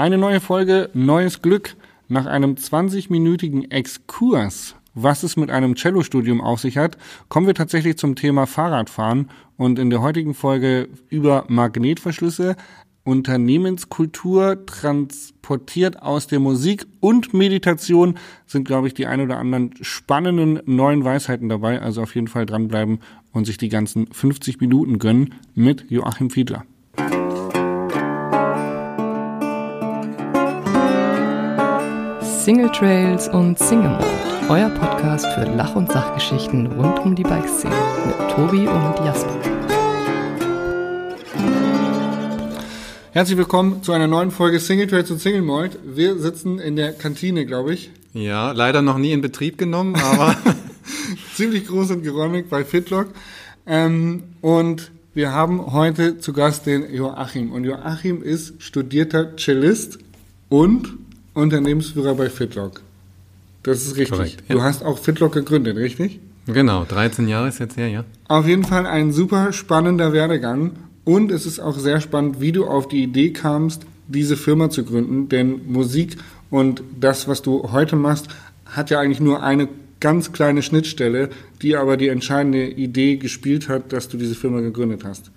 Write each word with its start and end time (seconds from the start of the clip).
Eine 0.00 0.16
neue 0.16 0.40
Folge, 0.40 0.88
neues 0.94 1.42
Glück. 1.42 1.76
Nach 2.08 2.24
einem 2.24 2.54
20-minütigen 2.54 3.70
Exkurs, 3.70 4.74
was 4.94 5.22
es 5.24 5.36
mit 5.36 5.50
einem 5.50 5.74
Cello-Studium 5.74 6.40
auf 6.40 6.58
sich 6.58 6.78
hat, 6.78 6.96
kommen 7.28 7.46
wir 7.46 7.54
tatsächlich 7.54 7.98
zum 7.98 8.16
Thema 8.16 8.46
Fahrradfahren 8.46 9.28
und 9.58 9.78
in 9.78 9.90
der 9.90 10.00
heutigen 10.00 10.32
Folge 10.32 10.88
über 11.10 11.44
Magnetverschlüsse, 11.48 12.56
Unternehmenskultur 13.04 14.64
transportiert 14.64 16.00
aus 16.00 16.26
der 16.28 16.40
Musik 16.40 16.86
und 17.00 17.34
Meditation 17.34 18.14
sind, 18.46 18.66
glaube 18.66 18.86
ich, 18.86 18.94
die 18.94 19.06
ein 19.06 19.20
oder 19.20 19.36
anderen 19.36 19.74
spannenden 19.82 20.62
neuen 20.64 21.04
Weisheiten 21.04 21.50
dabei. 21.50 21.82
Also 21.82 22.00
auf 22.00 22.14
jeden 22.14 22.28
Fall 22.28 22.46
dranbleiben 22.46 23.00
und 23.32 23.44
sich 23.44 23.58
die 23.58 23.68
ganzen 23.68 24.06
50 24.10 24.62
Minuten 24.62 24.98
gönnen 24.98 25.34
mit 25.54 25.90
Joachim 25.90 26.30
Fiedler. 26.30 26.64
Single 32.50 32.72
Trails 32.72 33.28
und 33.28 33.60
Single 33.60 33.90
Mode, 33.90 34.04
euer 34.48 34.70
Podcast 34.70 35.24
für 35.24 35.44
Lach- 35.44 35.76
und 35.76 35.92
Sachgeschichten 35.92 36.66
rund 36.66 36.98
um 36.98 37.14
die 37.14 37.22
Bikeszene 37.22 37.72
mit 38.04 38.28
Tobi 38.32 38.66
und 38.66 39.06
Jasper. 39.06 39.38
Herzlich 43.12 43.38
willkommen 43.38 43.84
zu 43.84 43.92
einer 43.92 44.08
neuen 44.08 44.32
Folge 44.32 44.58
Single 44.58 44.88
Trails 44.88 45.12
und 45.12 45.20
Single 45.20 45.42
Malt. 45.42 45.78
Wir 45.84 46.18
sitzen 46.18 46.58
in 46.58 46.74
der 46.74 46.92
Kantine, 46.92 47.46
glaube 47.46 47.72
ich. 47.72 47.92
Ja, 48.14 48.50
leider 48.50 48.82
noch 48.82 48.98
nie 48.98 49.12
in 49.12 49.20
Betrieb 49.20 49.56
genommen, 49.56 49.94
aber 49.94 50.34
ziemlich 51.36 51.68
groß 51.68 51.92
und 51.92 52.02
geräumig 52.02 52.48
bei 52.50 52.64
Fitlock. 52.64 53.10
Ähm, 53.64 54.24
und 54.40 54.90
wir 55.14 55.30
haben 55.30 55.72
heute 55.72 56.18
zu 56.18 56.32
Gast 56.32 56.66
den 56.66 56.92
Joachim. 56.92 57.52
Und 57.52 57.62
Joachim 57.62 58.24
ist 58.24 58.60
studierter 58.60 59.36
Cellist 59.36 60.00
und 60.48 60.98
Unternehmensführer 61.40 62.14
bei 62.14 62.30
Fitlock. 62.30 62.82
Das 63.62 63.82
ist 63.82 63.96
richtig. 63.96 64.10
Korrekt, 64.10 64.42
ja. 64.48 64.54
Du 64.54 64.62
hast 64.62 64.84
auch 64.84 64.98
Fitlock 64.98 65.32
gegründet, 65.32 65.76
richtig? 65.76 66.20
Genau, 66.46 66.84
13 66.84 67.28
Jahre 67.28 67.48
ist 67.48 67.58
jetzt 67.58 67.76
her, 67.76 67.88
ja. 67.88 68.04
Auf 68.28 68.46
jeden 68.46 68.64
Fall 68.64 68.86
ein 68.86 69.12
super 69.12 69.52
spannender 69.52 70.12
Werdegang 70.12 70.72
und 71.04 71.30
es 71.30 71.46
ist 71.46 71.60
auch 71.60 71.78
sehr 71.78 72.00
spannend, 72.00 72.40
wie 72.40 72.52
du 72.52 72.66
auf 72.66 72.88
die 72.88 73.02
Idee 73.02 73.32
kamst, 73.32 73.82
diese 74.08 74.36
Firma 74.36 74.70
zu 74.70 74.84
gründen, 74.84 75.28
denn 75.28 75.60
Musik 75.66 76.16
und 76.50 76.82
das, 76.98 77.28
was 77.28 77.42
du 77.42 77.70
heute 77.72 77.96
machst, 77.96 78.28
hat 78.64 78.90
ja 78.90 78.98
eigentlich 79.00 79.20
nur 79.20 79.42
eine 79.42 79.68
ganz 80.00 80.32
kleine 80.32 80.62
Schnittstelle, 80.62 81.28
die 81.62 81.76
aber 81.76 81.96
die 81.96 82.08
entscheidende 82.08 82.66
Idee 82.66 83.16
gespielt 83.16 83.68
hat, 83.68 83.92
dass 83.92 84.08
du 84.08 84.16
diese 84.16 84.34
Firma 84.34 84.60
gegründet 84.60 85.04
hast. 85.04 85.30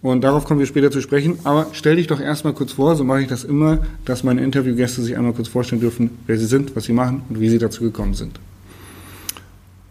Und 0.00 0.22
darauf 0.22 0.44
kommen 0.44 0.60
wir 0.60 0.66
später 0.66 0.90
zu 0.90 1.00
sprechen. 1.00 1.38
Aber 1.44 1.68
stell 1.72 1.96
dich 1.96 2.06
doch 2.06 2.20
erstmal 2.20 2.52
kurz 2.52 2.72
vor, 2.72 2.94
so 2.94 3.04
mache 3.04 3.22
ich 3.22 3.28
das 3.28 3.44
immer, 3.44 3.78
dass 4.04 4.22
meine 4.22 4.42
Interviewgäste 4.42 5.02
sich 5.02 5.16
einmal 5.16 5.32
kurz 5.32 5.48
vorstellen 5.48 5.80
dürfen, 5.80 6.10
wer 6.26 6.38
sie 6.38 6.46
sind, 6.46 6.76
was 6.76 6.84
sie 6.84 6.92
machen 6.92 7.22
und 7.28 7.40
wie 7.40 7.48
sie 7.48 7.58
dazu 7.58 7.82
gekommen 7.82 8.14
sind. 8.14 8.38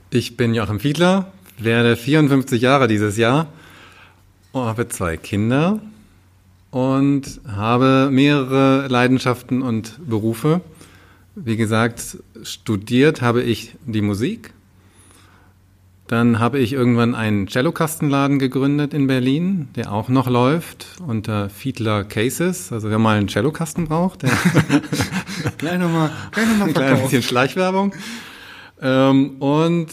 Ich 0.10 0.38
bin 0.38 0.54
Joachim 0.54 0.80
Fiedler, 0.80 1.32
werde 1.60 1.98
54 1.98 2.62
Jahre 2.62 2.88
dieses 2.88 3.18
Jahr 3.18 3.48
habe 4.66 4.88
zwei 4.88 5.18
Kinder 5.18 5.80
und 6.72 7.40
habe 7.48 8.10
mehrere 8.12 8.88
Leidenschaften 8.88 9.62
und 9.62 10.00
Berufe. 10.08 10.62
Wie 11.36 11.58
gesagt, 11.58 12.18
studiert 12.44 13.22
habe 13.22 13.44
ich 13.44 13.76
die 13.86 14.02
Musik 14.02 14.54
dann 16.08 16.40
habe 16.40 16.60
ich 16.60 16.72
irgendwann 16.72 17.16
einen 17.16 17.50
Cellokastenladen 17.50 18.40
gegründet 18.40 18.94
in 18.94 19.08
Berlin, 19.08 19.68
der 19.76 19.92
auch 19.92 20.08
noch 20.08 20.30
läuft 20.30 20.88
unter 21.06 21.50
Fiedler 21.50 22.06
Cases. 22.06 22.72
Also 22.72 22.90
wer 22.90 22.98
mal 22.98 23.18
einen 23.18 23.28
Cellokasten 23.28 23.88
braucht, 23.88 24.24
der 24.24 24.32
gleich 25.58 25.78
nochmal, 25.78 26.12
nochmal 26.36 26.68
ein 26.70 26.74
kleines 26.74 27.02
bisschen 27.04 27.24
Schleichwerbung. 27.24 27.94
Ähm, 28.80 29.38
und 29.40 29.90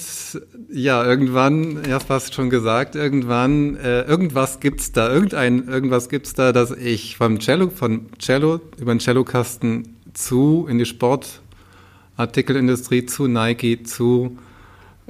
ja, 0.71 1.03
irgendwann, 1.05 1.83
erst 1.85 2.07
fast 2.07 2.35
schon 2.35 2.49
gesagt, 2.51 2.95
irgendwann, 2.95 3.75
äh, 3.77 4.03
irgendwas 4.03 4.61
gibt's 4.61 4.93
da, 4.93 5.11
irgendein, 5.11 5.67
irgendwas 5.67 6.09
gibt's 6.09 6.35
da, 6.35 6.53
dass 6.53 6.71
ich 6.71 7.17
vom 7.17 7.41
Cello, 7.41 7.71
von 7.71 8.07
Cello 8.19 8.61
über 8.79 8.95
den 8.95 9.01
Cellokasten 9.01 9.97
zu 10.13 10.69
in 10.69 10.79
die 10.79 10.85
Sportartikelindustrie, 10.85 13.07
zu 13.07 13.27
Nike, 13.27 13.83
zu 13.83 14.39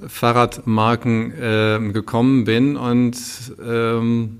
Fahrradmarken 0.06 1.32
äh, 1.32 1.92
gekommen 1.92 2.44
bin 2.44 2.76
und 2.76 3.16
ähm, 3.64 4.38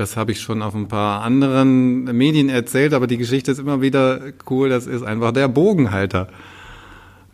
das 0.00 0.16
habe 0.16 0.32
ich 0.32 0.40
schon 0.40 0.62
auf 0.62 0.74
ein 0.74 0.88
paar 0.88 1.22
anderen 1.22 2.04
Medien 2.04 2.48
erzählt, 2.48 2.94
aber 2.94 3.06
die 3.06 3.18
Geschichte 3.18 3.50
ist 3.50 3.58
immer 3.58 3.82
wieder 3.82 4.32
cool. 4.48 4.70
Das 4.70 4.86
ist 4.86 5.02
einfach 5.02 5.30
der 5.32 5.46
Bogenhalter. 5.46 6.28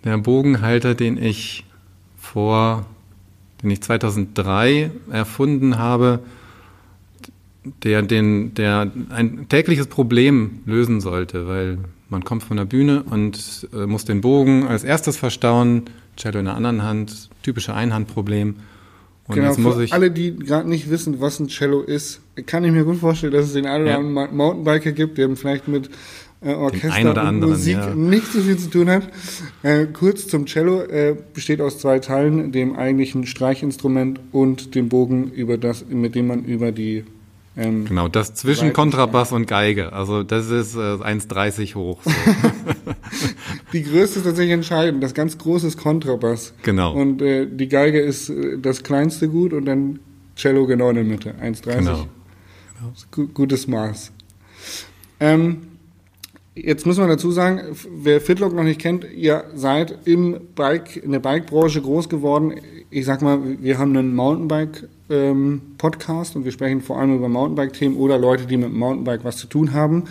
Der 0.03 0.19
Bogenhalter, 0.19 0.97
den 0.97 1.17
ich 1.17 1.65
vor, 2.17 2.85
den 3.63 3.71
ich 3.71 3.83
2003 3.83 4.91
erfunden 5.13 5.79
habe, 5.79 6.21
der 7.85 8.03
den, 8.03 8.55
der 8.55 8.91
ein 9.11 9.49
tägliches 9.49 9.87
Problem 9.87 10.61
lösen 10.67 11.01
sollte, 11.01 11.47
weil 11.47 11.79
man 12.09 12.25
kommt 12.25 12.43
von 12.43 12.57
der 12.57 12.65
Bühne 12.65 13.05
und 13.05 13.69
äh, 13.73 13.87
muss 13.87 14.05
den 14.05 14.21
Bogen 14.21 14.67
als 14.67 14.83
erstes 14.83 15.17
verstauen, 15.17 15.85
Cello 16.17 16.39
in 16.39 16.47
der 16.47 16.55
anderen 16.55 16.83
Hand, 16.83 17.31
typische 17.43 17.75
Einhandproblem. 17.75 18.57
Und 19.29 19.35
genau, 19.35 19.49
jetzt 19.49 19.59
muss 19.59 19.75
für 19.75 19.85
ich 19.85 19.93
alle, 19.93 20.11
die 20.11 20.37
gerade 20.37 20.69
nicht 20.69 20.89
wissen, 20.89 21.21
was 21.21 21.41
ein 21.41 21.49
Cello 21.49 21.81
ist, 21.81 22.21
kann 22.47 22.65
ich 22.65 22.73
mir 22.73 22.85
gut 22.85 22.99
vorstellen, 22.99 23.33
dass 23.33 23.47
es 23.47 23.55
den 23.55 23.67
einen 23.67 23.85
oder 23.85 23.99
anderen 23.99 24.37
Mountainbiker 24.37 24.93
gibt, 24.93 25.19
der 25.19 25.35
vielleicht 25.37 25.67
mit 25.67 25.91
äh, 26.43 26.53
Orchester 26.53 27.11
und 27.11 27.19
anderen, 27.19 27.53
Musik 27.53 27.75
ja. 27.75 27.95
nicht 27.95 28.27
so 28.31 28.41
viel 28.41 28.57
zu 28.57 28.71
tun 28.71 28.89
hat. 28.89 29.09
Äh, 29.63 29.87
kurz 29.87 30.29
zum 30.29 30.47
Cello, 30.47 30.83
äh, 30.83 31.17
besteht 31.35 31.61
aus 31.61 31.79
zwei 31.79 31.99
Teilen, 31.99 32.53
dem 32.53 32.77
eigentlichen 32.77 33.27
Streichinstrument 33.27 34.21
und 34.33 34.75
dem 34.75 34.89
Bogen, 34.89 35.33
über 35.33 35.59
das, 35.59 35.87
mit 35.89 36.15
dem 36.15 36.29
man 36.29 36.45
über 36.45 36.71
die 36.73 37.05
ähm, 37.59 37.87
genau, 37.87 38.09
das 38.09 38.35
zwischen 38.35 38.75
Kontrabass 38.75 39.33
und 39.33 39.47
Geige. 39.47 39.93
Also 39.93 40.23
das 40.23 40.51
ist 40.51 40.77
äh, 40.77 40.79
1,30 40.79 41.75
hoch. 41.75 42.01
So. 42.05 42.11
die 43.77 43.83
Größe 43.83 44.21
ist 44.21 44.25
tatsächlich 44.25 44.55
entscheidend. 44.55 45.03
Das 45.03 45.13
ganz 45.13 45.37
große 45.37 45.67
ist 45.67 45.77
Kontrabass. 45.77 46.55
Genau. 46.63 46.95
Und 46.95 47.21
äh, 47.21 47.47
die 47.47 47.69
Geige 47.69 48.01
ist 48.01 48.31
äh, 48.31 48.59
das 48.59 48.83
kleinste 48.83 49.29
Gut 49.29 49.53
und 49.53 49.67
dann 49.67 49.99
Cello 50.35 50.67
genau 50.67 50.89
in 50.89 50.95
der 50.95 51.05
Mitte. 51.05 51.35
1,30. 51.43 51.79
Genau. 51.79 52.07
genau. 53.15 53.29
Gutes 53.35 53.67
Maß. 53.67 54.13
Ähm, 55.21 55.59
jetzt 56.55 56.87
muss 56.87 56.97
man 56.97 57.11
dazu 57.11 57.31
sagen, 57.31 57.61
wer 57.99 58.23
Fitlock 58.23 58.55
noch 58.55 58.65
nicht 58.65 58.81
kennt, 58.81 59.07
ihr 59.15 59.45
seid 59.55 60.07
im 60.07 60.41
Bike, 60.55 60.97
in 60.97 61.13
der 61.13 61.21
Bike-Branche 61.21 61.83
groß 61.83 62.09
geworden. 62.09 62.55
Ich 62.89 63.05
sag 63.05 63.21
mal, 63.21 63.39
wir 63.61 63.77
haben 63.77 63.95
einen 63.95 64.15
Mountainbike 64.15 64.89
ähm, 65.11 65.61
und 65.83 66.45
wir 66.45 66.53
sprechen 66.53 66.81
vor 66.81 66.99
allem 66.99 67.17
über 67.17 67.29
Mountainbike-Themen 67.29 67.97
oder 67.97 68.17
Leute, 68.17 68.47
die 68.47 68.57
mit 68.57 68.73
Mountainbike 68.73 69.25
was 69.25 69.37
zu 69.37 69.49
tun 69.49 69.75
haben. 69.75 70.05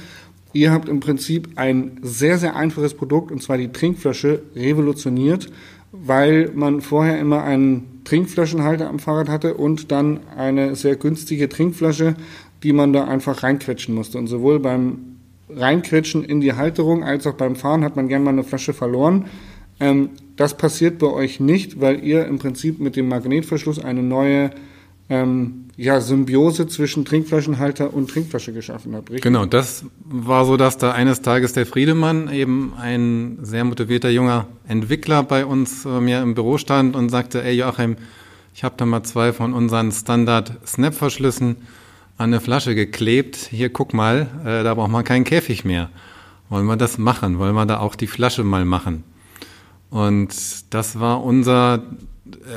Ihr 0.55 0.71
habt 0.71 0.87
im 0.87 1.01
Prinzip 1.01 1.49
ein 1.57 1.99
sehr, 2.01 2.37
sehr 2.37 2.55
einfaches 2.55 2.93
Produkt 2.93 3.29
und 3.29 3.43
zwar 3.43 3.57
die 3.57 3.73
Trinkflasche 3.73 4.41
revolutioniert, 4.55 5.51
weil 5.91 6.49
man 6.55 6.79
vorher 6.79 7.19
immer 7.19 7.43
einen 7.43 7.99
Trinkflaschenhalter 8.05 8.87
am 8.87 8.99
Fahrrad 8.99 9.27
hatte 9.27 9.55
und 9.55 9.91
dann 9.91 10.21
eine 10.37 10.77
sehr 10.77 10.95
günstige 10.95 11.49
Trinkflasche, 11.49 12.15
die 12.63 12.71
man 12.71 12.93
da 12.93 13.03
einfach 13.03 13.43
reinquetschen 13.43 13.93
musste. 13.93 14.17
Und 14.17 14.27
sowohl 14.27 14.61
beim 14.61 15.17
Reinquetschen 15.49 16.23
in 16.23 16.39
die 16.39 16.53
Halterung 16.53 17.03
als 17.03 17.27
auch 17.27 17.33
beim 17.33 17.57
Fahren 17.57 17.83
hat 17.83 17.97
man 17.97 18.07
gerne 18.07 18.23
mal 18.23 18.31
eine 18.31 18.45
Flasche 18.45 18.71
verloren. 18.71 19.25
Ähm, 19.81 20.11
das 20.37 20.55
passiert 20.55 20.99
bei 20.99 21.07
euch 21.07 21.41
nicht, 21.41 21.81
weil 21.81 22.01
ihr 22.01 22.27
im 22.27 22.39
Prinzip 22.39 22.79
mit 22.79 22.95
dem 22.95 23.09
Magnetverschluss 23.09 23.79
eine 23.79 24.03
neue 24.03 24.51
ähm, 25.09 25.64
ja, 25.77 25.99
Symbiose 25.99 26.67
zwischen 26.67 27.03
Trinkflaschenhalter 27.03 27.93
und 27.93 28.09
Trinkflasche 28.09 28.53
geschaffen 28.53 28.95
hat, 28.95 29.09
richtig? 29.09 29.23
Genau, 29.23 29.45
das 29.45 29.85
war 30.05 30.45
so, 30.45 30.55
dass 30.55 30.77
da 30.77 30.91
eines 30.91 31.21
Tages 31.21 31.53
der 31.53 31.65
Friedemann, 31.65 32.31
eben 32.31 32.73
ein 32.79 33.39
sehr 33.41 33.65
motivierter 33.65 34.09
junger 34.09 34.47
Entwickler 34.67 35.23
bei 35.23 35.45
uns 35.45 35.85
äh, 35.85 35.99
mir 35.99 36.21
im 36.21 36.33
Büro 36.33 36.57
stand 36.57 36.95
und 36.95 37.09
sagte, 37.09 37.43
ey 37.43 37.55
Joachim, 37.55 37.97
ich 38.53 38.63
habe 38.63 38.75
da 38.77 38.85
mal 38.85 39.03
zwei 39.03 39.33
von 39.33 39.53
unseren 39.53 39.91
Standard-Snap-Verschlüssen 39.91 41.57
an 42.17 42.25
eine 42.29 42.39
Flasche 42.39 42.73
geklebt. 42.73 43.35
Hier, 43.35 43.69
guck 43.69 43.93
mal, 43.93 44.27
äh, 44.45 44.63
da 44.63 44.73
braucht 44.73 44.91
man 44.91 45.03
keinen 45.03 45.25
Käfig 45.25 45.65
mehr. 45.65 45.89
Wollen 46.47 46.65
wir 46.65 46.77
das 46.77 46.97
machen? 46.97 47.37
Wollen 47.37 47.55
wir 47.55 47.65
da 47.65 47.79
auch 47.79 47.95
die 47.95 48.07
Flasche 48.07 48.45
mal 48.45 48.63
machen? 48.63 49.03
Und 49.89 50.73
das 50.73 50.99
war 50.99 51.21
unser 51.23 51.83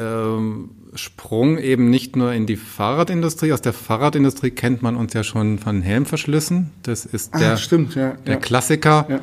ähm, 0.01 0.71
Sprung 0.99 1.59
eben 1.59 1.91
nicht 1.91 2.17
nur 2.17 2.33
in 2.33 2.47
die 2.47 2.57
Fahrradindustrie. 2.57 3.53
Aus 3.53 3.63
der 3.63 3.73
Fahrradindustrie 3.73 4.51
kennt 4.51 4.83
man 4.83 4.97
uns 4.97 5.15
ja 5.15 5.25
schon 5.25 5.59
von 5.59 5.83
Helmverschlüssen. 5.83 6.71
Das 6.83 7.07
ist 7.07 7.35
der, 7.35 7.53
ah, 7.53 7.57
stimmt, 7.57 7.95
ja, 7.95 8.13
der 8.27 8.35
ja. 8.35 8.41
Klassiker. 8.41 9.07
Ja. 9.09 9.21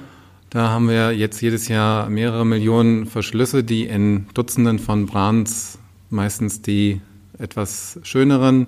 Da 0.50 0.70
haben 0.70 0.88
wir 0.88 1.12
jetzt 1.12 1.42
jedes 1.42 1.68
Jahr 1.68 2.10
mehrere 2.10 2.46
Millionen 2.46 3.08
Verschlüsse, 3.08 3.64
die 3.64 3.84
in 3.84 4.28
Dutzenden 4.34 4.80
von 4.80 5.06
Brands, 5.06 5.80
meistens 6.10 6.62
die 6.62 7.02
etwas 7.38 8.00
schöneren 8.04 8.68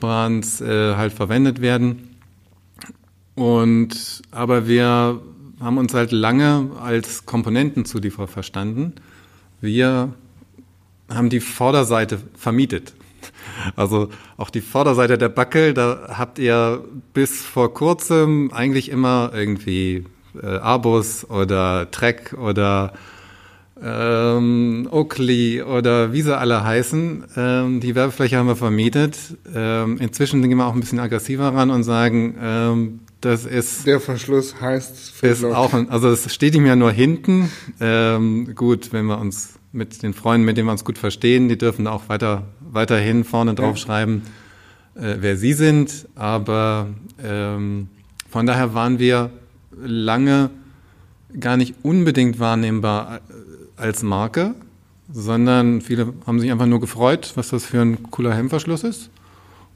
Brands, 0.00 0.60
äh, 0.60 0.94
halt 0.96 1.12
verwendet 1.12 1.62
werden. 1.62 2.10
Und 3.34 4.22
aber 4.30 4.68
wir 4.68 5.20
haben 5.60 5.78
uns 5.78 5.94
halt 5.94 6.12
lange 6.12 6.70
als 6.80 7.24
Komponentenzulieferer 7.24 8.28
verstanden. 8.28 8.92
Wir 9.60 10.12
haben 11.08 11.30
die 11.30 11.40
Vorderseite 11.40 12.18
vermietet. 12.36 12.94
Also 13.76 14.10
auch 14.36 14.50
die 14.50 14.60
Vorderseite 14.60 15.16
der 15.16 15.28
Backel, 15.28 15.74
da 15.74 16.14
habt 16.18 16.38
ihr 16.38 16.84
bis 17.12 17.42
vor 17.42 17.72
kurzem 17.72 18.50
eigentlich 18.52 18.90
immer 18.90 19.30
irgendwie 19.34 20.04
äh, 20.42 20.46
Abus 20.46 21.28
oder 21.28 21.90
Trek 21.90 22.34
oder 22.38 22.92
ähm, 23.82 24.88
Oakley 24.90 25.62
oder 25.62 26.12
wie 26.12 26.22
sie 26.22 26.36
alle 26.36 26.64
heißen. 26.64 27.24
Ähm, 27.36 27.80
die 27.80 27.94
Werbefläche 27.94 28.36
haben 28.36 28.46
wir 28.46 28.56
vermietet. 28.56 29.18
Ähm, 29.54 29.98
inzwischen 29.98 30.42
gehen 30.42 30.56
wir 30.56 30.66
auch 30.66 30.74
ein 30.74 30.80
bisschen 30.80 31.00
aggressiver 31.00 31.54
ran 31.54 31.70
und 31.70 31.82
sagen, 31.82 32.36
ähm, 32.40 33.00
das 33.20 33.46
ist. 33.46 33.86
Der 33.86 34.00
Verschluss 34.00 34.60
heißt 34.60 35.22
ist 35.22 35.44
auch, 35.44 35.72
ein, 35.74 35.88
also 35.90 36.08
es 36.08 36.32
steht 36.32 36.54
nicht 36.54 36.62
mehr 36.62 36.76
nur 36.76 36.92
hinten. 36.92 37.50
Ähm, 37.80 38.54
gut, 38.54 38.92
wenn 38.92 39.06
wir 39.06 39.18
uns 39.18 39.58
mit 39.74 40.02
den 40.02 40.14
Freunden, 40.14 40.46
mit 40.46 40.56
denen 40.56 40.68
wir 40.68 40.72
uns 40.72 40.84
gut 40.84 40.98
verstehen, 40.98 41.48
die 41.48 41.58
dürfen 41.58 41.86
auch 41.86 42.08
weiter, 42.08 42.44
weiterhin 42.60 43.24
vorne 43.24 43.54
drauf 43.54 43.76
schreiben, 43.76 44.22
äh, 44.94 45.16
wer 45.18 45.36
sie 45.36 45.52
sind. 45.52 46.08
Aber 46.14 46.88
ähm, 47.22 47.88
von 48.30 48.46
daher 48.46 48.74
waren 48.74 48.98
wir 48.98 49.30
lange 49.76 50.50
gar 51.38 51.56
nicht 51.56 51.74
unbedingt 51.82 52.38
wahrnehmbar 52.38 53.16
äh, 53.16 53.20
als 53.76 54.02
Marke, 54.02 54.54
sondern 55.12 55.80
viele 55.80 56.14
haben 56.26 56.40
sich 56.40 56.50
einfach 56.50 56.66
nur 56.66 56.80
gefreut, 56.80 57.32
was 57.34 57.48
das 57.48 57.64
für 57.66 57.80
ein 57.80 58.10
cooler 58.10 58.34
Hemmverschluss 58.34 58.84
ist 58.84 59.10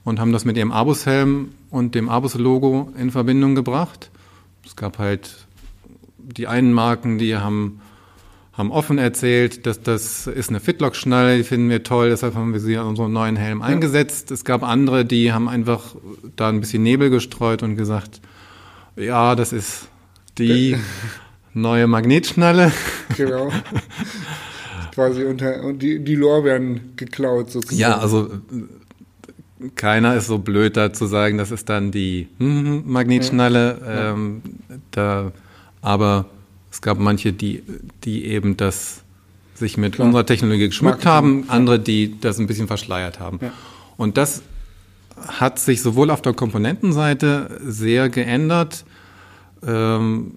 und 0.05 0.21
haben 0.21 0.33
das 0.33 0.45
mit 0.45 0.56
ihrem 0.56 0.73
Abus-Helm 0.73 1.50
und 1.71 1.95
dem 1.95 2.09
Abus-Logo 2.09 2.93
in 2.99 3.11
Verbindung 3.11 3.55
gebracht. 3.55 4.11
Es 4.65 4.77
gab 4.77 4.99
halt 4.99 5.47
die 6.19 6.47
einen 6.47 6.73
Marken, 6.73 7.19
die 7.19 7.37
haben, 7.37 7.81
haben 8.59 8.73
offen 8.73 8.99
erzählt, 8.99 9.67
dass 9.67 9.83
das 9.83 10.27
ist 10.27 10.51
eine 10.51 10.59
Fitlock-Schnalle, 10.59 11.37
die 11.37 11.45
finden 11.45 11.71
wir 11.71 11.85
toll, 11.85 12.11
deshalb 12.11 12.35
haben 12.35 12.53
wir 12.53 12.59
sie 12.59 12.77
an 12.77 12.89
unserem 12.89 13.13
neuen 13.13 13.37
Helm 13.37 13.63
eingesetzt. 13.63 14.33
Es 14.33 14.45
gab 14.45 14.65
andere, 14.65 15.05
die 15.05 15.33
haben 15.33 15.49
einfach 15.49 15.95
da 16.35 16.49
ein 16.49 16.59
bisschen 16.59 16.83
Nebel 16.83 17.09
gestreut 17.09 17.63
und 17.63 17.77
gesagt, 17.77 18.21
ja, 18.97 19.37
das 19.37 19.53
ist 19.53 19.89
die 20.39 20.77
neue 21.55 21.87
Magnetschnalle. 21.87 22.73
Genau. 23.17 23.53
Quasi 24.93 25.23
unter 25.23 25.73
die, 25.73 26.03
die 26.03 26.17
Lorbeeren 26.17 26.97
geklaut 26.97 27.53
sozusagen. 27.53 27.81
Ja, 27.81 27.99
also 27.99 28.29
keiner 29.77 30.17
ist 30.17 30.27
so 30.27 30.39
blöd, 30.39 30.77
da 30.77 30.93
zu 30.93 31.07
sagen, 31.07 31.39
das 31.39 31.53
ist 31.53 31.69
dann 31.69 31.93
die 31.93 32.27
Magnetschnalle. 32.39 33.81
Ja. 33.81 34.13
Ähm, 34.13 34.43
da, 34.91 35.31
aber 35.81 36.27
es 36.70 36.82
gab 36.82 36.99
manche, 36.99 37.32
die, 37.32 37.62
die 38.05 38.26
eben 38.26 38.56
das 38.56 39.03
sich 39.55 39.76
mit 39.76 39.94
Klar. 39.94 40.06
unserer 40.06 40.26
Technologie 40.26 40.69
geschmückt 40.69 41.05
haben, 41.05 41.44
andere, 41.49 41.81
die 41.81 42.20
das 42.20 42.38
ein 42.38 42.47
bisschen 42.47 42.69
verschleiert 42.69 43.19
haben. 43.19 43.41
Ja. 43.43 43.53
Und 43.97 44.17
das 44.17 44.43
hat 45.26 45.59
sich 45.59 45.82
sowohl 45.82 46.11
auf 46.11 46.23
der 46.23 46.32
Komponentenseite 46.32 47.61
sehr 47.65 48.09
geändert. 48.09 48.85
Ähm, 49.67 50.35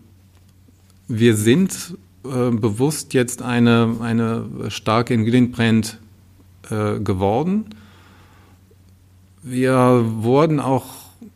wir 1.07 1.35
sind 1.35 1.95
äh, 2.23 2.49
bewusst 2.49 3.13
jetzt 3.13 3.43
eine, 3.43 3.97
eine 4.01 4.45
starke 4.69 5.13
Ingredient 5.13 5.99
äh, 6.69 6.99
geworden 6.99 7.65
wir 9.43 10.05
wurden 10.17 10.59
auch 10.59 10.85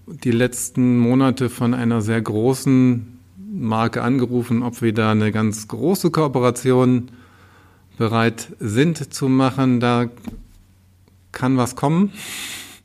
die 0.05 0.31
letzten 0.31 0.97
Monate 0.97 1.49
von 1.49 1.73
einer 1.73 2.01
sehr 2.01 2.21
großen 2.21 3.14
Marke 3.57 4.01
angerufen, 4.01 4.63
ob 4.63 4.81
wir 4.81 4.93
da 4.93 5.11
eine 5.11 5.31
ganz 5.31 5.67
große 5.67 6.11
Kooperation 6.11 7.09
bereit 7.97 8.47
sind 8.59 9.13
zu 9.13 9.29
machen. 9.29 9.79
Da 9.79 10.09
kann 11.31 11.57
was 11.57 11.75
kommen. 11.75 12.11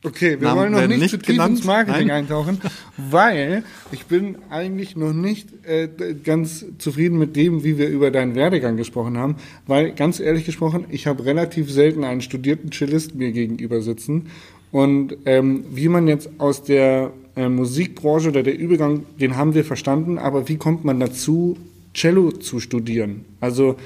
Okay, 0.03 0.39
wir 0.39 0.47
Namen 0.47 0.59
wollen 0.59 0.71
noch 0.71 0.87
nicht, 0.87 0.99
nicht 0.99 1.11
zu 1.11 1.17
tief 1.19 1.35
genannt. 1.35 1.57
ins 1.57 1.65
Marketing 1.65 2.07
Nein. 2.07 2.23
eintauchen, 2.23 2.59
weil 2.97 3.63
ich 3.91 4.07
bin 4.07 4.37
eigentlich 4.49 4.95
noch 4.95 5.13
nicht 5.13 5.49
äh, 5.63 5.89
ganz 6.23 6.65
zufrieden 6.79 7.19
mit 7.19 7.35
dem, 7.35 7.63
wie 7.63 7.77
wir 7.77 7.87
über 7.87 8.09
deinen 8.09 8.33
Werdegang 8.33 8.77
gesprochen 8.77 9.17
haben, 9.17 9.35
weil 9.67 9.91
ganz 9.91 10.19
ehrlich 10.19 10.45
gesprochen, 10.45 10.85
ich 10.89 11.05
habe 11.05 11.23
relativ 11.23 11.71
selten 11.71 12.03
einen 12.03 12.21
studierten 12.21 12.71
Cellist 12.71 13.13
mir 13.13 13.31
gegenüber 13.31 13.81
sitzen 13.83 14.31
und 14.71 15.17
ähm, 15.25 15.65
wie 15.71 15.87
man 15.87 16.07
jetzt 16.07 16.31
aus 16.39 16.63
der 16.63 17.13
äh, 17.35 17.49
Musikbranche 17.49 18.29
oder 18.29 18.43
der 18.43 18.57
Übergang, 18.57 19.05
den 19.19 19.35
haben 19.35 19.53
wir 19.53 19.65
verstanden, 19.65 20.17
aber 20.17 20.49
wie 20.49 20.57
kommt 20.57 20.83
man 20.85 20.99
dazu, 20.99 21.57
Cello 21.93 22.31
zu 22.31 22.59
studieren? 22.59 23.25
Also 23.39 23.77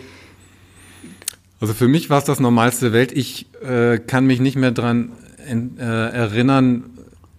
also 1.60 1.74
für 1.74 1.88
mich 1.88 2.10
war 2.10 2.20
es 2.20 2.26
das 2.26 2.40
Normalste 2.40 2.86
der 2.86 2.94
Welt. 2.94 3.12
Ich 3.14 3.48
äh, 3.64 3.98
kann 3.98 4.28
mich 4.28 4.40
nicht 4.40 4.58
mehr 4.58 4.72
daran 4.72 5.14
äh, 5.48 5.82
erinnern, 5.82 6.84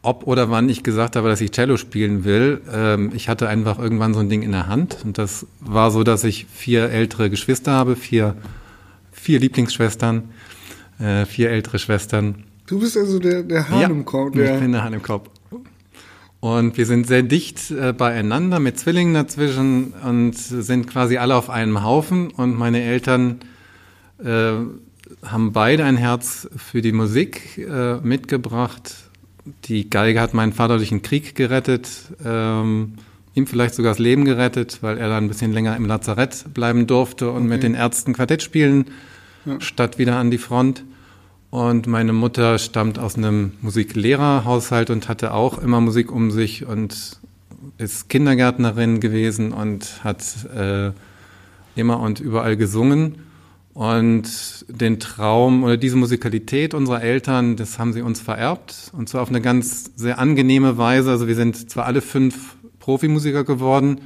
ob 0.02 0.26
oder 0.26 0.50
wann 0.50 0.68
ich 0.68 0.82
gesagt 0.82 1.16
habe, 1.16 1.28
dass 1.28 1.40
ich 1.40 1.50
Cello 1.50 1.76
spielen 1.76 2.24
will. 2.24 2.60
Ähm, 2.72 3.12
ich 3.14 3.28
hatte 3.28 3.48
einfach 3.48 3.78
irgendwann 3.78 4.14
so 4.14 4.20
ein 4.20 4.28
Ding 4.28 4.42
in 4.42 4.52
der 4.52 4.68
Hand 4.68 4.98
und 5.04 5.18
das 5.18 5.46
war 5.60 5.90
so, 5.90 6.02
dass 6.02 6.24
ich 6.24 6.46
vier 6.52 6.90
ältere 6.90 7.28
Geschwister 7.28 7.72
habe, 7.72 7.94
vier, 7.94 8.36
vier 9.12 9.38
Lieblingsschwestern, 9.38 10.30
äh, 10.98 11.26
vier 11.26 11.50
ältere 11.50 11.78
Schwestern 11.78 12.44
Du 12.66 12.80
bist 12.80 12.96
also 12.96 13.18
der, 13.18 13.42
der 13.44 13.68
Hahn 13.68 13.80
ja, 13.80 13.88
im 13.88 14.04
Korb. 14.04 14.34
Der 14.34 14.54
ich 14.54 14.60
bin 14.60 14.72
der 14.72 14.82
Hahn 14.82 14.92
im 14.92 15.02
Korb. 15.02 15.30
Und 16.40 16.76
wir 16.76 16.86
sind 16.86 17.06
sehr 17.06 17.22
dicht 17.22 17.70
äh, 17.70 17.92
beieinander 17.92 18.60
mit 18.60 18.78
Zwillingen 18.78 19.14
dazwischen 19.14 19.94
und 20.04 20.36
sind 20.36 20.86
quasi 20.86 21.16
alle 21.16 21.34
auf 21.34 21.50
einem 21.50 21.82
Haufen. 21.82 22.30
Und 22.30 22.56
meine 22.56 22.82
Eltern 22.82 23.40
äh, 24.22 24.52
haben 25.24 25.52
beide 25.52 25.84
ein 25.84 25.96
Herz 25.96 26.48
für 26.56 26.82
die 26.82 26.92
Musik 26.92 27.58
äh, 27.58 27.96
mitgebracht. 27.96 28.94
Die 29.64 29.88
Geige 29.88 30.20
hat 30.20 30.34
meinen 30.34 30.52
Vater 30.52 30.76
durch 30.76 30.88
den 30.88 31.02
Krieg 31.02 31.34
gerettet, 31.34 31.88
ähm, 32.24 32.94
ihm 33.34 33.46
vielleicht 33.46 33.74
sogar 33.74 33.92
das 33.92 33.98
Leben 33.98 34.24
gerettet, 34.24 34.78
weil 34.80 34.98
er 34.98 35.08
dann 35.08 35.24
ein 35.24 35.28
bisschen 35.28 35.52
länger 35.52 35.76
im 35.76 35.86
Lazarett 35.86 36.52
bleiben 36.52 36.86
durfte 36.86 37.30
und 37.30 37.42
okay. 37.42 37.46
mit 37.46 37.62
den 37.62 37.74
Ärzten 37.74 38.12
Quartett 38.12 38.42
spielen, 38.42 38.86
ja. 39.44 39.60
statt 39.60 39.98
wieder 39.98 40.16
an 40.16 40.30
die 40.30 40.38
Front. 40.38 40.84
Und 41.56 41.86
meine 41.86 42.12
Mutter 42.12 42.58
stammt 42.58 42.98
aus 42.98 43.16
einem 43.16 43.52
Musiklehrerhaushalt 43.62 44.90
und 44.90 45.08
hatte 45.08 45.32
auch 45.32 45.56
immer 45.56 45.80
Musik 45.80 46.12
um 46.12 46.30
sich 46.30 46.66
und 46.66 47.18
ist 47.78 48.10
Kindergärtnerin 48.10 49.00
gewesen 49.00 49.52
und 49.52 50.04
hat 50.04 50.22
äh, 50.54 50.90
immer 51.74 52.00
und 52.00 52.20
überall 52.20 52.58
gesungen. 52.58 53.22
Und 53.72 54.66
den 54.68 55.00
Traum 55.00 55.64
oder 55.64 55.78
diese 55.78 55.96
Musikalität 55.96 56.74
unserer 56.74 57.00
Eltern, 57.00 57.56
das 57.56 57.78
haben 57.78 57.94
sie 57.94 58.02
uns 58.02 58.20
vererbt. 58.20 58.90
Und 58.92 59.08
zwar 59.08 59.22
auf 59.22 59.30
eine 59.30 59.40
ganz 59.40 59.92
sehr 59.96 60.18
angenehme 60.18 60.76
Weise. 60.76 61.10
Also 61.10 61.26
wir 61.26 61.36
sind 61.36 61.70
zwar 61.70 61.86
alle 61.86 62.02
fünf 62.02 62.56
Profimusiker 62.80 63.44
geworden, 63.44 64.02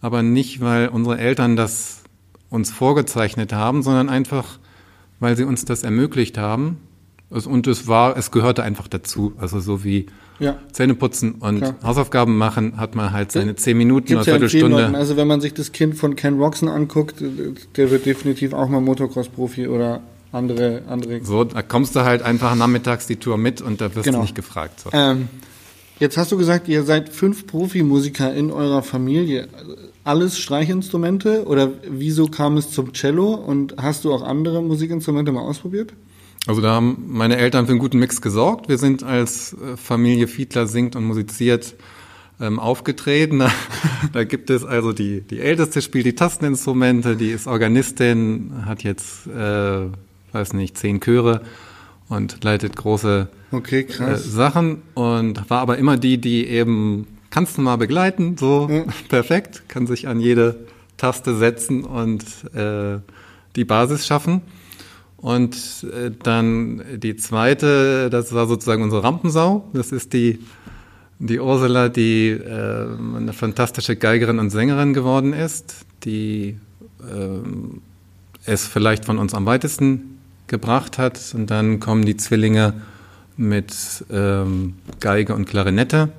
aber 0.00 0.22
nicht, 0.22 0.62
weil 0.62 0.88
unsere 0.88 1.18
Eltern 1.18 1.56
das 1.56 2.04
uns 2.48 2.70
vorgezeichnet 2.70 3.52
haben, 3.52 3.82
sondern 3.82 4.08
einfach, 4.08 4.58
weil 5.20 5.36
sie 5.36 5.44
uns 5.44 5.66
das 5.66 5.82
ermöglicht 5.82 6.38
haben. 6.38 6.78
Und 7.28 7.66
es 7.66 7.88
war, 7.88 8.16
es 8.16 8.30
gehörte 8.30 8.62
einfach 8.62 8.86
dazu. 8.88 9.32
Also 9.36 9.58
so 9.58 9.82
wie 9.82 10.06
ja. 10.38 10.58
Zähne 10.70 10.94
putzen 10.94 11.32
und 11.32 11.58
Klar. 11.58 11.74
Hausaufgaben 11.82 12.36
machen, 12.36 12.76
hat 12.76 12.94
man 12.94 13.12
halt 13.12 13.32
seine 13.32 13.56
zehn 13.56 13.76
Minuten 13.76 14.08
Gibt's 14.08 14.28
oder 14.28 14.38
Viertelstunde. 14.38 14.96
Also 14.96 15.16
wenn 15.16 15.26
man 15.26 15.40
sich 15.40 15.54
das 15.54 15.72
Kind 15.72 15.96
von 15.96 16.14
Ken 16.14 16.38
Roxon 16.38 16.68
anguckt, 16.68 17.16
der 17.76 17.90
wird 17.90 18.06
definitiv 18.06 18.52
auch 18.52 18.68
mal 18.68 18.80
Motocross-Profi 18.80 19.66
oder 19.66 20.00
andere, 20.32 20.82
andere. 20.88 21.24
So, 21.24 21.44
da 21.44 21.62
kommst 21.62 21.96
du 21.96 22.00
halt 22.00 22.22
einfach 22.22 22.54
nachmittags 22.54 23.06
die 23.06 23.16
Tour 23.16 23.38
mit 23.38 23.60
und 23.60 23.80
da 23.80 23.94
wirst 23.94 24.04
genau. 24.04 24.18
du 24.18 24.22
nicht 24.22 24.34
gefragt. 24.34 24.80
So. 24.80 24.90
Ähm, 24.92 25.28
jetzt 25.98 26.16
hast 26.16 26.30
du 26.30 26.36
gesagt, 26.36 26.68
ihr 26.68 26.82
seid 26.82 27.08
fünf 27.08 27.46
Profimusiker 27.46 28.32
in 28.34 28.52
eurer 28.52 28.82
Familie 28.82 29.48
alles 30.04 30.38
Streichinstrumente 30.38 31.46
oder 31.46 31.72
wieso 31.88 32.26
kam 32.26 32.56
es 32.56 32.70
zum 32.70 32.92
Cello 32.92 33.34
und 33.34 33.74
hast 33.78 34.04
du 34.04 34.12
auch 34.12 34.22
andere 34.22 34.62
Musikinstrumente 34.62 35.32
mal 35.32 35.42
ausprobiert? 35.42 35.92
Also 36.46 36.60
da 36.60 36.74
haben 36.74 37.04
meine 37.08 37.36
Eltern 37.36 37.66
für 37.66 37.72
einen 37.72 37.80
guten 37.80 37.98
Mix 37.98 38.20
gesorgt. 38.20 38.68
Wir 38.68 38.78
sind 38.78 39.02
als 39.02 39.52
äh, 39.54 39.76
Familie 39.76 40.28
Fiedler 40.28 40.66
singt 40.66 40.94
und 40.94 41.04
musiziert 41.04 41.74
ähm, 42.40 42.58
aufgetreten. 42.58 43.42
Da, 44.02 44.08
da 44.12 44.24
gibt 44.24 44.50
es 44.50 44.62
also 44.64 44.92
die, 44.92 45.22
die 45.22 45.40
Älteste 45.40 45.80
spielt 45.80 46.04
die 46.04 46.14
Tasteninstrumente, 46.14 47.16
die 47.16 47.30
ist 47.30 47.46
Organistin, 47.46 48.52
hat 48.66 48.82
jetzt, 48.82 49.26
äh, 49.26 49.86
weiß 50.32 50.52
nicht, 50.52 50.76
zehn 50.76 51.00
Chöre 51.00 51.40
und 52.08 52.44
leitet 52.44 52.76
große 52.76 53.28
okay, 53.52 53.86
äh, 53.98 54.16
Sachen 54.16 54.82
und 54.94 55.48
war 55.48 55.60
aber 55.60 55.78
immer 55.78 55.96
die, 55.96 56.18
die 56.18 56.46
eben 56.46 57.06
kannst 57.30 57.56
du 57.56 57.62
mal 57.62 57.76
begleiten, 57.76 58.36
so 58.36 58.68
ja. 58.70 58.84
perfekt, 59.08 59.68
kann 59.68 59.86
sich 59.86 60.08
an 60.08 60.20
jede 60.20 60.66
Taste 60.96 61.36
setzen 61.36 61.84
und 61.84 62.22
äh, 62.54 62.98
die 63.56 63.64
Basis 63.64 64.06
schaffen. 64.06 64.42
Und 65.16 65.56
äh, 65.92 66.10
dann 66.22 66.82
die 66.96 67.16
zweite, 67.16 68.10
das 68.10 68.32
war 68.32 68.46
sozusagen 68.46 68.82
unsere 68.82 69.02
Rampensau. 69.02 69.68
Das 69.72 69.92
ist 69.92 70.12
die 70.12 70.38
Die 71.18 71.40
Ursula, 71.40 71.88
die 71.88 72.28
äh, 72.28 72.86
eine 73.16 73.32
fantastische 73.32 73.96
Geigerin 73.96 74.38
und 74.38 74.50
Sängerin 74.50 74.92
geworden 74.92 75.32
ist, 75.32 75.86
die 76.04 76.58
äh, 77.00 77.40
es 78.44 78.66
vielleicht 78.66 79.06
von 79.06 79.16
uns 79.18 79.32
am 79.32 79.46
weitesten 79.46 80.18
gebracht 80.46 80.98
hat. 80.98 81.18
Und 81.34 81.48
dann 81.48 81.80
kommen 81.80 82.04
die 82.04 82.18
Zwillinge 82.18 82.74
mit 83.38 83.72
ähm, 84.10 84.74
Geige 85.00 85.34
und 85.34 85.46
Klarinette, 85.46 86.10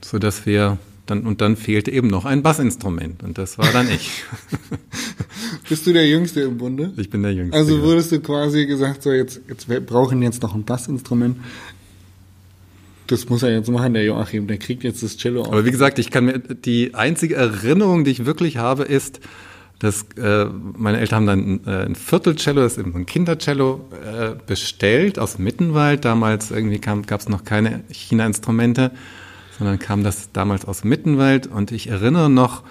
so 0.00 0.20
dass 0.20 0.46
wir 0.46 0.78
dann 1.10 1.26
und 1.26 1.40
dann 1.40 1.56
fehlte 1.56 1.90
eben 1.90 2.08
noch 2.08 2.24
ein 2.24 2.42
Bassinstrument 2.42 3.22
und 3.22 3.38
das 3.38 3.58
war 3.58 3.72
dann 3.72 3.88
ich. 3.90 4.24
Bist 5.68 5.86
du 5.86 5.92
der 5.92 6.06
Jüngste 6.08 6.40
im 6.42 6.58
Bunde? 6.58 6.92
Ich 6.96 7.10
bin 7.10 7.22
der 7.22 7.32
Jüngste. 7.32 7.56
Also 7.56 7.82
wurdest 7.82 8.12
du 8.12 8.20
quasi 8.20 8.66
gesagt, 8.66 9.02
so 9.02 9.12
jetzt, 9.12 9.40
jetzt 9.48 9.68
wir 9.68 9.80
brauchen 9.80 10.22
jetzt 10.22 10.42
noch 10.42 10.54
ein 10.54 10.64
Bassinstrument. 10.64 11.36
Das 13.06 13.28
muss 13.28 13.42
er 13.42 13.50
jetzt 13.52 13.70
machen, 13.70 13.94
der 13.94 14.04
Joachim. 14.04 14.46
Der 14.46 14.58
kriegt 14.58 14.84
jetzt 14.84 15.02
das 15.02 15.16
Cello 15.16 15.42
auf. 15.42 15.52
Aber 15.52 15.64
wie 15.64 15.70
gesagt, 15.70 15.98
ich 15.98 16.10
kann 16.10 16.26
mir 16.26 16.38
die 16.38 16.94
einzige 16.94 17.36
Erinnerung, 17.36 18.04
die 18.04 18.10
ich 18.10 18.26
wirklich 18.26 18.58
habe, 18.58 18.84
ist, 18.84 19.20
dass 19.78 20.06
äh, 20.16 20.46
meine 20.76 20.98
Eltern 20.98 21.28
haben 21.28 21.60
dann 21.64 21.66
äh, 21.66 21.86
ein 21.86 21.94
Viertelcello, 21.94 22.60
das 22.60 22.72
ist 22.72 22.78
eben 22.78 22.92
so 22.92 22.98
ein 22.98 23.06
Kindercello, 23.06 23.88
äh, 24.04 24.30
bestellt 24.46 25.18
aus 25.18 25.38
Mittenwald. 25.38 26.04
Damals 26.04 26.50
irgendwie 26.50 26.80
gab 26.80 27.20
es 27.20 27.28
noch 27.28 27.44
keine 27.44 27.84
China-Instrumente, 27.90 28.90
sondern 29.58 29.78
kam 29.78 30.04
das 30.04 30.32
damals 30.32 30.64
aus 30.64 30.84
Mittenwald. 30.84 31.46
Und 31.46 31.72
ich 31.72 31.88
erinnere 31.88 32.30
noch, 32.30 32.62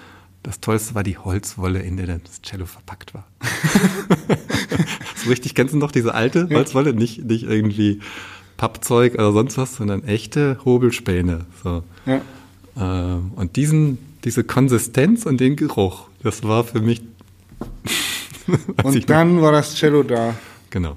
das 0.42 0.60
Tollste 0.60 0.94
war 0.94 1.02
die 1.02 1.18
Holzwolle, 1.18 1.80
in 1.80 1.96
der 1.96 2.06
das 2.06 2.42
Cello 2.42 2.66
verpackt 2.66 3.14
war. 3.14 3.26
so 5.16 5.28
richtig, 5.28 5.54
kennst 5.54 5.74
du 5.74 5.78
noch 5.78 5.92
diese 5.92 6.14
alte. 6.14 6.48
Holzwolle? 6.50 6.94
Nicht, 6.94 7.24
nicht 7.24 7.44
irgendwie 7.44 8.00
Pappzeug 8.56 9.14
oder 9.14 9.32
sonst 9.32 9.58
was, 9.58 9.76
sondern 9.76 10.04
echte 10.04 10.58
Hobelspäne. 10.64 11.46
So. 11.62 11.82
Ja. 12.06 12.20
Ähm, 12.76 13.32
und 13.36 13.56
diesen, 13.56 13.98
diese 14.24 14.44
Konsistenz 14.44 15.26
und 15.26 15.38
den 15.38 15.56
Geruch, 15.56 16.08
das 16.22 16.42
war 16.44 16.64
für 16.64 16.80
mich. 16.80 17.02
und 18.82 19.10
dann 19.10 19.42
war 19.42 19.52
das 19.52 19.74
Cello 19.74 20.02
da. 20.02 20.34
Genau. 20.70 20.96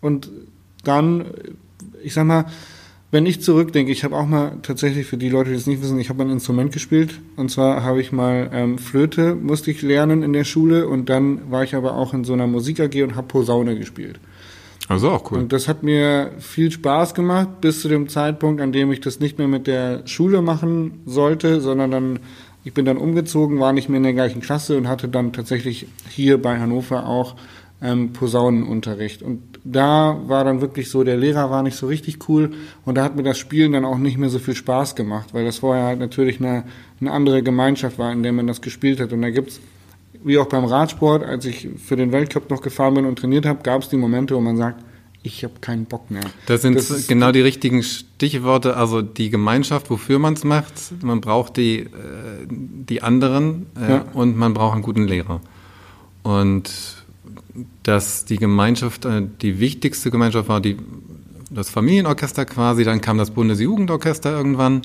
Und 0.00 0.30
dann, 0.84 1.26
ich 2.02 2.14
sag 2.14 2.26
mal, 2.26 2.46
wenn 3.12 3.26
ich 3.26 3.42
zurückdenke, 3.42 3.90
ich 3.90 4.04
habe 4.04 4.16
auch 4.16 4.26
mal 4.26 4.58
tatsächlich 4.62 5.06
für 5.06 5.16
die 5.16 5.28
Leute, 5.28 5.50
die 5.50 5.56
es 5.56 5.66
nicht 5.66 5.82
wissen, 5.82 5.98
ich 5.98 6.10
habe 6.10 6.22
ein 6.22 6.30
Instrument 6.30 6.72
gespielt. 6.72 7.20
Und 7.36 7.50
zwar 7.50 7.82
habe 7.82 8.00
ich 8.00 8.12
mal 8.12 8.48
ähm, 8.52 8.78
Flöte, 8.78 9.34
musste 9.34 9.72
ich 9.72 9.82
lernen 9.82 10.22
in 10.22 10.32
der 10.32 10.44
Schule. 10.44 10.86
Und 10.86 11.08
dann 11.08 11.50
war 11.50 11.64
ich 11.64 11.74
aber 11.74 11.96
auch 11.96 12.14
in 12.14 12.22
so 12.22 12.32
einer 12.32 12.46
Musik 12.46 12.78
AG 12.78 13.02
und 13.02 13.16
habe 13.16 13.26
Posaune 13.26 13.76
gespielt. 13.76 14.20
Also 14.88 15.10
auch 15.10 15.30
cool. 15.30 15.38
Und 15.38 15.52
das 15.52 15.66
hat 15.66 15.82
mir 15.82 16.32
viel 16.38 16.70
Spaß 16.70 17.14
gemacht, 17.14 17.60
bis 17.60 17.80
zu 17.80 17.88
dem 17.88 18.08
Zeitpunkt, 18.08 18.60
an 18.60 18.72
dem 18.72 18.92
ich 18.92 19.00
das 19.00 19.18
nicht 19.18 19.38
mehr 19.38 19.48
mit 19.48 19.66
der 19.66 20.06
Schule 20.06 20.40
machen 20.40 21.00
sollte, 21.04 21.60
sondern 21.60 21.90
dann, 21.90 22.18
ich 22.62 22.74
bin 22.74 22.84
dann 22.84 22.96
umgezogen, 22.96 23.58
war 23.58 23.72
nicht 23.72 23.88
mehr 23.88 23.98
in 23.98 24.04
der 24.04 24.14
gleichen 24.14 24.40
Klasse 24.40 24.76
und 24.76 24.88
hatte 24.88 25.08
dann 25.08 25.32
tatsächlich 25.32 25.86
hier 26.08 26.40
bei 26.40 26.58
Hannover 26.58 27.06
auch 27.06 27.34
ähm, 27.82 28.12
Posaunenunterricht. 28.12 29.22
Und 29.22 29.42
da 29.64 30.20
war 30.26 30.44
dann 30.44 30.60
wirklich 30.60 30.90
so, 30.90 31.04
der 31.04 31.16
Lehrer 31.16 31.50
war 31.50 31.62
nicht 31.62 31.76
so 31.76 31.86
richtig 31.86 32.28
cool 32.28 32.52
und 32.84 32.96
da 32.96 33.04
hat 33.04 33.16
mir 33.16 33.22
das 33.22 33.38
Spielen 33.38 33.72
dann 33.72 33.84
auch 33.84 33.98
nicht 33.98 34.18
mehr 34.18 34.30
so 34.30 34.38
viel 34.38 34.54
Spaß 34.54 34.94
gemacht, 34.94 35.32
weil 35.32 35.44
das 35.44 35.58
vorher 35.58 35.84
halt 35.84 35.98
natürlich 35.98 36.40
eine, 36.40 36.64
eine 37.00 37.12
andere 37.12 37.42
Gemeinschaft 37.42 37.98
war, 37.98 38.12
in 38.12 38.22
der 38.22 38.32
man 38.32 38.46
das 38.46 38.60
gespielt 38.60 39.00
hat. 39.00 39.12
Und 39.12 39.22
da 39.22 39.30
gibt's 39.30 39.60
wie 40.22 40.38
auch 40.38 40.46
beim 40.46 40.64
Radsport, 40.64 41.22
als 41.22 41.44
ich 41.44 41.68
für 41.78 41.96
den 41.96 42.12
Weltcup 42.12 42.50
noch 42.50 42.60
gefahren 42.60 42.94
bin 42.94 43.06
und 43.06 43.18
trainiert 43.18 43.46
habe, 43.46 43.62
gab 43.62 43.82
es 43.82 43.88
die 43.88 43.96
Momente, 43.96 44.34
wo 44.34 44.40
man 44.40 44.56
sagt, 44.56 44.84
ich 45.22 45.44
habe 45.44 45.54
keinen 45.60 45.84
Bock 45.84 46.10
mehr. 46.10 46.22
Das 46.46 46.62
sind 46.62 46.76
das 46.76 47.06
genau 47.06 47.30
die 47.30 47.42
richtigen 47.42 47.82
Stichworte, 47.82 48.76
also 48.76 49.02
die 49.02 49.28
Gemeinschaft, 49.28 49.90
wofür 49.90 50.18
man 50.18 50.34
es 50.34 50.44
macht. 50.44 50.72
Man 51.02 51.20
braucht 51.20 51.58
die, 51.58 51.80
äh, 51.80 51.88
die 52.48 53.02
anderen 53.02 53.66
äh, 53.76 53.90
ja. 53.90 54.04
und 54.14 54.36
man 54.36 54.54
braucht 54.54 54.74
einen 54.74 54.82
guten 54.82 55.06
Lehrer. 55.06 55.40
Und 56.22 56.99
dass 57.82 58.24
die 58.24 58.36
Gemeinschaft, 58.36 59.04
äh, 59.04 59.22
die 59.42 59.60
wichtigste 59.60 60.10
Gemeinschaft 60.10 60.48
war 60.48 60.60
die, 60.60 60.76
das 61.50 61.70
Familienorchester 61.70 62.44
quasi, 62.44 62.84
dann 62.84 63.00
kam 63.00 63.18
das 63.18 63.30
Bundesjugendorchester 63.30 64.30
irgendwann 64.30 64.82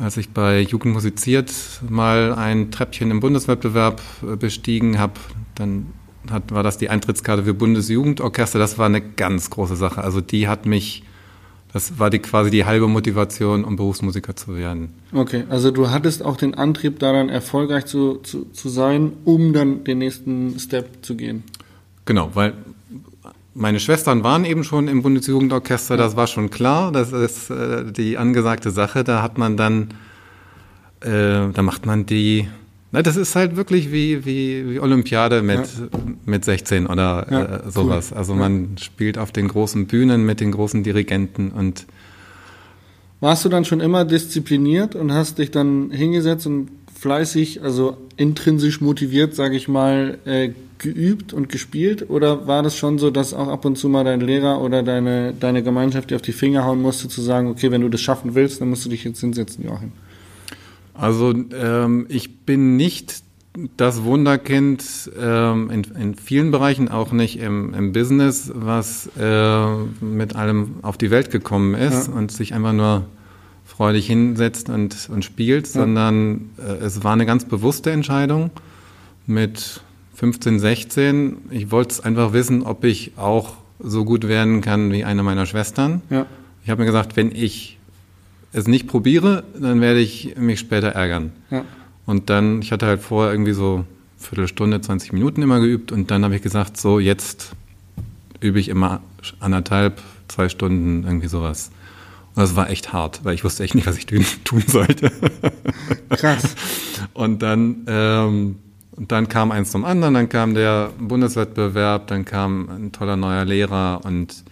als 0.00 0.16
ich 0.16 0.30
bei 0.30 0.60
Jugend 0.60 0.94
musiziert 0.94 1.52
mal 1.88 2.34
ein 2.34 2.70
Treppchen 2.70 3.10
im 3.10 3.20
Bundeswettbewerb 3.20 4.00
äh, 4.22 4.36
bestiegen 4.36 4.98
habe, 4.98 5.14
dann 5.54 5.86
hat, 6.30 6.52
war 6.52 6.62
das 6.62 6.78
die 6.78 6.88
Eintrittskarte 6.88 7.44
für 7.44 7.54
Bundesjugendorchester. 7.54 8.58
Das 8.58 8.78
war 8.78 8.86
eine 8.86 9.02
ganz 9.02 9.50
große 9.50 9.76
Sache. 9.76 10.02
Also 10.02 10.20
die 10.20 10.48
hat 10.48 10.64
mich, 10.64 11.04
das 11.72 11.98
war 11.98 12.10
die 12.10 12.18
quasi 12.18 12.50
die 12.50 12.64
halbe 12.64 12.88
Motivation, 12.88 13.64
um 13.64 13.76
Berufsmusiker 13.76 14.34
zu 14.34 14.56
werden. 14.56 14.90
Okay, 15.12 15.44
also 15.48 15.70
du 15.70 15.90
hattest 15.90 16.24
auch 16.24 16.36
den 16.36 16.54
Antrieb, 16.54 16.98
daran 16.98 17.28
erfolgreich 17.28 17.86
zu, 17.86 18.16
zu, 18.16 18.46
zu 18.52 18.68
sein, 18.68 19.12
um 19.24 19.52
dann 19.52 19.84
den 19.84 19.98
nächsten 19.98 20.58
Step 20.58 21.04
zu 21.04 21.16
gehen. 21.16 21.44
Genau, 22.04 22.30
weil 22.34 22.54
meine 23.54 23.80
Schwestern 23.80 24.24
waren 24.24 24.44
eben 24.44 24.64
schon 24.64 24.88
im 24.88 25.02
Bundesjugendorchester, 25.02 25.96
das 25.96 26.16
war 26.16 26.26
schon 26.26 26.50
klar, 26.50 26.92
das 26.92 27.12
ist 27.12 27.50
äh, 27.50 27.90
die 27.90 28.16
angesagte 28.18 28.70
Sache. 28.70 29.04
Da 29.04 29.22
hat 29.22 29.38
man 29.38 29.56
dann, 29.56 29.88
äh, 31.00 31.52
da 31.52 31.62
macht 31.62 31.86
man 31.86 32.06
die, 32.06 32.48
na, 32.92 33.02
das 33.02 33.16
ist 33.16 33.36
halt 33.36 33.56
wirklich 33.56 33.92
wie, 33.92 34.24
wie, 34.24 34.68
wie 34.68 34.80
Olympiade 34.80 35.42
mit, 35.42 35.60
ja. 35.60 36.00
mit 36.24 36.44
16 36.44 36.86
oder 36.86 37.26
ja, 37.30 37.44
äh, 37.44 37.70
sowas. 37.70 38.10
Cool. 38.10 38.18
Also 38.18 38.34
man 38.34 38.76
spielt 38.78 39.16
auf 39.16 39.30
den 39.30 39.48
großen 39.48 39.86
Bühnen 39.86 40.26
mit 40.26 40.40
den 40.40 40.50
großen 40.50 40.82
Dirigenten 40.82 41.52
und 41.52 41.86
warst 43.20 43.44
du 43.44 43.48
dann 43.48 43.64
schon 43.64 43.80
immer 43.80 44.04
diszipliniert 44.04 44.96
und 44.96 45.12
hast 45.12 45.38
dich 45.38 45.50
dann 45.50 45.90
hingesetzt 45.90 46.46
und 46.46 46.70
fleißig, 46.98 47.62
also 47.62 47.96
intrinsisch 48.16 48.80
motiviert, 48.80 49.34
sage 49.34 49.56
ich 49.56 49.68
mal, 49.68 50.18
äh, 50.24 50.50
geübt 50.78 51.32
und 51.32 51.48
gespielt? 51.48 52.10
Oder 52.10 52.46
war 52.46 52.62
das 52.62 52.76
schon 52.76 52.98
so, 52.98 53.10
dass 53.10 53.34
auch 53.34 53.48
ab 53.48 53.64
und 53.64 53.76
zu 53.76 53.88
mal 53.88 54.04
dein 54.04 54.20
Lehrer 54.20 54.60
oder 54.60 54.82
deine, 54.82 55.32
deine 55.38 55.62
Gemeinschaft 55.62 56.10
dir 56.10 56.16
auf 56.16 56.22
die 56.22 56.32
Finger 56.32 56.64
hauen 56.64 56.82
musste, 56.82 57.08
zu 57.08 57.22
sagen, 57.22 57.48
okay, 57.48 57.70
wenn 57.70 57.82
du 57.82 57.88
das 57.88 58.00
schaffen 58.00 58.34
willst, 58.34 58.60
dann 58.60 58.70
musst 58.70 58.84
du 58.84 58.88
dich 58.88 59.04
jetzt 59.04 59.20
hinsetzen, 59.20 59.64
Joachim? 59.64 59.92
Also 61.00 61.32
ähm, 61.32 62.06
ich 62.08 62.44
bin 62.44 62.76
nicht 62.76 63.22
das 63.76 64.04
Wunderkind 64.04 65.10
ähm, 65.20 65.70
in, 65.70 65.82
in 65.98 66.14
vielen 66.14 66.50
Bereichen, 66.50 66.88
auch 66.88 67.12
nicht 67.12 67.38
im, 67.40 67.74
im 67.74 67.92
Business, 67.92 68.52
was 68.54 69.10
äh, 69.18 69.66
mit 70.00 70.36
allem 70.36 70.76
auf 70.82 70.96
die 70.96 71.10
Welt 71.10 71.30
gekommen 71.30 71.74
ist 71.74 72.08
ja. 72.08 72.14
und 72.14 72.30
sich 72.30 72.54
einfach 72.54 72.72
nur 72.72 73.06
freudig 73.64 74.06
hinsetzt 74.06 74.68
und, 74.68 75.08
und 75.10 75.24
spielt, 75.24 75.66
ja. 75.66 75.72
sondern 75.72 76.50
äh, 76.58 76.84
es 76.84 77.02
war 77.02 77.12
eine 77.12 77.26
ganz 77.26 77.44
bewusste 77.44 77.90
Entscheidung 77.90 78.50
mit 79.26 79.80
15, 80.14 80.60
16. 80.60 81.36
Ich 81.50 81.70
wollte 81.70 82.04
einfach 82.04 82.32
wissen, 82.32 82.62
ob 82.62 82.84
ich 82.84 83.12
auch 83.16 83.54
so 83.78 84.04
gut 84.04 84.28
werden 84.28 84.60
kann 84.60 84.92
wie 84.92 85.04
eine 85.04 85.22
meiner 85.22 85.46
Schwestern. 85.46 86.02
Ja. 86.10 86.26
Ich 86.62 86.70
habe 86.70 86.82
mir 86.82 86.86
gesagt, 86.86 87.16
wenn 87.16 87.34
ich 87.34 87.78
es 88.52 88.66
nicht 88.66 88.86
probiere, 88.86 89.44
dann 89.58 89.80
werde 89.80 90.00
ich 90.00 90.36
mich 90.36 90.60
später 90.60 90.88
ärgern. 90.88 91.32
Ja. 91.50 91.64
Und 92.06 92.30
dann, 92.30 92.62
ich 92.62 92.72
hatte 92.72 92.86
halt 92.86 93.00
vorher 93.00 93.32
irgendwie 93.32 93.52
so 93.52 93.84
Viertelstunde, 94.18 94.80
20 94.80 95.12
Minuten 95.12 95.42
immer 95.42 95.60
geübt 95.60 95.92
und 95.92 96.10
dann 96.10 96.24
habe 96.24 96.36
ich 96.36 96.42
gesagt, 96.42 96.76
so 96.76 96.98
jetzt 96.98 97.52
übe 98.40 98.58
ich 98.58 98.68
immer 98.68 99.00
anderthalb, 99.38 100.00
zwei 100.28 100.48
Stunden, 100.48 101.04
irgendwie 101.04 101.28
sowas. 101.28 101.70
Und 102.34 102.42
das 102.42 102.56
war 102.56 102.70
echt 102.70 102.92
hart, 102.92 103.20
weil 103.24 103.34
ich 103.34 103.44
wusste 103.44 103.62
echt 103.64 103.74
nicht, 103.74 103.86
was 103.86 103.96
ich 103.96 104.06
tun 104.06 104.24
sollte. 104.66 105.12
Krass. 106.10 106.54
Und 107.12 107.42
dann 107.42 107.84
ähm, 107.86 108.56
und 109.00 109.12
dann 109.12 109.28
kam 109.28 109.50
eins 109.50 109.70
zum 109.70 109.86
anderen, 109.86 110.12
dann 110.12 110.28
kam 110.28 110.52
der 110.52 110.90
Bundeswettbewerb, 110.98 112.08
dann 112.08 112.26
kam 112.26 112.68
ein 112.68 112.92
toller 112.92 113.16
neuer 113.16 113.46
Lehrer 113.46 114.02
und, 114.04 114.44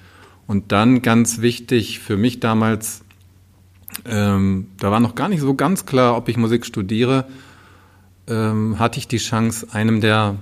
und 0.47 0.73
dann 0.73 1.03
ganz 1.03 1.43
wichtig 1.43 1.99
für 1.99 2.17
mich 2.17 2.41
damals, 2.41 3.03
ähm, 4.07 4.69
da 4.79 4.91
war 4.91 5.01
noch 5.01 5.15
gar 5.15 5.29
nicht 5.29 5.41
so 5.41 5.55
ganz 5.55 5.87
klar, 5.87 6.17
ob 6.17 6.29
ich 6.29 6.37
Musik 6.37 6.67
studiere, 6.67 7.27
ähm, 8.27 8.79
hatte 8.79 8.99
ich 8.99 9.09
die 9.09 9.19
Chance, 9.19 9.69
einem 9.73 10.01
der 10.01 10.37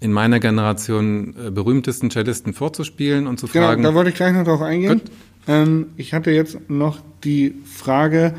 in 0.00 0.12
meiner 0.12 0.38
Generation 0.38 1.34
äh, 1.36 1.50
berühmtesten 1.50 2.10
Cellisten 2.10 2.52
vorzuspielen 2.52 3.26
und 3.26 3.40
zu 3.40 3.46
genau, 3.46 3.68
fragen. 3.68 3.82
Da 3.82 3.94
wollte 3.94 4.10
ich 4.10 4.16
gleich 4.16 4.34
noch 4.34 4.44
drauf 4.44 4.60
eingehen. 4.60 5.00
Ähm, 5.46 5.86
ich 5.96 6.12
hatte 6.12 6.30
jetzt 6.30 6.58
noch 6.68 6.98
die 7.22 7.54
Frage, 7.64 8.34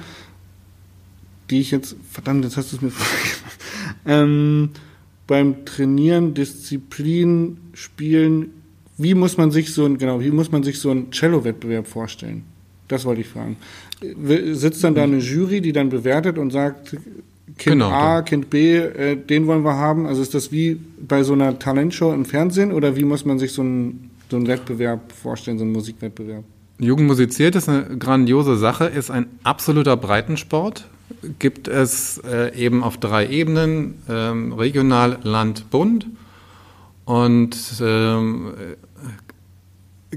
die 1.49 1.61
ich 1.61 1.71
jetzt, 1.71 1.95
verdammt, 2.09 2.43
jetzt 2.43 2.57
hast 2.57 2.71
du 2.71 2.77
es 2.77 2.81
mir 2.81 2.91
ähm, 4.05 4.69
beim 5.27 5.65
Trainieren, 5.65 6.33
Disziplin, 6.33 7.57
Spielen, 7.73 8.51
wie 8.97 9.13
muss 9.13 9.37
man 9.37 9.51
sich 9.51 9.73
so 9.73 9.85
ein, 9.85 9.97
genau, 9.97 10.21
wie 10.21 10.31
muss 10.31 10.51
man 10.51 10.63
sich 10.63 10.79
so 10.79 10.89
einen 10.89 11.11
Cello-Wettbewerb 11.11 11.87
vorstellen? 11.87 12.43
Das 12.87 13.05
wollte 13.05 13.21
ich 13.21 13.27
fragen. 13.27 13.57
Sitzt 14.53 14.83
dann 14.83 14.95
da 14.95 15.03
eine 15.03 15.17
Jury, 15.17 15.61
die 15.61 15.71
dann 15.71 15.89
bewertet 15.89 16.37
und 16.37 16.51
sagt, 16.51 16.97
Kind 17.57 17.73
genau, 17.73 17.89
A, 17.89 18.15
dann. 18.15 18.25
Kind 18.25 18.49
B, 18.49 18.77
äh, 18.77 19.15
den 19.15 19.47
wollen 19.47 19.63
wir 19.63 19.75
haben? 19.75 20.05
Also 20.05 20.21
ist 20.21 20.33
das 20.33 20.51
wie 20.51 20.79
bei 20.99 21.23
so 21.23 21.33
einer 21.33 21.57
Talentshow 21.57 22.13
im 22.13 22.25
Fernsehen 22.25 22.71
oder 22.71 22.95
wie 22.95 23.05
muss 23.05 23.23
man 23.23 23.39
sich 23.39 23.53
so 23.53 23.61
einen, 23.61 24.11
so 24.29 24.35
einen 24.35 24.47
Wettbewerb 24.47 25.11
vorstellen, 25.11 25.57
so 25.57 25.63
einen 25.63 25.71
Musikwettbewerb? 25.71 26.43
Jugend 26.79 27.07
musiziert 27.07 27.55
ist 27.55 27.69
eine 27.69 27.97
grandiose 27.97 28.57
Sache, 28.57 28.85
ist 28.85 29.09
ein 29.09 29.27
absoluter 29.43 29.95
Breitensport. 29.95 30.87
Gibt 31.39 31.67
es 31.69 32.21
äh, 32.29 32.53
eben 32.57 32.83
auf 32.83 32.97
drei 32.97 33.27
Ebenen, 33.27 33.95
ähm, 34.09 34.51
regional, 34.51 35.19
Land, 35.23 35.69
Bund. 35.69 36.07
Und 37.05 37.55
ähm, 37.81 38.51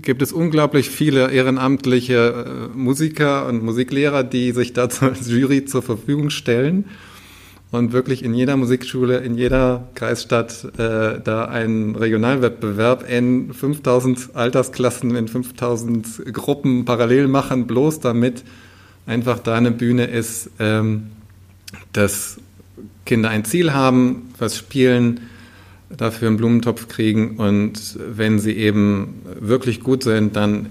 gibt 0.03 0.23
es 0.23 0.33
unglaublich 0.33 0.91
viele 0.91 1.31
ehrenamtliche 1.31 2.71
äh, 2.75 2.77
Musiker 2.77 3.47
und 3.47 3.63
Musiklehrer, 3.63 4.25
die 4.25 4.53
sich 4.53 4.73
dazu 4.73 5.05
als 5.07 5.31
Jury 5.31 5.65
zur 5.65 5.83
Verfügung 5.83 6.31
stellen 6.31 6.85
und 7.71 7.93
wirklich 7.93 8.25
in 8.25 8.33
jeder 8.33 8.57
Musikschule, 8.57 9.19
in 9.19 9.37
jeder 9.37 9.89
Kreisstadt 9.95 10.65
äh, 10.79 11.21
da 11.23 11.45
einen 11.45 11.97
Regionalwettbewerb 11.97 13.09
in 13.09 13.53
5000 13.53 14.31
Altersklassen, 14.35 15.15
in 15.15 15.29
5000 15.29 16.33
Gruppen 16.33 16.85
parallel 16.85 17.29
machen, 17.29 17.67
bloß 17.67 18.01
damit 18.01 18.43
einfach 19.07 19.39
da 19.39 19.55
eine 19.55 19.71
Bühne 19.71 20.07
ist, 20.07 20.51
ähm, 20.59 21.09
dass 21.93 22.39
Kinder 23.05 23.29
ein 23.31 23.45
Ziel 23.45 23.73
haben, 23.73 24.31
was 24.39 24.57
spielen, 24.57 25.21
dafür 25.91 26.29
einen 26.29 26.37
Blumentopf 26.37 26.89
kriegen 26.89 27.37
und 27.37 27.99
wenn 27.99 28.39
sie 28.39 28.53
eben 28.53 29.23
wirklich 29.41 29.81
gut 29.81 30.03
sind, 30.03 30.37
dann 30.37 30.67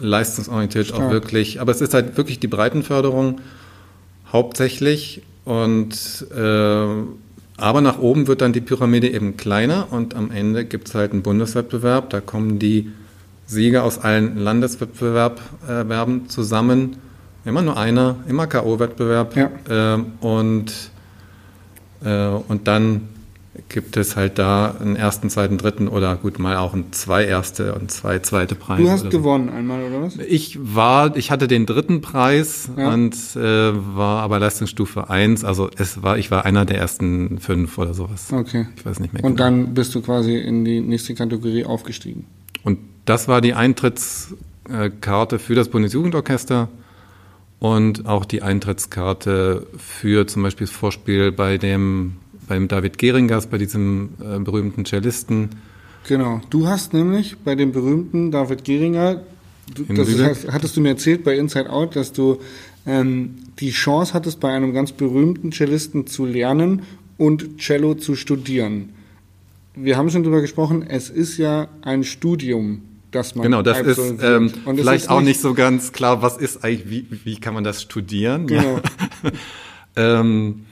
leistungsorientiert 0.00 0.86
Stark. 0.88 1.02
auch 1.02 1.10
wirklich. 1.10 1.60
Aber 1.60 1.70
es 1.72 1.80
ist 1.80 1.94
halt 1.94 2.16
wirklich 2.16 2.40
die 2.40 2.48
Breitenförderung 2.48 3.40
hauptsächlich 4.32 5.22
und 5.44 6.26
äh, 6.34 6.86
aber 7.58 7.80
nach 7.80 7.98
oben 7.98 8.26
wird 8.26 8.40
dann 8.40 8.52
die 8.52 8.60
Pyramide 8.60 9.08
eben 9.08 9.36
kleiner 9.36 9.88
und 9.90 10.16
am 10.16 10.30
Ende 10.30 10.64
gibt 10.64 10.88
es 10.88 10.94
halt 10.94 11.12
einen 11.12 11.22
Bundeswettbewerb. 11.22 12.10
Da 12.10 12.20
kommen 12.20 12.58
die 12.58 12.90
Sieger 13.46 13.84
aus 13.84 13.98
allen 13.98 14.38
Landeswettbewerben 14.38 16.28
zusammen. 16.28 16.96
Immer 17.44 17.62
nur 17.62 17.76
einer, 17.76 18.16
immer 18.28 18.46
K.O.-Wettbewerb. 18.46 19.36
Ja. 19.36 19.96
Äh, 19.96 20.02
und, 20.20 20.72
äh, 22.04 22.26
und 22.48 22.66
dann 22.66 23.08
gibt 23.68 23.98
es 23.98 24.16
halt 24.16 24.38
da 24.38 24.76
einen 24.80 24.96
ersten, 24.96 25.28
zweiten, 25.28 25.58
dritten 25.58 25.88
oder 25.88 26.16
gut 26.16 26.38
mal 26.38 26.56
auch 26.56 26.72
ein 26.72 26.86
zwei 26.92 27.24
erste 27.24 27.74
und 27.74 27.90
zwei 27.90 28.18
zweite 28.20 28.54
Preise. 28.54 28.82
Du 28.82 28.90
hast 28.90 29.10
gewonnen 29.10 29.48
so. 29.48 29.54
einmal 29.54 29.82
oder 29.82 30.02
was? 30.02 30.16
Ich 30.16 30.58
war, 30.62 31.16
ich 31.16 31.30
hatte 31.30 31.48
den 31.48 31.66
dritten 31.66 32.00
Preis 32.00 32.70
ja. 32.76 32.92
und 32.92 33.14
äh, 33.36 33.72
war 33.96 34.22
aber 34.22 34.38
Leistungsstufe 34.38 35.10
eins. 35.10 35.44
Also 35.44 35.68
es 35.76 36.02
war, 36.02 36.16
ich 36.16 36.30
war 36.30 36.46
einer 36.46 36.64
der 36.64 36.78
ersten 36.78 37.40
fünf 37.40 37.76
oder 37.76 37.92
sowas. 37.92 38.32
Okay. 38.32 38.68
Ich 38.76 38.86
weiß 38.86 39.00
nicht 39.00 39.12
mehr. 39.12 39.22
Und 39.22 39.36
genau. 39.36 39.44
dann 39.44 39.74
bist 39.74 39.94
du 39.94 40.00
quasi 40.00 40.36
in 40.36 40.64
die 40.64 40.80
nächste 40.80 41.14
Kategorie 41.14 41.66
aufgestiegen. 41.66 42.24
Und 42.64 42.78
das 43.04 43.28
war 43.28 43.42
die 43.42 43.52
Eintrittskarte 43.52 45.38
für 45.38 45.54
das 45.54 45.68
Bundesjugendorchester 45.68 46.68
und 47.58 48.06
auch 48.06 48.24
die 48.24 48.40
Eintrittskarte 48.40 49.66
für 49.76 50.26
zum 50.26 50.42
Beispiel 50.42 50.66
das 50.66 50.74
Vorspiel 50.74 51.32
bei 51.32 51.58
dem 51.58 52.16
beim 52.52 52.68
David 52.68 52.98
Geringers, 52.98 53.46
bei 53.46 53.56
diesem 53.56 54.10
äh, 54.20 54.38
berühmten 54.38 54.84
Cellisten. 54.84 55.48
Genau. 56.06 56.42
Du 56.50 56.66
hast 56.66 56.92
nämlich 56.92 57.38
bei 57.38 57.54
dem 57.54 57.72
berühmten 57.72 58.30
David 58.30 58.62
Geringer, 58.64 59.22
du, 59.74 59.84
das 59.84 60.08
ist, 60.08 60.52
hattest 60.52 60.76
du 60.76 60.82
mir 60.82 60.90
erzählt 60.90 61.24
bei 61.24 61.38
Inside 61.38 61.70
Out, 61.70 61.96
dass 61.96 62.12
du 62.12 62.40
ähm, 62.84 63.36
die 63.58 63.70
Chance 63.70 64.12
hattest, 64.12 64.38
bei 64.38 64.52
einem 64.52 64.74
ganz 64.74 64.92
berühmten 64.92 65.50
Cellisten 65.50 66.06
zu 66.06 66.26
lernen 66.26 66.82
und 67.16 67.56
Cello 67.56 67.94
zu 67.94 68.16
studieren. 68.16 68.90
Wir 69.74 69.96
haben 69.96 70.10
schon 70.10 70.22
darüber 70.22 70.42
gesprochen, 70.42 70.84
es 70.86 71.08
ist 71.08 71.38
ja 71.38 71.68
ein 71.80 72.04
Studium, 72.04 72.82
das 73.12 73.34
man 73.34 73.44
Genau, 73.44 73.62
das 73.62 73.80
ist 73.80 73.98
ähm, 74.20 74.52
vielleicht 74.66 75.04
ist 75.04 75.10
auch 75.10 75.22
nicht 75.22 75.40
so 75.40 75.54
ganz 75.54 75.92
klar, 75.92 76.20
was 76.20 76.36
ist 76.36 76.62
eigentlich, 76.62 76.90
wie, 76.90 77.06
wie 77.24 77.40
kann 77.40 77.54
man 77.54 77.64
das 77.64 77.80
studieren? 77.80 78.46
Genau. 78.46 78.78
ähm, 79.96 80.66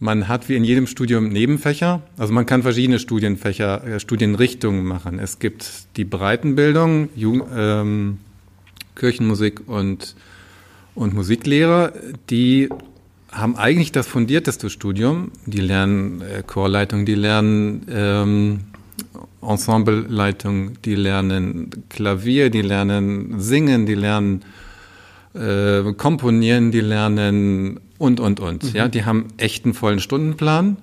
man 0.00 0.28
hat 0.28 0.48
wie 0.48 0.56
in 0.56 0.64
jedem 0.64 0.86
Studium 0.86 1.28
Nebenfächer. 1.28 2.02
Also 2.16 2.32
man 2.32 2.46
kann 2.46 2.62
verschiedene 2.62 2.98
Studienfächer, 2.98 3.84
äh, 3.86 4.00
Studienrichtungen 4.00 4.84
machen. 4.84 5.18
Es 5.18 5.38
gibt 5.38 5.96
die 5.96 6.04
Breitenbildung, 6.04 7.10
Jugend, 7.14 7.44
ähm, 7.54 8.18
Kirchenmusik 8.96 9.68
und, 9.68 10.16
und 10.94 11.14
Musiklehrer, 11.14 11.92
die 12.30 12.70
haben 13.30 13.56
eigentlich 13.56 13.92
das 13.92 14.06
fundierteste 14.06 14.70
Studium. 14.70 15.30
Die 15.46 15.60
lernen 15.60 16.22
äh, 16.22 16.42
Chorleitung, 16.46 17.04
die 17.04 17.14
lernen 17.14 17.86
ähm, 17.90 18.60
Ensembleleitung, 19.42 20.80
die 20.82 20.94
lernen 20.94 21.70
Klavier, 21.90 22.50
die 22.50 22.62
lernen 22.62 23.38
Singen, 23.38 23.84
die 23.86 23.94
lernen 23.94 24.44
äh, 25.34 25.92
Komponieren, 25.92 26.70
die 26.70 26.80
lernen 26.80 27.80
und, 28.00 28.18
und, 28.18 28.40
und. 28.40 28.64
Mhm. 28.64 28.70
Ja, 28.72 28.88
die 28.88 29.04
haben 29.04 29.26
echt 29.36 29.66
einen 29.66 29.74
vollen 29.74 30.00
Stundenplan, 30.00 30.78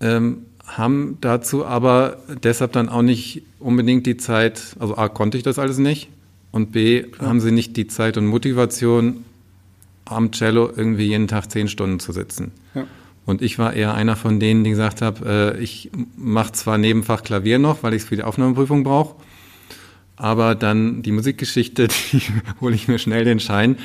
ähm, 0.00 0.38
haben 0.66 1.18
dazu 1.20 1.66
aber 1.66 2.16
deshalb 2.42 2.72
dann 2.72 2.88
auch 2.88 3.02
nicht 3.02 3.42
unbedingt 3.58 4.06
die 4.06 4.16
Zeit, 4.16 4.74
also 4.80 4.96
A, 4.96 5.08
konnte 5.10 5.36
ich 5.36 5.42
das 5.42 5.58
alles 5.58 5.76
nicht 5.76 6.08
und 6.50 6.72
B, 6.72 7.02
Klar. 7.02 7.28
haben 7.28 7.40
sie 7.40 7.52
nicht 7.52 7.76
die 7.76 7.86
Zeit 7.86 8.16
und 8.16 8.24
Motivation, 8.26 9.24
am 10.06 10.32
Cello 10.32 10.70
irgendwie 10.74 11.08
jeden 11.08 11.28
Tag 11.28 11.50
zehn 11.50 11.68
Stunden 11.68 12.00
zu 12.00 12.12
sitzen. 12.12 12.52
Ja. 12.74 12.86
Und 13.26 13.42
ich 13.42 13.58
war 13.58 13.74
eher 13.74 13.92
einer 13.92 14.16
von 14.16 14.40
denen, 14.40 14.64
die 14.64 14.70
gesagt 14.70 15.02
habe, 15.02 15.54
äh, 15.58 15.62
ich 15.62 15.90
mache 16.16 16.52
zwar 16.52 16.78
Nebenfach 16.78 17.22
Klavier 17.22 17.58
noch, 17.58 17.82
weil 17.82 17.92
ich 17.92 18.02
es 18.02 18.08
für 18.08 18.16
die 18.16 18.22
Aufnahmeprüfung 18.22 18.84
brauche, 18.84 19.16
aber 20.16 20.54
dann 20.54 21.02
die 21.02 21.12
Musikgeschichte, 21.12 21.88
die 22.12 22.22
hole 22.62 22.74
ich 22.74 22.88
mir 22.88 22.98
schnell 22.98 23.24
den 23.26 23.38
Schein 23.38 23.76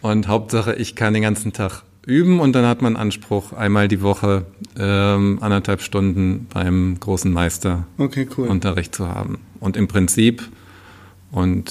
und 0.00 0.28
Hauptsache, 0.28 0.74
ich 0.74 0.94
kann 0.94 1.14
den 1.14 1.22
ganzen 1.22 1.52
Tag 1.52 1.82
üben 2.06 2.40
und 2.40 2.54
dann 2.54 2.64
hat 2.64 2.80
man 2.80 2.96
Anspruch, 2.96 3.52
einmal 3.52 3.86
die 3.86 4.00
Woche 4.00 4.46
ähm, 4.78 5.38
anderthalb 5.42 5.82
Stunden 5.82 6.46
beim 6.52 6.96
großen 6.98 7.30
Meister 7.30 7.86
okay, 7.98 8.26
cool. 8.36 8.48
Unterricht 8.48 8.94
zu 8.94 9.08
haben. 9.08 9.38
Und 9.60 9.76
im 9.76 9.88
Prinzip 9.88 10.48
und 11.30 11.70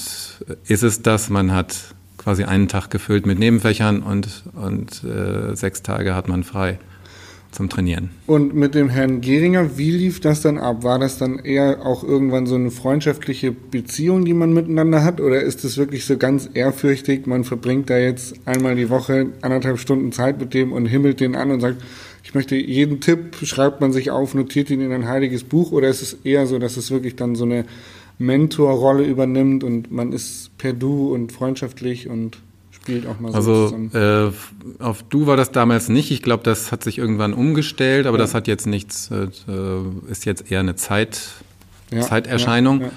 ist 0.67 0.83
es 0.83 1.01
das, 1.01 1.29
man 1.29 1.51
hat 1.51 1.95
quasi 2.17 2.43
einen 2.43 2.67
Tag 2.67 2.89
gefüllt 2.89 3.25
mit 3.25 3.39
Nebenfächern 3.39 4.03
und, 4.03 4.43
und 4.53 5.03
äh, 5.03 5.55
sechs 5.55 5.81
Tage 5.81 6.13
hat 6.13 6.27
man 6.27 6.43
frei 6.43 6.77
zum 7.51 7.69
Trainieren. 7.69 8.10
Und 8.27 8.55
mit 8.55 8.75
dem 8.75 8.89
Herrn 8.89 9.21
Geringer, 9.21 9.77
wie 9.77 9.91
lief 9.91 10.19
das 10.19 10.41
dann 10.41 10.57
ab? 10.57 10.83
War 10.83 10.99
das 10.99 11.17
dann 11.17 11.39
eher 11.39 11.86
auch 11.86 12.03
irgendwann 12.03 12.45
so 12.45 12.55
eine 12.55 12.71
freundschaftliche 12.71 13.51
Beziehung, 13.51 14.25
die 14.25 14.33
man 14.33 14.53
miteinander 14.53 15.03
hat? 15.03 15.21
Oder 15.21 15.41
ist 15.41 15.63
es 15.63 15.77
wirklich 15.77 16.05
so 16.05 16.17
ganz 16.17 16.49
ehrfürchtig, 16.53 17.25
man 17.25 17.43
verbringt 17.43 17.89
da 17.89 17.97
jetzt 17.97 18.36
einmal 18.45 18.75
die 18.75 18.89
Woche 18.89 19.27
anderthalb 19.41 19.79
Stunden 19.79 20.12
Zeit 20.12 20.39
mit 20.39 20.53
dem 20.53 20.71
und 20.71 20.86
himmelt 20.86 21.19
den 21.19 21.36
an 21.36 21.51
und 21.51 21.62
sagt, 21.62 21.81
ich 22.23 22.36
möchte 22.36 22.55
jeden 22.55 22.99
Tipp, 22.99 23.38
schreibt 23.43 23.79
man 23.79 23.93
sich 23.93 24.12
auf, 24.12 24.33
notiert 24.33 24.69
ihn 24.69 24.81
in 24.81 24.91
ein 24.91 25.07
heiliges 25.07 25.43
Buch? 25.43 25.71
Oder 25.71 25.88
ist 25.88 26.01
es 26.01 26.17
eher 26.25 26.45
so, 26.45 26.60
dass 26.60 26.75
es 26.75 26.91
wirklich 26.91 27.15
dann 27.15 27.36
so 27.36 27.45
eine 27.45 27.65
Mentorrolle 28.19 29.03
übernimmt 29.03 29.63
und 29.63 29.91
man 29.91 30.12
ist 30.12 30.57
per 30.57 30.73
Du 30.73 31.13
und 31.13 31.31
freundschaftlich 31.31 32.10
und 32.10 32.39
spielt 32.88 33.06
auch 33.06 33.19
mal 33.19 33.32
so 33.32 33.38
also, 33.38 33.65
zusammen. 33.65 33.91
Äh, 34.80 34.82
auf 34.84 35.04
Du 35.04 35.28
war 35.28 35.36
das 35.36 35.52
damals 35.52 35.89
nicht. 35.89 36.10
Ich 36.12 36.21
glaube, 36.21 36.43
das 36.43 36.71
hat 36.71 36.86
sich 36.86 36.97
irgendwann 36.97 37.34
umgestellt, 37.34 38.08
aber 38.08 38.17
ja. 38.17 38.23
das 38.23 38.34
hat 38.34 38.47
jetzt 38.47 38.65
nichts, 38.65 39.12
äh, 39.12 39.28
ist 40.10 40.26
jetzt 40.26 40.50
eher 40.50 40.62
eine 40.62 40.78
Zeit, 40.78 41.32
ja, 41.91 42.02
Zeiterscheinung. 42.02 42.89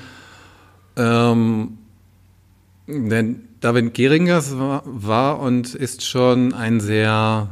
Ja, 0.97 1.35
ähm, 1.35 1.79
denn 2.87 3.41
David 3.61 3.93
Geringers 3.95 4.57
war, 4.57 4.83
war, 4.87 5.41
und 5.41 5.75
ist 5.75 6.07
schon 6.07 6.55
ein 6.55 6.79
sehr 6.79 7.49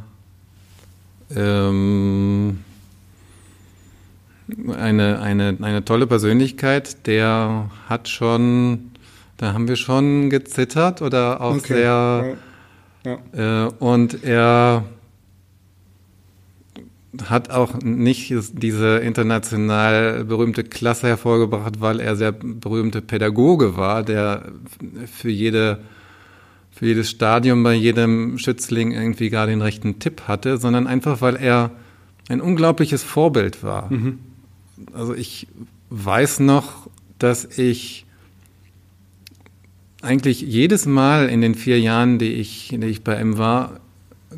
ähm, 1.35 2.61
eine, 4.77 5.21
eine, 5.21 5.57
eine 5.61 5.85
tolle 5.85 6.07
Persönlichkeit, 6.07 7.07
der 7.09 7.71
hat 7.89 8.09
schon 8.09 8.88
da 9.39 9.55
haben 9.55 9.69
wir 9.69 9.77
schon 9.77 10.31
gezittert 10.31 11.01
oder 11.01 11.41
auch 11.41 11.57
okay. 11.57 11.75
sehr. 11.75 12.37
Ja. 13.05 13.67
Äh, 13.67 13.71
und 13.79 14.23
er 14.25 14.85
hat 17.25 17.51
auch 17.51 17.81
nicht 17.81 18.35
diese 18.53 18.99
international 18.99 20.25
berühmte 20.25 20.65
Klasse 20.65 21.07
hervorgebracht, 21.07 21.81
weil 21.81 22.01
er 22.01 22.17
sehr 22.17 22.33
berühmte 22.33 23.01
Pädagoge 23.01 23.77
war, 23.77 24.03
der 24.03 24.53
für 25.07 25.31
jede 25.31 25.81
für 26.71 26.87
jedes 26.87 27.11
Stadium 27.11 27.65
bei 27.65 27.75
jedem 27.75 28.39
Schützling 28.39 28.93
irgendwie 28.93 29.31
gar 29.31 29.49
den 29.49 29.63
rechten 29.63 29.99
Tipp 29.99 30.23
hatte, 30.29 30.59
sondern 30.59 30.87
einfach, 30.87 31.21
weil 31.21 31.35
er 31.35 31.73
ein 32.29 32.41
unglaubliches 32.41 33.03
Vorbild 33.03 33.65
war. 33.65 33.93
Mhm. 33.93 34.21
Also 34.93 35.13
ich 35.13 35.49
weiß 35.91 36.39
noch, 36.41 36.89
dass 37.19 37.59
ich 37.59 38.07
eigentlich 40.03 40.41
jedes 40.41 40.87
Mal 40.87 41.29
in 41.29 41.41
den 41.41 41.55
vier 41.55 41.81
Jahren, 41.81 42.19
die 42.19 42.33
ich, 42.33 42.69
die 42.73 42.87
ich 42.87 43.03
bei 43.03 43.21
ihm 43.21 43.39
war, 43.39 43.81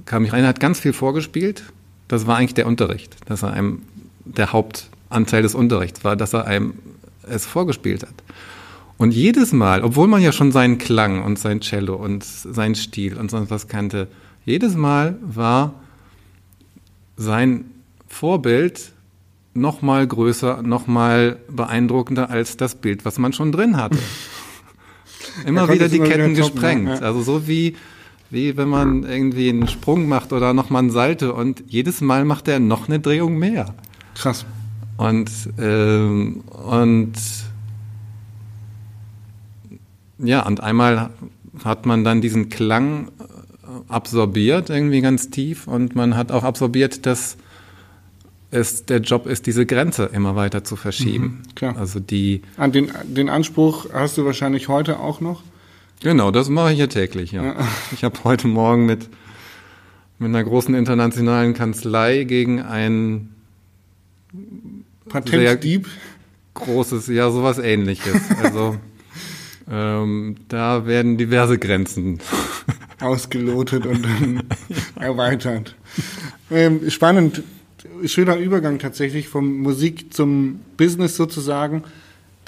kam 0.07 0.25
ich 0.25 0.33
rein, 0.33 0.46
hat 0.46 0.61
ganz 0.61 0.81
viel 0.81 0.92
vorgespielt. 0.92 1.64
Das 2.09 2.27
war 2.27 2.37
eigentlich 2.37 2.55
der 2.55 2.66
Unterricht, 2.66 3.16
dass 3.27 3.42
er 3.42 3.53
einem 3.53 3.83
der 4.25 4.53
Hauptanteil 4.53 5.42
des 5.42 5.55
Unterrichts 5.55 6.05
war, 6.05 6.16
dass 6.16 6.33
er 6.33 6.46
einem 6.46 6.75
es 7.23 7.46
vorgespielt 7.46 8.03
hat. 8.03 8.14
Und 8.96 9.12
jedes 9.12 9.53
Mal, 9.53 9.83
obwohl 9.83 10.09
man 10.09 10.20
ja 10.20 10.33
schon 10.33 10.53
seinen 10.53 10.79
Klang 10.79 11.23
und 11.23 11.38
sein 11.38 11.61
Cello 11.61 11.94
und 11.94 12.25
seinen 12.25 12.75
Stil 12.75 13.16
und 13.16 13.31
sonst 13.31 13.51
was 13.51 13.68
kannte, 13.68 14.09
jedes 14.44 14.75
Mal 14.77 15.16
war 15.23 15.75
sein 17.16 17.64
Vorbild 18.09 18.92
noch 19.55 19.83
mal 19.83 20.07
größer, 20.07 20.62
noch 20.62 20.87
mal 20.87 21.38
beeindruckender 21.49 22.31
als 22.31 22.57
das 22.57 22.75
Bild, 22.75 23.05
was 23.05 23.18
man 23.18 23.33
schon 23.33 23.53
drin 23.53 23.77
hatte. 23.77 23.99
immer 25.47 25.69
wieder 25.69 25.88
die 25.88 25.97
immer 25.97 26.07
Ketten 26.07 26.31
wieder 26.31 26.43
gesprengt. 26.43 26.88
Ja. 26.88 26.99
Also 27.01 27.23
so 27.23 27.47
wie, 27.47 27.77
wie 28.31 28.57
wenn 28.57 28.69
man 28.69 29.05
irgendwie 29.05 29.49
einen 29.49 29.69
Sprung 29.69 30.09
macht 30.09 30.33
oder 30.33 30.55
noch 30.55 30.71
mal 30.71 30.81
einen 30.81 30.90
Salte 30.90 31.33
und 31.33 31.62
jedes 31.66 32.01
Mal 32.01 32.25
macht 32.25 32.49
er 32.49 32.61
noch 32.61 32.88
eine 32.88 33.01
Drehung 33.01 33.38
mehr. 33.38 33.75
Krass. 34.14 34.45
Und, 34.97 35.31
ähm, 35.59 36.43
und 36.66 37.12
ja, 40.19 40.47
und 40.47 40.62
einmal 40.62 41.11
hat 41.64 41.87
man 41.87 42.05
dann 42.05 42.21
diesen 42.21 42.49
Klang 42.51 43.09
absorbiert, 43.88 44.71
irgendwie 44.71 45.01
ganz 45.01 45.31
tief, 45.31 45.66
und 45.66 45.95
man 45.95 46.16
hat 46.16 46.33
auch 46.33 46.45
absorbiert, 46.45 47.07
dass 47.07 47.37
es 48.51 48.85
der 48.87 48.99
Job 48.99 49.27
ist, 49.27 49.47
diese 49.47 49.67
Grenze 49.67 50.11
immer 50.13 50.37
weiter 50.37 50.65
zu 50.65 50.77
verschieben. 50.77 51.43
Mhm, 51.47 51.55
klar. 51.55 51.77
Also 51.77 52.01
die. 52.01 52.43
An 52.57 52.73
den, 52.73 52.91
den 53.05 53.29
Anspruch 53.29 53.87
hast 53.93 54.19
du 54.19 54.25
wahrscheinlich 54.25 54.69
heute 54.69 54.99
auch 54.99 55.21
noch? 55.21 55.43
Genau, 56.03 56.31
das 56.31 56.49
mache 56.49 56.73
ich 56.73 56.79
ja 56.79 56.87
täglich, 56.87 57.33
ja. 57.33 57.45
ja. 57.45 57.69
Ich 57.93 58.05
habe 58.05 58.19
heute 58.25 58.49
Morgen 58.49 58.87
mit, 58.87 59.09
mit 60.19 60.29
einer 60.29 60.43
großen 60.43 60.75
internationalen 60.75 61.55
Kanzlei 61.55 62.25
gegen 62.25 62.63
ein 62.63 63.35
Patentdieb 65.09 65.87
großes, 66.55 67.09
ja, 67.09 67.31
sowas 67.31 67.59
ähnliches. 67.59 68.21
Also 68.43 68.77
ähm, 69.71 70.37
da 70.49 70.87
werden 70.87 71.17
diverse 71.17 71.59
Grenzen 71.59 72.21
ausgelotet 73.01 73.87
und 73.87 74.05
dann 74.05 74.43
erweitert. 74.97 75.75
Ähm, 76.51 76.91
spannend 76.91 77.43
schöner 78.05 78.37
Übergang 78.37 78.79
tatsächlich 78.79 79.29
vom 79.29 79.59
Musik 79.59 80.12
zum 80.12 80.61
Business 80.77 81.16
sozusagen. 81.16 81.85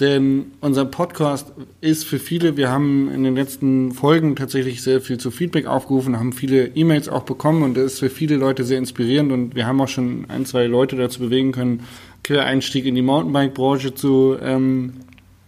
Denn 0.00 0.46
unser 0.60 0.86
Podcast 0.86 1.52
ist 1.80 2.04
für 2.04 2.18
viele, 2.18 2.56
wir 2.56 2.70
haben 2.70 3.10
in 3.10 3.24
den 3.24 3.36
letzten 3.36 3.92
Folgen 3.92 4.36
tatsächlich 4.36 4.82
sehr 4.82 5.00
viel 5.00 5.18
zu 5.18 5.30
Feedback 5.30 5.66
aufgerufen, 5.66 6.18
haben 6.18 6.32
viele 6.32 6.68
E-Mails 6.68 7.08
auch 7.08 7.22
bekommen 7.22 7.62
und 7.62 7.76
das 7.76 7.94
ist 7.94 7.98
für 8.00 8.08
viele 8.08 8.36
Leute 8.36 8.64
sehr 8.64 8.78
inspirierend 8.78 9.30
und 9.32 9.54
wir 9.54 9.66
haben 9.66 9.80
auch 9.80 9.88
schon 9.88 10.24
ein, 10.28 10.46
zwei 10.46 10.66
Leute 10.66 10.96
dazu 10.96 11.20
bewegen 11.20 11.52
können, 11.52 11.84
Quereinstieg 12.24 12.86
in 12.86 12.94
die 12.94 13.02
Mountainbike-Branche 13.02 13.94
zu, 13.94 14.36
ähm, 14.40 14.94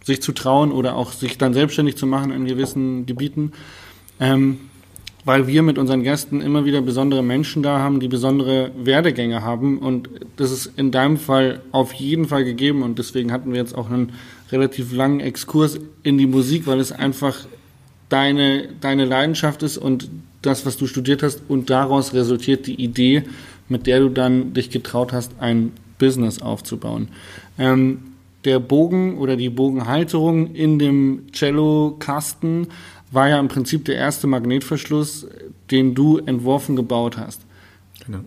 sich 0.03 0.21
zu 0.21 0.31
trauen 0.31 0.71
oder 0.71 0.95
auch 0.95 1.11
sich 1.11 1.39
dann 1.39 1.53
selbstständig 1.53 1.97
zu 1.97 2.05
machen 2.05 2.31
in 2.31 2.45
gewissen 2.45 3.07
Gebieten. 3.07 3.51
Ähm, 4.19 4.59
weil 5.25 5.47
wir 5.47 5.63
mit 5.63 5.79
unseren 5.79 6.03
Gästen 6.03 6.39
immer 6.39 6.65
wieder 6.65 6.81
besondere 6.81 7.23
Menschen 7.23 7.63
da 7.63 7.79
haben, 7.79 7.99
die 7.99 8.07
besondere 8.07 8.71
Werdegänge 8.77 9.41
haben. 9.41 9.79
Und 9.79 10.07
das 10.37 10.51
ist 10.51 10.71
in 10.77 10.91
deinem 10.91 11.17
Fall 11.17 11.61
auf 11.71 11.93
jeden 11.93 12.25
Fall 12.25 12.45
gegeben. 12.45 12.83
Und 12.83 12.99
deswegen 12.99 13.31
hatten 13.31 13.51
wir 13.51 13.59
jetzt 13.59 13.75
auch 13.75 13.89
einen 13.89 14.13
relativ 14.51 14.93
langen 14.93 15.19
Exkurs 15.19 15.79
in 16.03 16.19
die 16.19 16.27
Musik, 16.27 16.67
weil 16.67 16.79
es 16.79 16.91
einfach 16.91 17.47
deine, 18.07 18.69
deine 18.81 19.05
Leidenschaft 19.05 19.63
ist 19.63 19.79
und 19.79 20.09
das, 20.43 20.67
was 20.67 20.77
du 20.77 20.85
studiert 20.85 21.23
hast. 21.23 21.41
Und 21.47 21.71
daraus 21.71 22.13
resultiert 22.13 22.67
die 22.67 22.75
Idee, 22.75 23.23
mit 23.67 23.87
der 23.87 24.01
du 24.01 24.09
dann 24.09 24.53
dich 24.53 24.69
getraut 24.69 25.11
hast, 25.11 25.31
ein 25.39 25.71
Business 25.97 26.39
aufzubauen. 26.39 27.07
Ähm, 27.57 27.99
der 28.45 28.59
Bogen 28.59 29.17
oder 29.17 29.35
die 29.35 29.49
Bogenhalterung 29.49 30.53
in 30.53 30.77
dem 30.77 31.23
Cello-Kasten 31.31 32.67
war 33.11 33.29
ja 33.29 33.39
im 33.39 33.47
Prinzip 33.47 33.85
der 33.85 33.95
erste 33.95 34.27
Magnetverschluss, 34.27 35.27
den 35.71 35.95
du 35.95 36.17
entworfen 36.17 36.75
gebaut 36.75 37.17
hast. 37.17 37.41
Genau. 38.05 38.19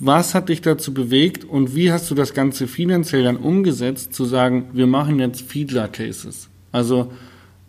Was 0.00 0.34
hat 0.34 0.48
dich 0.48 0.62
dazu 0.62 0.94
bewegt 0.94 1.44
und 1.44 1.74
wie 1.74 1.92
hast 1.92 2.10
du 2.10 2.14
das 2.14 2.32
Ganze 2.32 2.66
finanziell 2.66 3.24
dann 3.24 3.36
umgesetzt, 3.36 4.14
zu 4.14 4.24
sagen, 4.24 4.66
wir 4.72 4.86
machen 4.86 5.18
jetzt 5.18 5.42
Fiedler-Cases? 5.42 6.48
Also 6.72 7.12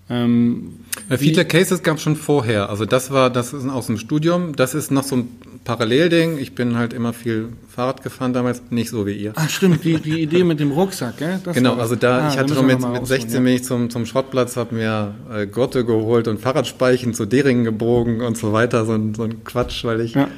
ähm, 0.10 0.80
Fiedler 1.10 1.46
Cases 1.46 1.82
gab 1.82 1.98
es 1.98 2.04
schon 2.04 2.16
vorher. 2.16 2.70
Also 2.70 2.86
das 2.86 3.12
war, 3.12 3.30
das 3.30 3.54
ist 3.54 3.68
aus 3.68 3.88
dem 3.88 3.98
Studium. 3.98 4.56
Das 4.56 4.76
ist 4.76 4.92
noch 4.92 5.04
so 5.04 5.18
ein 5.18 5.28
Parallelding. 5.66 6.38
Ich 6.38 6.56
bin 6.56 6.78
halt 6.78 6.94
immer 6.94 7.12
viel 7.12 7.50
Fahrrad 7.68 8.04
gefahren 8.04 8.32
damals, 8.34 8.62
nicht 8.70 8.90
so 8.90 9.06
wie 9.06 9.14
ihr. 9.14 9.34
Ach 9.36 9.50
stimmt, 9.50 9.84
die, 9.84 10.00
die 10.00 10.22
Idee 10.22 10.44
mit 10.46 10.60
dem 10.60 10.72
Rucksack, 10.72 11.18
gell? 11.18 11.42
Das 11.44 11.56
genau, 11.56 11.76
also 11.76 11.96
da, 11.96 12.20
ah, 12.20 12.30
ich 12.32 12.38
hatte 12.38 12.54
schon 12.54 12.68
mit, 12.68 12.80
mit 12.80 13.06
16 13.06 13.34
ja. 13.34 13.40
bin 13.42 13.54
ich 13.54 13.64
zum, 13.64 13.90
zum 13.90 14.06
Schrottplatz, 14.06 14.56
habe 14.56 14.76
mir 14.76 15.16
äh, 15.34 15.48
Gurte 15.48 15.84
geholt 15.84 16.28
und 16.28 16.40
Fahrradspeichen 16.40 17.14
zu 17.14 17.26
Deringen 17.26 17.66
gebogen 17.66 18.22
und 18.22 18.38
so 18.38 18.54
weiter. 18.54 18.86
So 18.86 18.94
ein, 18.94 19.16
so 19.16 19.24
ein 19.24 19.44
Quatsch, 19.44 19.84
weil 19.84 20.02
ich 20.02 20.14
ja. 20.14 20.30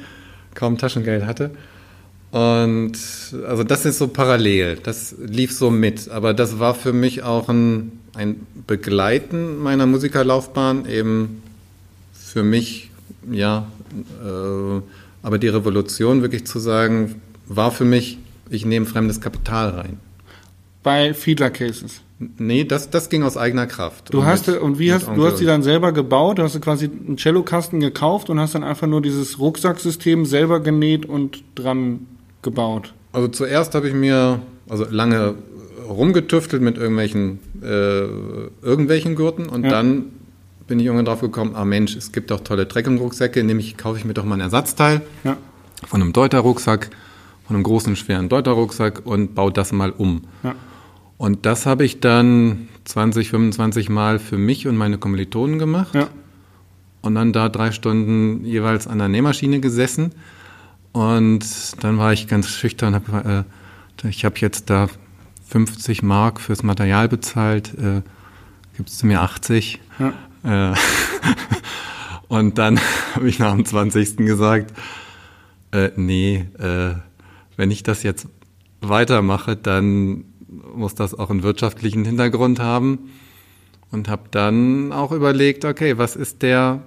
kaum 0.54 0.78
Taschengeld 0.78 1.26
hatte. 1.26 1.50
Und 2.30 2.92
also 3.46 3.64
das 3.64 3.84
ist 3.84 3.98
so 3.98 4.08
parallel, 4.08 4.78
das 4.82 5.14
lief 5.18 5.52
so 5.52 5.70
mit. 5.70 6.10
Aber 6.10 6.34
das 6.34 6.58
war 6.58 6.74
für 6.74 6.94
mich 6.94 7.22
auch 7.22 7.48
ein, 7.50 7.92
ein 8.14 8.46
Begleiten 8.66 9.58
meiner 9.58 9.86
Musikerlaufbahn, 9.86 10.86
eben 10.86 11.42
für 12.12 12.42
mich, 12.42 12.90
ja, 13.30 13.66
äh, 14.24 14.80
aber 15.28 15.36
die 15.36 15.48
Revolution 15.48 16.22
wirklich 16.22 16.46
zu 16.46 16.58
sagen, 16.58 17.20
war 17.46 17.70
für 17.70 17.84
mich, 17.84 18.18
ich 18.48 18.64
nehme 18.64 18.86
fremdes 18.86 19.20
Kapital 19.20 19.68
rein. 19.68 20.00
Bei 20.82 21.12
Fiedler 21.12 21.50
Cases? 21.50 22.00
Nee, 22.38 22.64
das, 22.64 22.88
das 22.88 23.10
ging 23.10 23.22
aus 23.22 23.36
eigener 23.36 23.66
Kraft. 23.66 24.14
Du 24.14 24.20
und 24.20 24.24
hast, 24.24 24.46
mit, 24.46 24.58
und 24.58 24.78
wie 24.78 24.90
hast, 24.90 25.06
du 25.06 25.26
hast 25.26 25.38
die 25.38 25.44
dann 25.44 25.62
selber 25.62 25.92
gebaut? 25.92 26.38
Du 26.38 26.44
hast 26.44 26.58
quasi 26.62 26.86
einen 26.86 27.18
Cellokasten 27.18 27.78
gekauft 27.80 28.30
und 28.30 28.40
hast 28.40 28.54
dann 28.54 28.64
einfach 28.64 28.86
nur 28.86 29.02
dieses 29.02 29.38
Rucksacksystem 29.38 30.24
selber 30.24 30.60
genäht 30.60 31.04
und 31.04 31.44
dran 31.54 32.06
gebaut? 32.40 32.94
Also 33.12 33.28
zuerst 33.28 33.74
habe 33.74 33.86
ich 33.86 33.94
mir, 33.94 34.40
also 34.66 34.86
lange 34.88 35.34
rumgetüftelt 35.86 36.62
mit 36.62 36.78
irgendwelchen, 36.78 37.38
äh, 37.62 37.66
irgendwelchen 38.62 39.14
Gurten 39.14 39.46
und 39.46 39.64
ja. 39.64 39.68
dann 39.68 40.06
bin 40.68 40.78
ich 40.78 40.86
irgendwann 40.86 41.06
drauf 41.06 41.20
gekommen, 41.20 41.56
ah 41.56 41.64
Mensch, 41.64 41.96
es 41.96 42.12
gibt 42.12 42.30
auch 42.30 42.40
tolle 42.40 42.68
Trekkingrucksäcke, 42.68 43.42
nämlich 43.42 43.76
kaufe 43.76 43.98
ich 43.98 44.04
mir 44.04 44.14
doch 44.14 44.24
mal 44.24 44.36
ein 44.36 44.40
Ersatzteil 44.40 45.02
ja. 45.24 45.36
von 45.86 46.00
einem 46.00 46.12
Deuter-Rucksack, 46.12 46.90
von 47.46 47.56
einem 47.56 47.64
großen, 47.64 47.96
schweren 47.96 48.28
Deuter-Rucksack 48.28 49.04
und 49.04 49.34
baue 49.34 49.52
das 49.52 49.72
mal 49.72 49.90
um. 49.90 50.22
Ja. 50.44 50.54
Und 51.16 51.46
das 51.46 51.66
habe 51.66 51.84
ich 51.84 52.00
dann 52.00 52.68
20, 52.84 53.30
25 53.30 53.88
Mal 53.88 54.18
für 54.20 54.38
mich 54.38 54.68
und 54.68 54.76
meine 54.76 54.98
Kommilitonen 54.98 55.58
gemacht. 55.58 55.94
Ja. 55.94 56.08
Und 57.00 57.14
dann 57.16 57.32
da 57.32 57.48
drei 57.48 57.72
Stunden 57.72 58.44
jeweils 58.44 58.86
an 58.86 58.98
der 58.98 59.08
Nähmaschine 59.08 59.60
gesessen. 59.60 60.12
Und 60.92 61.44
dann 61.82 61.98
war 61.98 62.12
ich 62.12 62.28
ganz 62.28 62.48
schüchtern. 62.48 62.94
Hab, 62.94 63.26
äh, 63.26 63.44
ich 64.08 64.24
habe 64.24 64.36
jetzt 64.38 64.70
da 64.70 64.88
50 65.48 66.02
Mark 66.02 66.40
fürs 66.40 66.62
Material 66.62 67.08
bezahlt. 67.08 67.72
Äh, 67.78 68.02
Gibst 68.78 69.02
du 69.02 69.08
mir 69.08 69.22
80? 69.22 69.80
Ja. 69.98 70.12
Äh, 70.48 70.74
und 72.28 72.58
dann 72.58 72.80
habe 73.14 73.28
ich 73.28 73.38
nach 73.38 73.54
dem 73.54 73.64
20. 73.64 74.16
gesagt, 74.16 74.72
äh, 75.72 75.90
nee, 75.96 76.46
äh, 76.58 76.94
wenn 77.56 77.70
ich 77.70 77.82
das 77.82 78.02
jetzt 78.02 78.28
weitermache, 78.80 79.56
dann 79.56 80.24
muss 80.74 80.94
das 80.94 81.14
auch 81.14 81.30
einen 81.30 81.42
wirtschaftlichen 81.42 82.04
Hintergrund 82.04 82.60
haben. 82.60 83.10
Und 83.90 84.08
habe 84.08 84.24
dann 84.30 84.92
auch 84.92 85.12
überlegt, 85.12 85.64
okay, 85.64 85.96
was 85.96 86.14
ist 86.14 86.42
der 86.42 86.82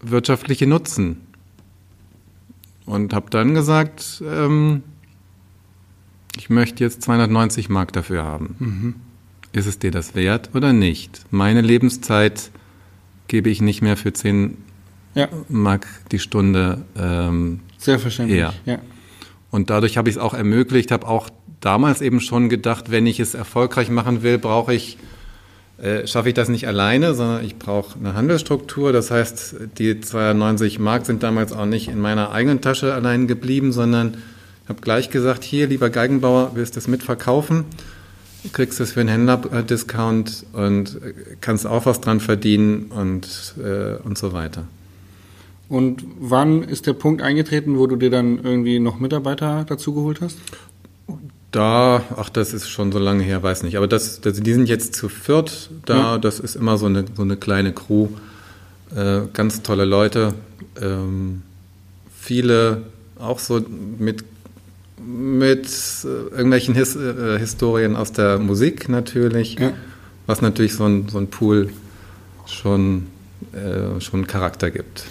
wirtschaftliche 0.00 0.66
Nutzen? 0.66 1.18
Und 2.86 3.12
habe 3.12 3.28
dann 3.28 3.52
gesagt, 3.52 4.22
ähm, 4.26 4.82
ich 6.36 6.48
möchte 6.48 6.82
jetzt 6.82 7.02
290 7.02 7.68
Mark 7.68 7.92
dafür 7.92 8.24
haben. 8.24 8.56
Mhm. 8.58 8.94
Ist 9.52 9.66
es 9.66 9.78
dir 9.78 9.90
das 9.90 10.14
wert 10.14 10.50
oder 10.54 10.72
nicht? 10.72 11.26
Meine 11.30 11.60
Lebenszeit 11.60 12.50
gebe 13.32 13.48
ich 13.48 13.62
nicht 13.62 13.80
mehr 13.80 13.96
für 13.96 14.12
10 14.12 14.58
ja. 15.14 15.26
Mark 15.48 15.86
die 16.10 16.18
Stunde 16.18 16.82
ähm, 16.98 17.60
Sehr 17.78 17.98
verständlich. 17.98 18.44
Ja. 18.66 18.78
Und 19.50 19.70
dadurch 19.70 19.96
habe 19.96 20.10
ich 20.10 20.16
es 20.16 20.20
auch 20.20 20.34
ermöglicht, 20.34 20.90
habe 20.90 21.08
auch 21.08 21.30
damals 21.60 22.02
eben 22.02 22.20
schon 22.20 22.50
gedacht, 22.50 22.90
wenn 22.90 23.06
ich 23.06 23.20
es 23.20 23.32
erfolgreich 23.32 23.88
machen 23.88 24.22
will, 24.22 24.36
brauche 24.36 24.74
ich, 24.74 24.98
äh, 25.78 26.06
schaffe 26.06 26.28
ich 26.28 26.34
das 26.34 26.50
nicht 26.50 26.66
alleine, 26.66 27.14
sondern 27.14 27.42
ich 27.42 27.56
brauche 27.56 27.98
eine 27.98 28.12
Handelsstruktur. 28.12 28.92
Das 28.92 29.10
heißt, 29.10 29.56
die 29.78 29.98
92 29.98 30.78
Mark 30.78 31.06
sind 31.06 31.22
damals 31.22 31.54
auch 31.54 31.64
nicht 31.64 31.88
in 31.88 32.00
meiner 32.00 32.32
eigenen 32.32 32.60
Tasche 32.60 32.92
allein 32.92 33.28
geblieben, 33.28 33.72
sondern 33.72 34.18
habe 34.68 34.82
gleich 34.82 35.08
gesagt, 35.08 35.42
hier, 35.42 35.68
lieber 35.68 35.88
Geigenbauer, 35.88 36.50
willst 36.52 36.76
du 36.76 36.80
es 36.80 36.86
mitverkaufen? 36.86 37.64
Kriegst 38.52 38.80
es 38.80 38.92
für 38.92 39.00
einen 39.00 39.08
Händler-Discount 39.08 40.46
und 40.52 41.00
kannst 41.40 41.66
auch 41.66 41.86
was 41.86 42.00
dran 42.00 42.20
verdienen 42.20 42.86
und, 42.86 43.54
äh, 43.62 43.96
und 44.02 44.18
so 44.18 44.32
weiter. 44.32 44.64
Und 45.68 46.04
wann 46.20 46.62
ist 46.62 46.86
der 46.86 46.92
Punkt 46.92 47.22
eingetreten, 47.22 47.78
wo 47.78 47.86
du 47.86 47.96
dir 47.96 48.10
dann 48.10 48.38
irgendwie 48.42 48.78
noch 48.78 48.98
Mitarbeiter 48.98 49.64
dazu 49.66 49.94
geholt 49.94 50.20
hast? 50.20 50.36
Da, 51.50 52.02
ach, 52.16 52.30
das 52.30 52.52
ist 52.52 52.68
schon 52.68 52.92
so 52.92 52.98
lange 52.98 53.22
her, 53.22 53.42
weiß 53.42 53.62
nicht. 53.62 53.76
Aber 53.76 53.86
das, 53.86 54.20
das 54.20 54.40
die 54.40 54.52
sind 54.52 54.68
jetzt 54.68 54.94
zu 54.94 55.08
viert 55.08 55.70
da. 55.84 55.96
Ja. 55.96 56.18
Das 56.18 56.40
ist 56.40 56.56
immer 56.56 56.78
so 56.78 56.86
eine, 56.86 57.04
so 57.14 57.22
eine 57.22 57.36
kleine 57.36 57.72
Crew. 57.72 58.08
Äh, 58.94 59.22
ganz 59.32 59.62
tolle 59.62 59.84
Leute. 59.84 60.34
Ähm, 60.80 61.42
viele 62.18 62.82
auch 63.18 63.38
so 63.38 63.64
mit, 63.98 64.24
mit 65.06 65.66
äh, 66.04 66.06
irgendwelchen 66.06 66.74
His, 66.74 66.96
äh, 66.96 67.38
Historien 67.38 67.96
aus 67.96 68.12
der 68.12 68.38
Musik 68.38 68.88
natürlich. 68.88 69.58
Ja. 69.58 69.72
Was 70.26 70.40
natürlich 70.40 70.74
so 70.74 70.84
ein, 70.84 71.08
so 71.08 71.18
ein 71.18 71.28
Pool 71.28 71.70
schon, 72.46 73.06
äh, 73.52 74.00
schon 74.00 74.26
Charakter 74.26 74.70
gibt. 74.70 75.04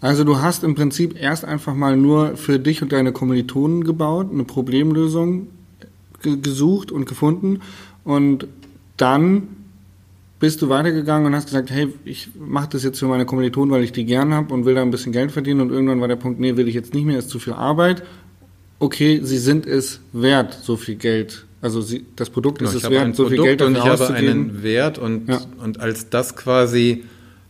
Also 0.00 0.24
du 0.24 0.40
hast 0.40 0.62
im 0.62 0.74
Prinzip 0.74 1.20
erst 1.20 1.44
einfach 1.44 1.74
mal 1.74 1.96
nur 1.96 2.36
für 2.36 2.58
dich 2.58 2.82
und 2.82 2.92
deine 2.92 3.12
Kommilitonen 3.12 3.84
gebaut, 3.84 4.28
eine 4.32 4.44
Problemlösung 4.44 5.48
gesucht 6.22 6.92
und 6.92 7.06
gefunden 7.06 7.60
und 8.04 8.46
dann 8.96 9.48
bist 10.40 10.62
du 10.62 10.68
weitergegangen 10.68 11.26
und 11.26 11.34
hast 11.34 11.46
gesagt, 11.46 11.70
hey, 11.70 11.92
ich 12.04 12.30
mache 12.38 12.68
das 12.70 12.84
jetzt 12.84 12.98
für 13.00 13.06
meine 13.06 13.26
Kommilitonen, 13.26 13.72
weil 13.72 13.82
ich 13.82 13.92
die 13.92 14.04
gern 14.04 14.32
habe 14.34 14.54
und 14.54 14.64
will 14.64 14.74
da 14.74 14.82
ein 14.82 14.90
bisschen 14.90 15.12
Geld 15.12 15.32
verdienen 15.32 15.60
und 15.60 15.70
irgendwann 15.70 16.00
war 16.00 16.08
der 16.08 16.16
Punkt, 16.16 16.38
nee, 16.38 16.56
will 16.56 16.68
ich 16.68 16.74
jetzt 16.74 16.94
nicht 16.94 17.04
mehr, 17.04 17.18
ist 17.18 17.30
zu 17.30 17.40
viel 17.40 17.54
Arbeit. 17.54 18.04
Okay, 18.78 19.20
sie 19.22 19.38
sind 19.38 19.66
es 19.66 20.00
wert, 20.12 20.58
so 20.62 20.76
viel 20.76 20.96
Geld. 20.96 21.44
Also 21.60 21.80
sie, 21.80 22.06
das 22.14 22.30
Produkt 22.30 22.58
genau, 22.58 22.70
ist 22.70 22.76
es 22.76 22.90
wert, 22.90 23.16
so 23.16 23.24
Produkt 23.24 23.30
viel 23.30 23.42
Geld 23.42 23.62
und 23.62 23.76
ich 23.76 23.84
habe 23.84 24.14
einen 24.14 24.62
Wert 24.62 24.98
und, 24.98 25.28
ja. 25.28 25.40
und 25.62 25.80
als 25.80 26.08
das 26.08 26.36
quasi 26.36 27.04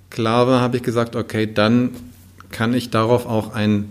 klar 0.09 0.47
war, 0.47 0.61
habe 0.61 0.79
ich 0.79 0.83
gesagt, 0.83 1.15
okay, 1.17 1.49
dann 1.53 1.91
kann 2.51 2.73
ich 2.73 2.89
darauf 2.89 3.27
auch 3.27 3.53
ein 3.53 3.91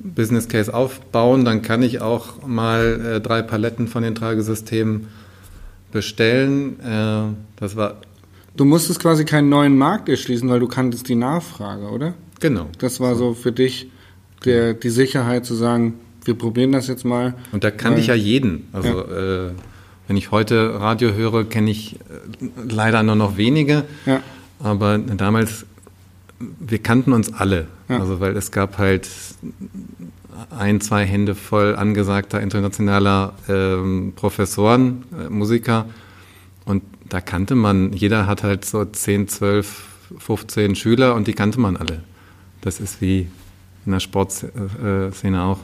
Business 0.00 0.48
Case 0.48 0.72
aufbauen, 0.74 1.44
dann 1.44 1.62
kann 1.62 1.82
ich 1.82 2.00
auch 2.00 2.44
mal 2.46 3.00
äh, 3.16 3.20
drei 3.20 3.42
Paletten 3.42 3.86
von 3.86 4.02
den 4.02 4.16
Tragesystemen 4.16 5.06
bestellen. 5.92 6.80
Äh, 6.80 7.34
das 7.56 7.76
war. 7.76 8.00
Du 8.56 8.64
musstest 8.64 9.00
quasi 9.00 9.24
keinen 9.24 9.48
neuen 9.48 9.78
Markt 9.78 10.08
erschließen, 10.08 10.48
weil 10.48 10.60
du 10.60 10.66
kanntest 10.66 11.08
die 11.08 11.14
Nachfrage, 11.14 11.88
oder? 11.88 12.14
Genau. 12.40 12.66
Das 12.78 12.98
war 12.98 13.14
so 13.14 13.34
für 13.34 13.52
dich 13.52 13.90
der, 14.44 14.74
die 14.74 14.90
Sicherheit 14.90 15.46
zu 15.46 15.54
sagen, 15.54 15.94
wir 16.24 16.34
probieren 16.34 16.72
das 16.72 16.88
jetzt 16.88 17.04
mal. 17.04 17.34
Und 17.52 17.64
da 17.64 17.70
kannte 17.70 18.00
ich 18.00 18.08
ja 18.08 18.14
jeden. 18.14 18.68
Also 18.72 18.88
ja. 18.88 19.46
Äh, 19.46 19.50
wenn 20.08 20.16
ich 20.16 20.30
heute 20.30 20.80
Radio 20.80 21.14
höre, 21.14 21.44
kenne 21.44 21.70
ich 21.70 21.94
äh, 21.94 21.98
leider 22.68 23.02
nur 23.02 23.16
noch 23.16 23.36
wenige. 23.36 23.84
Ja. 24.06 24.20
Aber 24.60 24.98
damals 24.98 25.66
wir 26.58 26.78
kannten 26.78 27.12
uns 27.12 27.32
alle. 27.32 27.66
Ja. 27.88 28.00
Also, 28.00 28.20
weil 28.20 28.36
es 28.36 28.50
gab 28.50 28.78
halt 28.78 29.08
ein, 30.50 30.80
zwei 30.80 31.04
Hände 31.04 31.34
voll 31.34 31.76
angesagter 31.76 32.40
internationaler 32.40 33.34
ähm, 33.48 34.12
Professoren, 34.16 35.04
äh, 35.12 35.28
Musiker. 35.28 35.86
Und 36.64 36.82
da 37.08 37.20
kannte 37.20 37.54
man, 37.54 37.92
jeder 37.92 38.26
hat 38.26 38.42
halt 38.42 38.64
so 38.64 38.84
10, 38.84 39.28
12, 39.28 39.84
15 40.18 40.74
Schüler 40.74 41.14
und 41.14 41.26
die 41.26 41.32
kannte 41.32 41.60
man 41.60 41.76
alle. 41.76 42.02
Das 42.60 42.80
ist 42.80 43.00
wie 43.00 43.28
in 43.84 43.92
der 43.92 44.00
Sportszene 44.00 45.42
auch. 45.42 45.58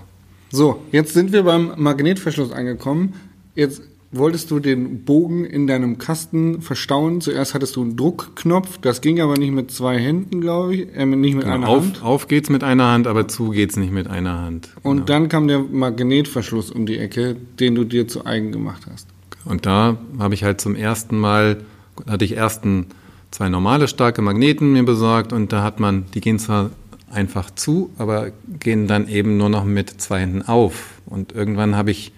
So, 0.51 0.83
jetzt 0.93 1.13
sind 1.13 1.33
wir 1.33 1.43
beim 1.43 1.73
Magnetverschluss 1.77 2.53
angekommen. 2.53 3.15
Jetzt 3.55 3.83
wolltest 4.11 4.51
du 4.51 4.61
den 4.61 5.05
Bogen 5.05 5.45
in 5.45 5.67
deinem 5.67 5.99
Kasten 5.99 6.63
verstauen. 6.63 7.21
Zuerst 7.21 7.55
hattest 7.55 7.77
du 7.77 7.83
einen 7.83 7.97
Druckknopf, 7.97 8.79
das 8.79 9.01
ging 9.01 9.21
aber 9.21 9.37
nicht 9.37 9.53
mit 9.53 9.71
zwei 9.71 9.99
Händen, 9.99 10.41
glaube 10.41 10.75
ich, 10.75 10.97
äh, 10.97 11.05
nicht 11.05 11.35
mit 11.35 11.45
genau, 11.45 11.57
einer 11.57 11.69
auf, 11.69 11.83
Hand. 11.83 12.03
Auf 12.03 12.29
geht's 12.29 12.49
mit 12.49 12.65
einer 12.65 12.91
Hand, 12.91 13.07
aber 13.07 13.29
zu 13.29 13.51
geht's 13.51 13.77
nicht 13.77 13.93
mit 13.93 14.09
einer 14.09 14.41
Hand. 14.41 14.71
Genau. 14.77 14.91
Und 14.91 15.11
dann 15.11 15.29
kam 15.29 15.49
der 15.49 15.59
Magnetverschluss 15.59 16.71
um 16.71 16.87
die 16.87 16.99
Ecke, 16.99 17.37
den 17.61 17.75
du 17.75 17.85
dir 17.85 18.09
zu 18.09 18.25
eigen 18.25 18.53
gemacht 18.53 18.83
hast. 18.91 19.07
Und 19.45 19.67
da 19.67 19.99
habe 20.19 20.35
ich 20.35 20.45
halt 20.45 20.61
zum 20.61 20.75
ersten 20.75 21.19
Mal, 21.19 21.59
hatte 22.07 22.25
ich 22.25 22.37
ersten 22.37 22.87
zwei 23.31 23.49
normale 23.49 23.89
starke 23.89 24.23
Magneten 24.23 24.73
mir 24.73 24.85
besorgt 24.85 25.33
und 25.33 25.53
da 25.53 25.63
hat 25.63 25.81
man, 25.81 26.07
die 26.15 26.21
gehen 26.21 26.39
zwar 26.39 26.71
einfach 27.11 27.51
zu, 27.51 27.90
aber 27.99 28.31
gehen 28.61 28.87
dann 28.87 29.09
eben 29.09 29.37
nur 29.37 29.49
noch 29.49 29.64
mit 29.64 30.01
zwei 30.01 30.21
Händen 30.21 30.42
auf. 30.42 31.01
Und 31.07 31.33
irgendwann 31.33 31.77
habe 31.77 31.90
ich 31.90 32.12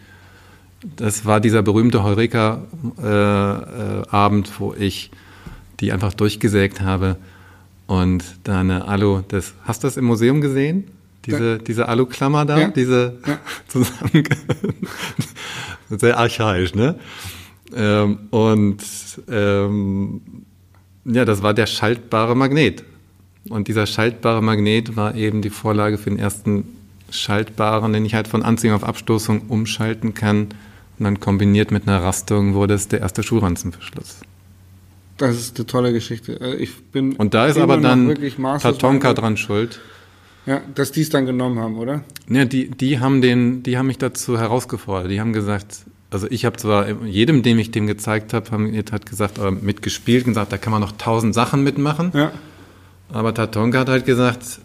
das 0.97 1.27
war 1.27 1.41
dieser 1.41 1.63
berühmte 1.63 2.03
Heureka-Abend, 2.03 4.49
äh, 4.49 4.51
äh, 4.51 4.55
wo 4.59 4.75
ich 4.75 5.11
die 5.81 5.93
einfach 5.93 6.15
durchgesägt 6.15 6.81
habe 6.81 7.17
und 7.87 8.25
da 8.45 8.61
eine 8.61 8.89
Alu, 8.89 9.21
das, 9.29 9.53
hast 9.65 9.83
du 9.83 9.89
das 9.89 9.97
im 9.97 10.05
Museum 10.05 10.41
gesehen? 10.41 10.85
Diese, 11.27 11.53
ja. 11.53 11.59
diese 11.59 11.89
Alu-Klammer 11.89 12.47
da, 12.47 12.59
ja. 12.59 12.69
diese 12.69 13.19
ja. 13.27 13.39
zusammen, 13.69 14.25
sehr 15.91 16.19
archaisch, 16.19 16.75
ne? 16.75 16.99
Ähm, 17.75 18.21
und 18.31 18.83
ähm, 19.31 20.23
ja, 21.05 21.25
das 21.25 21.43
war 21.43 21.53
der 21.53 21.67
schaltbare 21.67 22.35
Magnet. 22.35 22.85
Und 23.49 23.69
dieser 23.69 23.87
schaltbare 23.87 24.43
Magnet 24.43 24.97
war 24.97 25.15
eben 25.15 25.43
die 25.43 25.51
Vorlage 25.51 25.99
für 25.99 26.11
den 26.11 26.19
ersten 26.19 26.65
schaltbaren, 27.11 27.93
den 27.93 28.05
ich 28.05 28.15
halt 28.15 28.29
von 28.29 28.43
Anziehung 28.43 28.75
auf 28.75 28.85
Abstoßung 28.85 29.43
umschalten 29.49 30.15
kann, 30.15 30.49
und 30.99 31.05
dann 31.05 31.19
kombiniert 31.19 31.71
mit 31.71 31.89
einer 31.89 32.03
Rastung 32.03 32.53
wurde 32.53 32.75
es 32.75 32.89
der 32.89 33.01
erste 33.01 33.23
Schulranzenverschluss. 33.23 34.21
Das 35.17 35.37
ist 35.37 35.57
eine 35.57 35.67
tolle 35.67 35.95
Geschichte. 35.95 36.39
Äh, 36.39 36.57
ich 36.57 36.77
bin 36.93 37.17
Und 37.17 37.33
da 37.33 37.47
ist 37.47 37.59
aber 37.59 37.79
dann 37.79 38.15
Tatonka 38.61 39.15
dran 39.15 39.39
schuld. 39.39 39.81
Ja, 40.45 40.61
dass 40.75 40.93
die 40.93 41.01
es 41.01 41.09
dann 41.09 41.25
genommen 41.25 41.59
haben, 41.59 41.79
oder? 41.79 42.05
Ja, 42.29 42.45
die, 42.45 42.71
die 42.71 43.01
haben 43.01 43.23
den, 43.23 43.63
die 43.63 43.79
haben 43.79 43.87
mich 43.87 43.99
dazu 43.99 44.39
herausgefordert. 44.39 45.11
Die 45.11 45.21
haben 45.21 45.33
gesagt, 45.33 45.85
also 46.11 46.27
ich 46.31 46.45
habe 46.45 46.57
zwar 46.59 46.91
jedem, 47.05 47.43
dem 47.43 47.59
ich 47.59 47.71
dem 47.71 47.87
gezeigt 47.87 48.35
habe, 48.35 48.51
haben, 48.51 48.77
hat 48.93 49.07
gesagt, 49.07 49.39
oder 49.39 49.51
mitgespielt 49.51 50.27
und 50.27 50.33
gesagt, 50.33 50.53
da 50.53 50.59
kann 50.59 50.71
man 50.71 50.81
noch 50.81 50.93
tausend 50.93 51.35
Sachen 51.35 51.65
mitmachen. 51.65 52.13
Ja. 52.15 52.33
Aber 53.13 53.35
Tatonka 53.35 53.81
hat 53.81 53.89
halt 53.89 54.07
gesagt, 54.07 54.61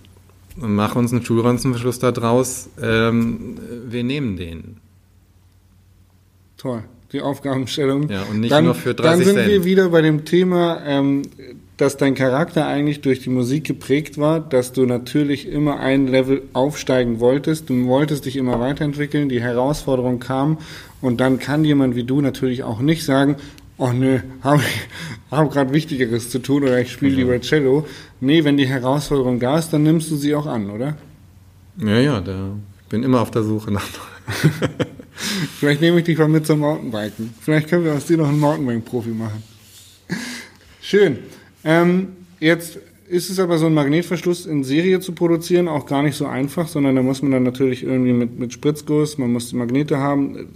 mach 0.55 0.95
uns 0.95 1.11
einen 1.11 1.25
Schulranzenverschluss 1.25 1.99
da 1.99 2.11
draus, 2.11 2.69
ähm, 2.81 3.57
wir 3.87 4.03
nehmen 4.03 4.37
den. 4.37 4.77
Toll, 6.57 6.83
die 7.11 7.21
Aufgabenstellung. 7.21 8.09
Ja, 8.09 8.23
und 8.23 8.39
nicht 8.39 8.51
dann, 8.51 8.65
nur 8.65 8.75
für 8.75 8.93
30 8.93 9.03
Dann 9.03 9.25
sind 9.25 9.35
Cent. 9.35 9.49
wir 9.49 9.63
wieder 9.65 9.89
bei 9.89 10.01
dem 10.01 10.25
Thema, 10.25 10.81
ähm, 10.85 11.23
dass 11.77 11.97
dein 11.97 12.15
Charakter 12.15 12.65
eigentlich 12.65 13.01
durch 13.01 13.19
die 13.19 13.29
Musik 13.29 13.65
geprägt 13.65 14.17
war, 14.17 14.39
dass 14.39 14.71
du 14.71 14.85
natürlich 14.85 15.49
immer 15.49 15.79
ein 15.79 16.07
Level 16.07 16.43
aufsteigen 16.53 17.19
wolltest. 17.19 17.69
Du 17.69 17.85
wolltest 17.87 18.25
dich 18.25 18.37
immer 18.37 18.59
weiterentwickeln, 18.61 19.27
die 19.27 19.41
Herausforderung 19.41 20.19
kam 20.19 20.59
und 21.01 21.19
dann 21.19 21.37
kann 21.37 21.65
jemand 21.65 21.95
wie 21.95 22.03
du 22.03 22.21
natürlich 22.21 22.63
auch 22.63 22.79
nicht 22.79 23.03
sagen, 23.03 23.35
oh 23.77 23.91
nö, 23.91 24.19
habe 24.41 24.63
hab 25.31 25.51
gerade 25.51 25.73
Wichtigeres 25.73 26.29
zu 26.29 26.39
tun 26.39 26.63
oder 26.63 26.79
ich 26.79 26.91
spiele 26.91 27.15
lieber 27.15 27.39
Cello. 27.41 27.87
Nee, 28.19 28.43
wenn 28.43 28.57
die 28.57 28.67
Herausforderung 28.67 29.39
da 29.39 29.57
ist, 29.57 29.69
dann 29.71 29.83
nimmst 29.83 30.09
du 30.11 30.15
sie 30.15 30.35
auch 30.35 30.45
an, 30.45 30.69
oder? 30.69 30.97
Ja, 31.77 31.99
ja, 31.99 32.21
da 32.21 32.51
bin 32.89 33.03
immer 33.03 33.21
auf 33.21 33.31
der 33.31 33.43
Suche 33.43 33.71
nach 33.71 33.85
Vielleicht 35.59 35.81
nehme 35.81 35.99
ich 35.99 36.05
dich 36.05 36.17
mal 36.17 36.27
mit 36.27 36.45
zum 36.45 36.59
Mountainbiken. 36.59 37.33
Vielleicht 37.39 37.69
können 37.69 37.85
wir 37.85 37.93
aus 37.93 38.05
dir 38.05 38.17
noch 38.17 38.27
einen 38.27 38.39
Mountainbike-Profi 38.39 39.09
machen. 39.09 39.43
Schön. 40.81 41.19
Ähm, 41.63 42.09
jetzt 42.39 42.79
ist 43.07 43.29
es 43.29 43.39
aber 43.39 43.57
so 43.57 43.67
ein 43.67 43.73
Magnetverschluss 43.73 44.45
in 44.45 44.63
Serie 44.63 44.99
zu 44.99 45.13
produzieren 45.13 45.67
auch 45.67 45.85
gar 45.85 46.01
nicht 46.01 46.15
so 46.15 46.25
einfach, 46.25 46.67
sondern 46.67 46.95
da 46.95 47.03
muss 47.03 47.21
man 47.21 47.31
dann 47.31 47.43
natürlich 47.43 47.83
irgendwie 47.83 48.13
mit, 48.13 48.39
mit 48.39 48.53
Spritzguss, 48.53 49.17
man 49.17 49.31
muss 49.31 49.49
die 49.49 49.55
Magnete 49.55 49.99
haben. 49.99 50.47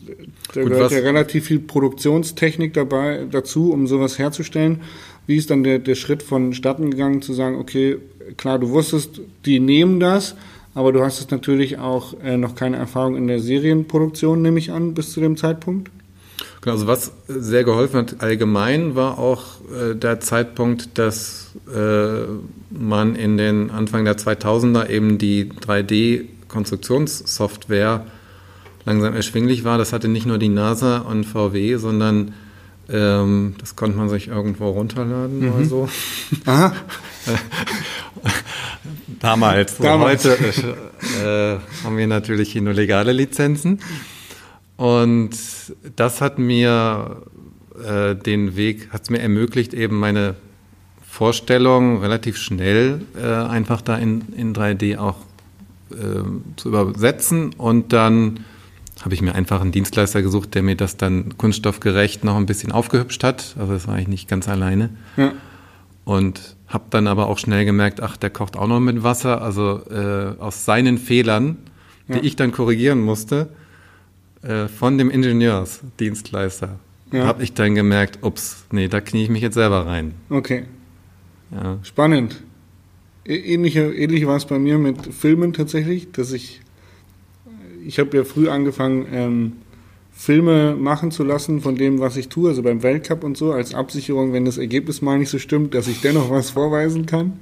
Da 0.53 0.61
Gut, 0.61 0.71
gehört 0.71 0.91
ja 0.91 0.99
relativ 0.99 1.45
viel 1.45 1.59
Produktionstechnik 1.59 2.73
dabei 2.73 3.25
dazu, 3.29 3.71
um 3.71 3.85
sowas 3.87 4.17
herzustellen. 4.17 4.81
Wie 5.27 5.35
ist 5.35 5.51
dann 5.51 5.63
der, 5.63 5.79
der 5.79 5.95
Schritt 5.95 6.23
vonstatten 6.23 6.89
gegangen, 6.89 7.21
zu 7.21 7.33
sagen, 7.33 7.57
okay, 7.57 7.97
klar, 8.37 8.57
du 8.57 8.69
wusstest, 8.69 9.21
die 9.45 9.59
nehmen 9.59 9.99
das, 9.99 10.35
aber 10.73 10.91
du 10.91 11.03
hast 11.03 11.19
es 11.19 11.29
natürlich 11.29 11.77
auch 11.77 12.15
äh, 12.23 12.37
noch 12.37 12.55
keine 12.55 12.77
Erfahrung 12.77 13.15
in 13.15 13.27
der 13.27 13.39
Serienproduktion, 13.39 14.41
nehme 14.41 14.57
ich 14.57 14.71
an, 14.71 14.95
bis 14.95 15.11
zu 15.11 15.19
dem 15.19 15.37
Zeitpunkt. 15.37 15.91
Genau, 16.61 16.73
also 16.73 16.87
was 16.87 17.13
sehr 17.27 17.63
geholfen 17.63 17.99
hat 17.99 18.17
allgemein 18.19 18.95
war 18.95 19.17
auch 19.17 19.61
äh, 19.71 19.95
der 19.95 20.19
Zeitpunkt, 20.19 20.97
dass 20.97 21.51
äh, 21.73 22.23
man 22.69 23.15
in 23.15 23.37
den 23.37 23.71
Anfang 23.71 24.03
der 24.03 24.17
2000er 24.17 24.89
eben 24.89 25.17
die 25.17 25.49
3D-Konstruktionssoftware 25.49 28.05
langsam 28.85 29.15
erschwinglich 29.15 29.63
war. 29.63 29.77
Das 29.77 29.93
hatte 29.93 30.09
nicht 30.09 30.25
nur 30.25 30.37
die 30.37 30.49
NASA 30.49 30.97
und 30.97 31.23
VW, 31.23 31.77
sondern 31.77 32.33
ähm, 32.89 33.55
das 33.59 33.75
konnte 33.75 33.97
man 33.97 34.09
sich 34.09 34.27
irgendwo 34.27 34.69
runterladen 34.69 35.39
mhm. 35.39 35.53
oder 35.53 35.65
so. 35.65 35.89
Aha. 36.45 36.73
Damals. 39.19 39.77
Damals. 39.77 40.25
Heute 40.25 40.75
äh, 41.23 41.59
haben 41.85 41.97
wir 41.97 42.07
natürlich 42.07 42.51
hier 42.51 42.63
nur 42.63 42.73
legale 42.73 43.11
Lizenzen. 43.11 43.79
Und 44.79 45.31
das 45.97 46.21
hat 46.21 46.39
mir 46.39 47.23
äh, 47.85 48.15
den 48.15 48.55
Weg, 48.55 48.93
hat 48.93 49.01
es 49.01 49.09
mir 49.09 49.19
ermöglicht, 49.19 49.73
eben 49.73 49.99
meine 49.99 50.35
Vorstellung 51.05 51.99
relativ 51.99 52.37
schnell 52.37 53.01
äh, 53.21 53.27
einfach 53.27 53.81
da 53.81 53.97
in, 53.97 54.21
in 54.37 54.55
3D 54.55 54.97
auch 54.97 55.17
äh, 55.91 56.23
zu 56.55 56.69
übersetzen 56.69 57.51
und 57.57 57.91
dann 57.91 58.45
habe 59.01 59.13
ich 59.13 59.21
mir 59.21 59.35
einfach 59.35 59.59
einen 59.59 59.73
Dienstleister 59.73 60.21
gesucht, 60.21 60.55
der 60.55 60.63
mir 60.63 60.77
das 60.77 60.95
dann 60.95 61.37
kunststoffgerecht 61.37 62.23
noch 62.23 62.37
ein 62.37 62.45
bisschen 62.45 62.71
aufgehübscht 62.71 63.25
hat. 63.25 63.57
Also 63.59 63.73
das 63.73 63.85
war 63.85 63.99
ich 63.99 64.07
nicht 64.07 64.29
ganz 64.29 64.47
alleine. 64.47 64.91
Ja. 65.17 65.33
Und 66.05 66.55
habe 66.69 66.85
dann 66.89 67.07
aber 67.07 67.27
auch 67.27 67.37
schnell 67.37 67.65
gemerkt, 67.65 68.01
ach, 68.01 68.15
der 68.15 68.29
kocht 68.29 68.55
auch 68.55 68.67
noch 68.67 68.79
mit 68.79 69.03
Wasser. 69.03 69.41
Also 69.41 69.81
äh, 69.91 70.39
aus 70.39 70.63
seinen 70.63 70.97
Fehlern, 70.97 71.57
die 72.07 72.13
ja. 72.13 72.23
ich 72.23 72.37
dann 72.37 72.53
korrigieren 72.53 73.01
musste, 73.01 73.49
äh, 74.41 74.67
von 74.67 74.97
dem 74.97 75.09
Ingenieursdienstleister, 75.09 76.79
ja. 77.11 77.25
habe 77.25 77.43
ich 77.43 77.53
dann 77.53 77.75
gemerkt, 77.75 78.19
ups, 78.21 78.65
nee, 78.71 78.87
da 78.87 79.01
knie 79.01 79.23
ich 79.23 79.29
mich 79.29 79.41
jetzt 79.41 79.55
selber 79.55 79.85
rein. 79.85 80.13
Okay. 80.29 80.63
Ja. 81.51 81.79
Spannend. 81.83 82.41
Ähnlich, 83.25 83.75
ähnlich 83.75 84.25
war 84.25 84.37
es 84.37 84.45
bei 84.45 84.57
mir 84.57 84.77
mit 84.77 85.13
Filmen 85.13 85.53
tatsächlich, 85.53 86.11
dass 86.11 86.31
ich, 86.31 86.61
ich 87.85 87.99
habe 87.99 88.15
ja 88.17 88.23
früh 88.23 88.49
angefangen, 88.49 89.07
ähm, 89.11 89.51
Filme 90.11 90.75
machen 90.75 91.11
zu 91.11 91.23
lassen 91.23 91.61
von 91.61 91.75
dem, 91.75 91.99
was 91.99 92.17
ich 92.17 92.27
tue, 92.27 92.49
also 92.49 92.61
beim 92.61 92.83
Weltcup 92.83 93.23
und 93.23 93.37
so, 93.37 93.53
als 93.53 93.73
Absicherung, 93.73 94.33
wenn 94.33 94.43
das 94.45 94.57
Ergebnis 94.57 95.01
mal 95.01 95.17
nicht 95.17 95.29
so 95.29 95.39
stimmt, 95.39 95.73
dass 95.73 95.87
ich 95.87 96.01
dennoch 96.01 96.29
was 96.29 96.49
vorweisen 96.49 97.05
kann. 97.05 97.39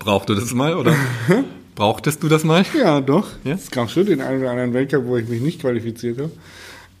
Braucht 0.00 0.28
du 0.28 0.34
das 0.34 0.52
mal, 0.52 0.76
oder? 0.76 0.94
Brauchtest 1.74 2.22
du 2.22 2.28
das 2.28 2.44
mal? 2.44 2.64
Ja, 2.78 3.00
doch. 3.00 3.28
Ja? 3.44 3.54
Es 3.54 3.70
gab 3.70 3.90
schon 3.90 4.06
den 4.06 4.20
einen 4.20 4.40
oder 4.40 4.50
anderen 4.50 4.74
Weltcup, 4.74 5.06
wo 5.06 5.16
ich 5.16 5.28
mich 5.28 5.40
nicht 5.40 5.60
qualifiziert 5.60 6.18
habe. 6.18 6.30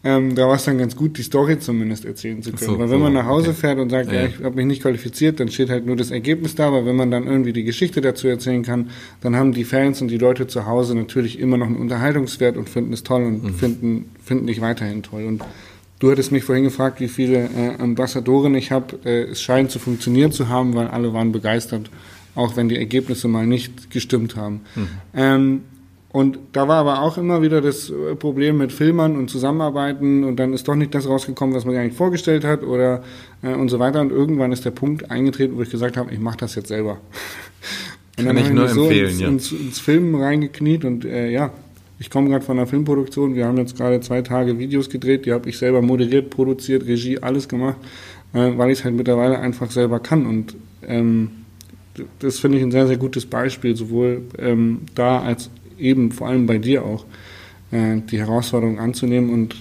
Ähm, 0.02 0.34
da 0.34 0.48
war 0.48 0.54
es 0.54 0.64
dann 0.64 0.78
ganz 0.78 0.96
gut, 0.96 1.18
die 1.18 1.22
Story 1.22 1.58
zumindest 1.58 2.06
erzählen 2.06 2.42
zu 2.42 2.52
können. 2.52 2.70
So, 2.70 2.78
Weil 2.78 2.88
wenn 2.88 2.98
so, 2.98 3.04
man 3.04 3.12
nach 3.12 3.26
Hause 3.26 3.50
okay. 3.50 3.60
fährt 3.60 3.78
und 3.78 3.90
sagt, 3.90 4.10
ja, 4.10 4.22
ja 4.22 4.26
ich 4.28 4.42
habe 4.42 4.56
mich 4.56 4.64
nicht 4.64 4.80
qualifiziert, 4.80 5.40
dann 5.40 5.50
steht 5.50 5.68
halt 5.68 5.84
nur 5.84 5.94
das 5.94 6.10
Ergebnis 6.10 6.54
da. 6.54 6.68
Aber 6.68 6.86
wenn 6.86 6.96
man 6.96 7.10
dann 7.10 7.26
irgendwie 7.26 7.52
die 7.52 7.64
Geschichte 7.64 8.00
dazu 8.00 8.26
erzählen 8.26 8.62
kann, 8.62 8.90
dann 9.20 9.36
haben 9.36 9.52
die 9.52 9.64
Fans 9.64 10.00
und 10.00 10.08
die 10.08 10.16
Leute 10.16 10.46
zu 10.46 10.64
Hause 10.64 10.94
natürlich 10.94 11.38
immer 11.38 11.58
noch 11.58 11.66
einen 11.66 11.76
Unterhaltungswert 11.76 12.56
und 12.56 12.70
finden 12.70 12.94
es 12.94 13.02
toll 13.02 13.24
und 13.24 13.44
mhm. 13.44 13.54
finden, 13.54 14.10
finden 14.24 14.46
dich 14.46 14.62
weiterhin 14.62 15.02
toll. 15.02 15.24
Und 15.26 15.44
du 15.98 16.10
hattest 16.10 16.32
mich 16.32 16.44
vorhin 16.44 16.64
gefragt, 16.64 17.00
wie 17.00 17.08
viele 17.08 17.50
äh, 17.54 17.74
Ambassadoren 17.78 18.54
ich 18.54 18.72
habe. 18.72 18.98
Äh, 19.04 19.24
es 19.24 19.42
scheint 19.42 19.70
zu 19.70 19.78
funktionieren 19.78 20.32
zu 20.32 20.48
haben, 20.48 20.74
weil 20.74 20.86
alle 20.86 21.12
waren 21.12 21.30
begeistert, 21.30 21.90
auch 22.34 22.56
wenn 22.56 22.68
die 22.68 22.76
Ergebnisse 22.76 23.28
mal 23.28 23.46
nicht 23.46 23.90
gestimmt 23.90 24.36
haben. 24.36 24.60
Mhm. 24.74 24.88
Ähm, 25.14 25.60
und 26.12 26.38
da 26.52 26.66
war 26.66 26.78
aber 26.78 27.02
auch 27.02 27.18
immer 27.18 27.40
wieder 27.40 27.60
das 27.60 27.88
äh, 27.88 28.16
Problem 28.16 28.58
mit 28.58 28.72
Filmern 28.72 29.16
und 29.16 29.30
Zusammenarbeiten 29.30 30.24
und 30.24 30.36
dann 30.36 30.52
ist 30.52 30.66
doch 30.66 30.74
nicht 30.74 30.92
das 30.92 31.08
rausgekommen, 31.08 31.54
was 31.54 31.64
man 31.64 31.76
eigentlich 31.76 31.96
vorgestellt 31.96 32.44
hat 32.44 32.64
oder 32.64 33.04
äh, 33.42 33.54
und 33.54 33.68
so 33.68 33.78
weiter. 33.78 34.00
Und 34.00 34.10
irgendwann 34.10 34.50
ist 34.50 34.64
der 34.64 34.72
Punkt 34.72 35.10
eingetreten, 35.10 35.56
wo 35.56 35.62
ich 35.62 35.70
gesagt 35.70 35.96
habe, 35.96 36.12
ich 36.12 36.18
mache 36.18 36.38
das 36.38 36.56
jetzt 36.56 36.68
selber. 36.68 36.98
Und 38.18 38.26
dann 38.26 38.36
Kann 38.36 38.44
ich 38.44 38.52
nur 38.52 38.64
ich 38.66 38.70
empfehlen, 38.72 39.08
so 39.08 39.12
ins, 39.12 39.20
ja. 39.20 39.28
ins, 39.28 39.52
ins 39.52 39.78
Filmen 39.78 40.14
reingekniet 40.20 40.84
und 40.84 41.06
äh, 41.06 41.30
ja, 41.30 41.54
ich 41.98 42.10
komme 42.10 42.28
gerade 42.28 42.44
von 42.44 42.58
einer 42.58 42.66
Filmproduktion. 42.66 43.34
Wir 43.34 43.46
haben 43.46 43.56
jetzt 43.56 43.78
gerade 43.78 44.00
zwei 44.00 44.20
Tage 44.20 44.58
Videos 44.58 44.90
gedreht, 44.90 45.24
die 45.24 45.32
habe 45.32 45.48
ich 45.48 45.56
selber 45.56 45.80
moderiert, 45.80 46.28
produziert, 46.28 46.84
Regie, 46.86 47.18
alles 47.20 47.48
gemacht, 47.48 47.76
äh, 48.34 48.58
weil 48.58 48.72
ich 48.72 48.80
es 48.80 48.84
halt 48.84 48.94
mittlerweile 48.94 49.38
einfach 49.38 49.70
selber 49.70 50.00
kann. 50.00 50.26
Und 50.26 50.54
ähm, 50.86 51.30
das 52.18 52.38
finde 52.38 52.58
ich 52.58 52.64
ein 52.64 52.70
sehr, 52.70 52.86
sehr 52.86 52.96
gutes 52.96 53.26
Beispiel, 53.26 53.76
sowohl 53.76 54.22
ähm, 54.38 54.82
da 54.94 55.20
als 55.20 55.50
eben 55.78 56.12
vor 56.12 56.28
allem 56.28 56.46
bei 56.46 56.58
dir 56.58 56.84
auch, 56.84 57.04
äh, 57.70 58.00
die 58.10 58.18
Herausforderung 58.18 58.78
anzunehmen 58.78 59.30
und 59.30 59.56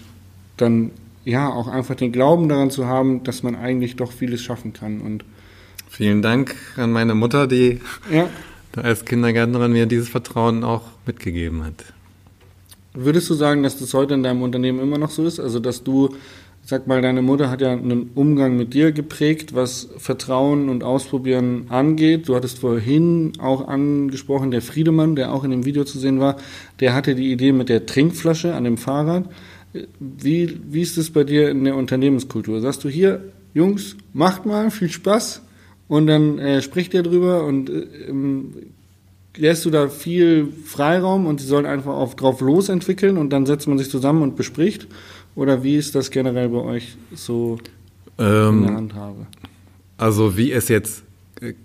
dann 0.57 0.91
ja 1.25 1.49
auch 1.49 1.67
einfach 1.67 1.95
den 1.95 2.11
Glauben 2.11 2.49
daran 2.49 2.71
zu 2.71 2.85
haben, 2.85 3.23
dass 3.23 3.43
man 3.43 3.55
eigentlich 3.55 3.95
doch 3.95 4.11
vieles 4.11 4.41
schaffen 4.41 4.73
kann. 4.73 5.01
Und 5.01 5.23
Vielen 5.89 6.21
Dank 6.21 6.55
an 6.75 6.91
meine 6.91 7.15
Mutter, 7.15 7.47
die 7.47 7.81
ja. 8.11 8.29
als 8.75 9.05
Kindergärtnerin 9.05 9.71
mir 9.71 9.85
dieses 9.85 10.09
Vertrauen 10.09 10.63
auch 10.63 10.83
mitgegeben 11.05 11.63
hat. 11.63 11.93
Würdest 12.93 13.29
du 13.29 13.33
sagen, 13.33 13.63
dass 13.63 13.77
das 13.77 13.93
heute 13.93 14.15
in 14.15 14.23
deinem 14.23 14.41
Unternehmen 14.41 14.79
immer 14.79 14.97
noch 14.97 15.11
so 15.11 15.25
ist? 15.25 15.39
Also, 15.39 15.59
dass 15.59 15.83
du 15.83 16.15
sag 16.69 16.85
mal, 16.85 17.01
deine 17.01 17.23
Mutter 17.23 17.49
hat 17.49 17.61
ja 17.61 17.71
einen 17.71 18.11
Umgang 18.13 18.55
mit 18.55 18.75
dir 18.75 18.91
geprägt, 18.91 19.55
was 19.55 19.89
Vertrauen 19.97 20.69
und 20.69 20.83
Ausprobieren 20.83 21.65
angeht. 21.69 22.29
Du 22.29 22.35
hattest 22.35 22.59
vorhin 22.59 23.33
auch 23.39 23.67
angesprochen, 23.67 24.51
der 24.51 24.61
Friedemann, 24.61 25.15
der 25.15 25.33
auch 25.33 25.43
in 25.43 25.49
dem 25.49 25.65
Video 25.65 25.83
zu 25.83 25.97
sehen 25.97 26.19
war, 26.19 26.37
der 26.79 26.93
hatte 26.93 27.15
die 27.15 27.31
Idee 27.31 27.53
mit 27.53 27.69
der 27.69 27.87
Trinkflasche 27.87 28.53
an 28.53 28.65
dem 28.65 28.77
Fahrrad. 28.77 29.25
Wie, 29.99 30.59
wie 30.69 30.81
ist 30.81 30.97
es 30.99 31.09
bei 31.09 31.23
dir 31.23 31.49
in 31.49 31.63
der 31.63 31.75
Unternehmenskultur? 31.75 32.61
Sagst 32.61 32.83
du 32.83 32.89
hier, 32.89 33.23
Jungs, 33.55 33.97
macht 34.13 34.45
mal, 34.45 34.69
viel 34.69 34.89
Spaß 34.89 35.41
und 35.87 36.05
dann 36.05 36.37
äh, 36.37 36.61
spricht 36.61 36.93
ihr 36.93 37.01
drüber 37.01 37.45
und 37.45 37.71
äh, 37.71 37.87
ähm, 38.09 38.53
lässt 39.35 39.65
du 39.65 39.71
da 39.71 39.87
viel 39.87 40.49
Freiraum 40.65 41.25
und 41.25 41.39
sie 41.39 41.47
sollen 41.47 41.65
einfach 41.65 41.93
auf, 41.93 42.15
drauf 42.15 42.41
losentwickeln 42.41 43.17
und 43.17 43.31
dann 43.31 43.45
setzt 43.45 43.67
man 43.67 43.77
sich 43.77 43.89
zusammen 43.89 44.21
und 44.21 44.35
bespricht? 44.35 44.87
Oder 45.39 45.63
wie 45.63 45.77
ist 45.77 45.95
das 45.95 46.11
generell 46.11 46.49
bei 46.49 46.57
euch 46.57 46.97
so 47.15 47.59
ähm, 48.17 48.57
in 48.57 48.67
der 48.67 48.75
Handhabe? 48.75 49.27
Also 49.97 50.35
wie 50.35 50.51
es 50.51 50.67
jetzt 50.67 51.03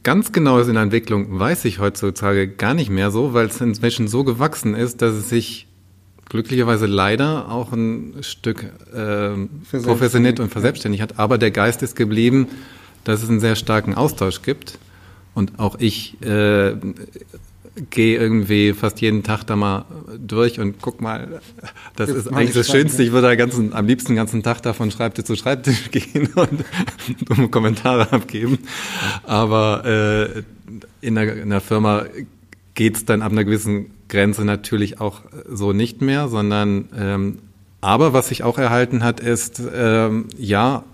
ganz 0.04 0.30
genau 0.30 0.60
ist 0.60 0.68
in 0.68 0.74
der 0.74 0.84
Entwicklung, 0.84 1.40
weiß 1.40 1.64
ich 1.64 1.80
heutzutage 1.80 2.46
gar 2.46 2.74
nicht 2.74 2.88
mehr 2.88 3.10
so, 3.10 3.34
weil 3.34 3.46
es 3.46 3.60
inzwischen 3.60 4.06
so 4.06 4.22
gewachsen 4.22 4.76
ist, 4.76 5.02
dass 5.02 5.14
es 5.14 5.28
sich 5.28 5.66
glücklicherweise 6.28 6.86
leider 6.86 7.50
auch 7.50 7.72
ein 7.72 8.14
Stück 8.20 8.64
äh, 8.94 9.78
professionell 9.82 10.40
und 10.40 10.52
verselbstständigt 10.52 11.02
hat. 11.02 11.18
Aber 11.18 11.36
der 11.36 11.50
Geist 11.50 11.82
ist 11.82 11.96
geblieben, 11.96 12.46
dass 13.02 13.24
es 13.24 13.28
einen 13.28 13.40
sehr 13.40 13.56
starken 13.56 13.94
Austausch 13.94 14.42
gibt. 14.42 14.78
Und 15.34 15.58
auch 15.58 15.80
ich 15.80 16.22
äh, 16.22 16.76
gehe 17.90 18.18
irgendwie 18.18 18.72
fast 18.72 19.00
jeden 19.00 19.22
Tag 19.22 19.44
da 19.44 19.56
mal 19.56 19.84
durch 20.18 20.60
und 20.60 20.80
guck 20.80 21.00
mal, 21.00 21.40
das 21.96 22.08
ist 22.08 22.28
eigentlich 22.28 22.54
das 22.54 22.68
Schönste. 22.68 23.02
Ich 23.02 23.12
würde 23.12 23.26
da 23.28 23.34
ganzen, 23.34 23.72
am 23.72 23.86
liebsten 23.86 24.12
den 24.12 24.16
ganzen 24.16 24.42
Tag 24.42 24.62
da 24.62 24.72
von 24.72 24.90
Schreibtisch 24.90 25.24
zu 25.24 25.36
Schreibtisch 25.36 25.90
gehen 25.90 26.28
und 26.34 26.64
dumme 27.28 27.48
Kommentare 27.48 28.12
abgeben. 28.12 28.58
Aber 29.24 29.84
äh, 29.84 30.42
in, 31.00 31.16
der, 31.16 31.36
in 31.42 31.50
der 31.50 31.60
Firma 31.60 32.04
geht's 32.74 33.04
dann 33.04 33.22
ab 33.22 33.32
einer 33.32 33.44
gewissen 33.44 33.90
Grenze 34.08 34.44
natürlich 34.44 35.00
auch 35.00 35.22
so 35.48 35.72
nicht 35.72 36.00
mehr, 36.00 36.28
sondern 36.28 36.88
ähm, 36.96 37.38
aber 37.80 38.12
was 38.12 38.28
sich 38.28 38.42
auch 38.44 38.56
erhalten 38.56 39.02
hat, 39.02 39.20
ist 39.20 39.60
ähm, 39.74 40.26
ja, 40.38 40.84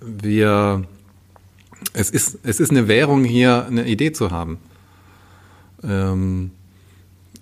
wir 0.00 0.84
es 1.92 2.10
ist, 2.10 2.38
es 2.44 2.60
ist 2.60 2.70
eine 2.70 2.88
Währung 2.88 3.24
hier, 3.24 3.66
eine 3.66 3.86
Idee 3.86 4.12
zu 4.12 4.30
haben. 4.30 4.58
Ähm, 5.82 6.50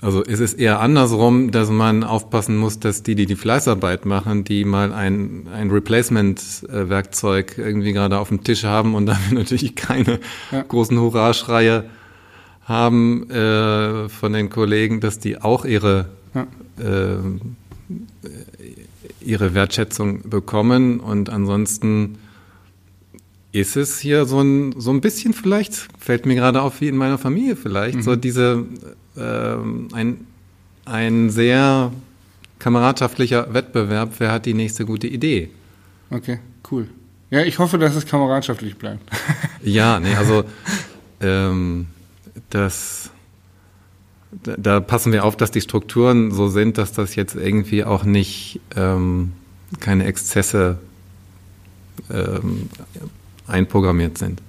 also 0.01 0.23
es 0.25 0.39
ist 0.39 0.55
eher 0.55 0.81
andersrum, 0.81 1.51
dass 1.51 1.71
man 1.71 2.05
aufpassen 2.05 2.57
muss, 2.57 2.79
dass 2.79 3.03
die, 3.03 3.17
die 3.17 3.27
die 3.27 3.35
Fleißarbeit 3.35 4.07
machen, 4.07 4.45
die 4.45 4.65
mal 4.65 4.93
ein, 4.93 5.49
ein 5.53 5.71
Replacement-Werkzeug 5.71 7.59
irgendwie 7.59 7.93
gerade 7.93 8.19
auf 8.19 8.29
dem 8.29 8.45
Tisch 8.45 8.63
haben 8.63 8.95
und 8.95 9.07
damit 9.07 9.33
natürlich 9.33 9.75
keine 9.75 10.21
ja. 10.53 10.63
großen 10.63 10.99
Hurraschreie 10.99 11.85
haben 12.65 13.29
äh, 13.31 14.09
von 14.09 14.33
den 14.33 14.51
Kollegen, 14.51 15.01
dass 15.01 15.19
die 15.19 15.41
auch 15.41 15.65
ihre, 15.65 16.11
ja. 16.35 16.47
äh, 16.79 17.17
ihre 19.21 19.55
Wertschätzung 19.55 20.29
bekommen 20.29 21.01
und 21.01 21.31
ansonsten 21.31 22.19
ist 23.59 23.77
es 23.77 23.99
hier 23.99 24.25
so 24.27 24.41
ein, 24.41 24.75
so 24.79 24.91
ein 24.91 25.01
bisschen 25.01 25.33
vielleicht, 25.33 25.89
fällt 25.99 26.27
mir 26.27 26.35
gerade 26.35 26.63
auf 26.63 26.81
wie 26.81 26.89
in 26.89 26.97
meiner 26.97 27.19
Familie 27.19 27.57
vielleicht, 27.57 27.97
mhm. 27.97 28.03
so 28.03 28.17
diese, 28.17 28.65
ähm, 29.17 29.89
ein, 29.93 30.27
ein 30.85 31.31
sehr 31.31 31.93
kameradschaftlicher 32.59 33.53
Wettbewerb, 33.55 34.15
wer 34.19 34.33
hat 34.33 34.47
die 34.47 34.55
nächste 34.55 34.85
gute 34.85 35.07
Idee. 35.07 35.51
Okay, 36.11 36.41
cool. 36.71 36.89
Ja, 37.31 37.43
ich 37.43 37.59
hoffe, 37.59 37.79
dass 37.79 37.95
es 37.95 38.07
kameradschaftlich 38.07 38.77
bleibt. 38.77 39.03
ja, 39.63 40.01
nee, 40.01 40.15
also 40.15 40.45
ähm, 41.21 41.87
das, 42.51 43.11
da, 44.43 44.57
da, 44.57 44.81
passen 44.81 45.13
wir 45.13 45.25
auf, 45.25 45.37
dass 45.37 45.51
die 45.51 45.61
Strukturen 45.61 46.33
so 46.33 46.49
sind, 46.49 46.79
dass 46.79 46.93
das 46.93 47.15
jetzt 47.15 47.35
irgendwie 47.35 47.85
auch 47.85 48.05
nicht 48.05 48.61
ähm, 48.77 49.33
keine 49.81 50.07
Exzesse 50.07 50.79
ähm, 52.11 52.71
einprogrammiert 53.49 54.19
sind. 54.19 54.43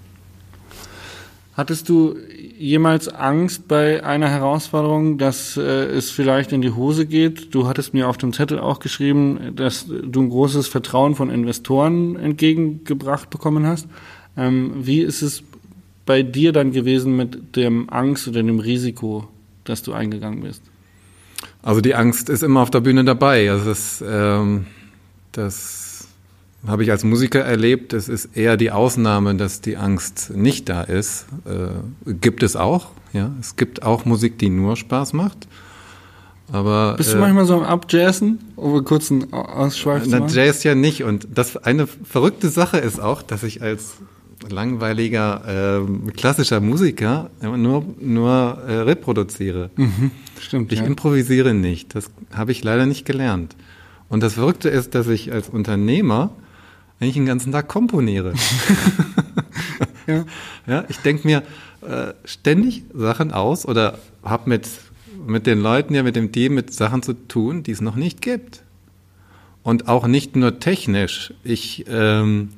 Hattest 1.59 1.89
du 1.89 2.15
jemals 2.57 3.09
Angst 3.09 3.67
bei 3.67 4.01
einer 4.03 4.29
Herausforderung, 4.29 5.17
dass 5.17 5.57
äh, 5.57 5.61
es 5.61 6.09
vielleicht 6.09 6.53
in 6.53 6.61
die 6.61 6.71
Hose 6.71 7.05
geht? 7.05 7.53
Du 7.53 7.67
hattest 7.67 7.93
mir 7.93 8.07
auf 8.07 8.17
dem 8.17 8.31
Zettel 8.31 8.59
auch 8.59 8.79
geschrieben, 8.79 9.53
dass 9.57 9.85
du 9.87 10.21
ein 10.21 10.29
großes 10.29 10.69
Vertrauen 10.69 11.15
von 11.15 11.29
Investoren 11.29 12.15
entgegengebracht 12.15 13.29
bekommen 13.29 13.65
hast. 13.65 13.87
Ähm, 14.37 14.71
wie 14.77 15.01
ist 15.01 15.21
es 15.21 15.43
bei 16.05 16.23
dir 16.23 16.53
dann 16.53 16.71
gewesen 16.71 17.17
mit 17.17 17.57
dem 17.57 17.89
Angst 17.89 18.27
oder 18.29 18.41
dem 18.41 18.59
Risiko, 18.59 19.27
dass 19.65 19.83
du 19.83 19.91
eingegangen 19.91 20.41
bist? 20.41 20.63
Also 21.61 21.81
die 21.81 21.93
Angst 21.93 22.29
ist 22.29 22.41
immer 22.41 22.61
auf 22.61 22.71
der 22.71 22.79
Bühne 22.79 23.03
dabei. 23.03 23.51
Also 23.51 23.65
das, 23.65 24.01
ähm, 24.07 24.65
das 25.33 25.88
habe 26.67 26.83
ich 26.83 26.91
als 26.91 27.03
Musiker 27.03 27.39
erlebt, 27.39 27.93
es 27.93 28.09
ist 28.09 28.37
eher 28.37 28.57
die 28.57 28.71
Ausnahme, 28.71 29.35
dass 29.35 29.61
die 29.61 29.77
Angst 29.77 30.31
nicht 30.35 30.67
da 30.69 30.81
ist. 30.81 31.25
Äh, 31.45 32.13
gibt 32.13 32.43
es 32.43 32.55
auch, 32.55 32.87
ja. 33.13 33.31
Es 33.39 33.55
gibt 33.55 33.83
auch 33.83 34.05
Musik, 34.05 34.37
die 34.39 34.49
nur 34.49 34.75
Spaß 34.75 35.13
macht. 35.13 35.47
Aber, 36.51 36.95
Bist 36.97 37.13
du 37.13 37.17
äh, 37.17 37.19
manchmal 37.19 37.45
so 37.45 37.55
am 37.55 37.63
Abjazzen 37.63 38.39
um 38.55 38.73
einen 38.73 38.83
kurzen 38.85 39.31
Ausschweif 39.33 40.03
zu 40.03 40.09
Na, 40.09 40.19
machen? 40.19 40.33
Jazz 40.33 40.63
ja 40.63 40.75
nicht. 40.75 41.03
Und 41.03 41.27
das 41.33 41.57
eine 41.57 41.87
verrückte 41.87 42.49
Sache 42.49 42.77
ist 42.77 42.99
auch, 42.99 43.21
dass 43.21 43.43
ich 43.43 43.61
als 43.61 43.97
langweiliger 44.49 45.43
ähm, 45.47 46.11
klassischer 46.15 46.59
Musiker 46.59 47.29
immer 47.41 47.57
nur, 47.57 47.85
nur 47.99 48.57
äh, 48.67 48.79
reproduziere. 48.79 49.69
Stimmt, 50.39 50.71
Ich 50.71 50.79
ja. 50.79 50.85
improvisiere 50.85 51.53
nicht. 51.53 51.93
Das 51.93 52.09
habe 52.33 52.51
ich 52.51 52.63
leider 52.63 52.85
nicht 52.85 53.05
gelernt. 53.05 53.55
Und 54.07 54.23
das 54.23 54.33
Verrückte 54.33 54.69
ist, 54.69 54.95
dass 54.95 55.07
ich 55.07 55.31
als 55.31 55.49
Unternehmer 55.49 56.31
eigentlich 56.99 57.15
den 57.15 57.25
ganzen 57.25 57.51
Tag 57.51 57.67
komponiere. 57.67 58.33
ja. 60.07 60.25
Ja, 60.67 60.85
ich 60.89 60.97
denke 60.97 61.27
mir 61.27 61.43
äh, 61.81 62.13
ständig 62.25 62.83
Sachen 62.93 63.31
aus 63.31 63.65
oder 63.65 63.99
habe 64.23 64.49
mit, 64.49 64.67
mit 65.25 65.47
den 65.47 65.61
Leuten 65.61 65.95
ja, 65.95 66.03
mit 66.03 66.15
dem 66.15 66.31
Team, 66.31 66.55
mit 66.55 66.73
Sachen 66.73 67.01
zu 67.01 67.13
tun, 67.13 67.63
die 67.63 67.71
es 67.71 67.81
noch 67.81 67.95
nicht 67.95 68.21
gibt. 68.21 68.63
Und 69.63 69.87
auch 69.87 70.07
nicht 70.07 70.35
nur 70.35 70.59
technisch. 70.59 71.33
Ich, 71.43 71.85
ähm, 71.89 72.49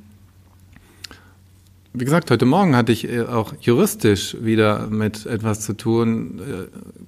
wie 1.92 2.04
gesagt, 2.04 2.30
heute 2.30 2.46
Morgen 2.46 2.74
hatte 2.76 2.92
ich 2.92 3.08
äh, 3.08 3.22
auch 3.22 3.54
juristisch 3.60 4.36
wieder 4.40 4.88
mit 4.88 5.26
etwas 5.26 5.60
zu 5.60 5.74
tun. 5.74 6.40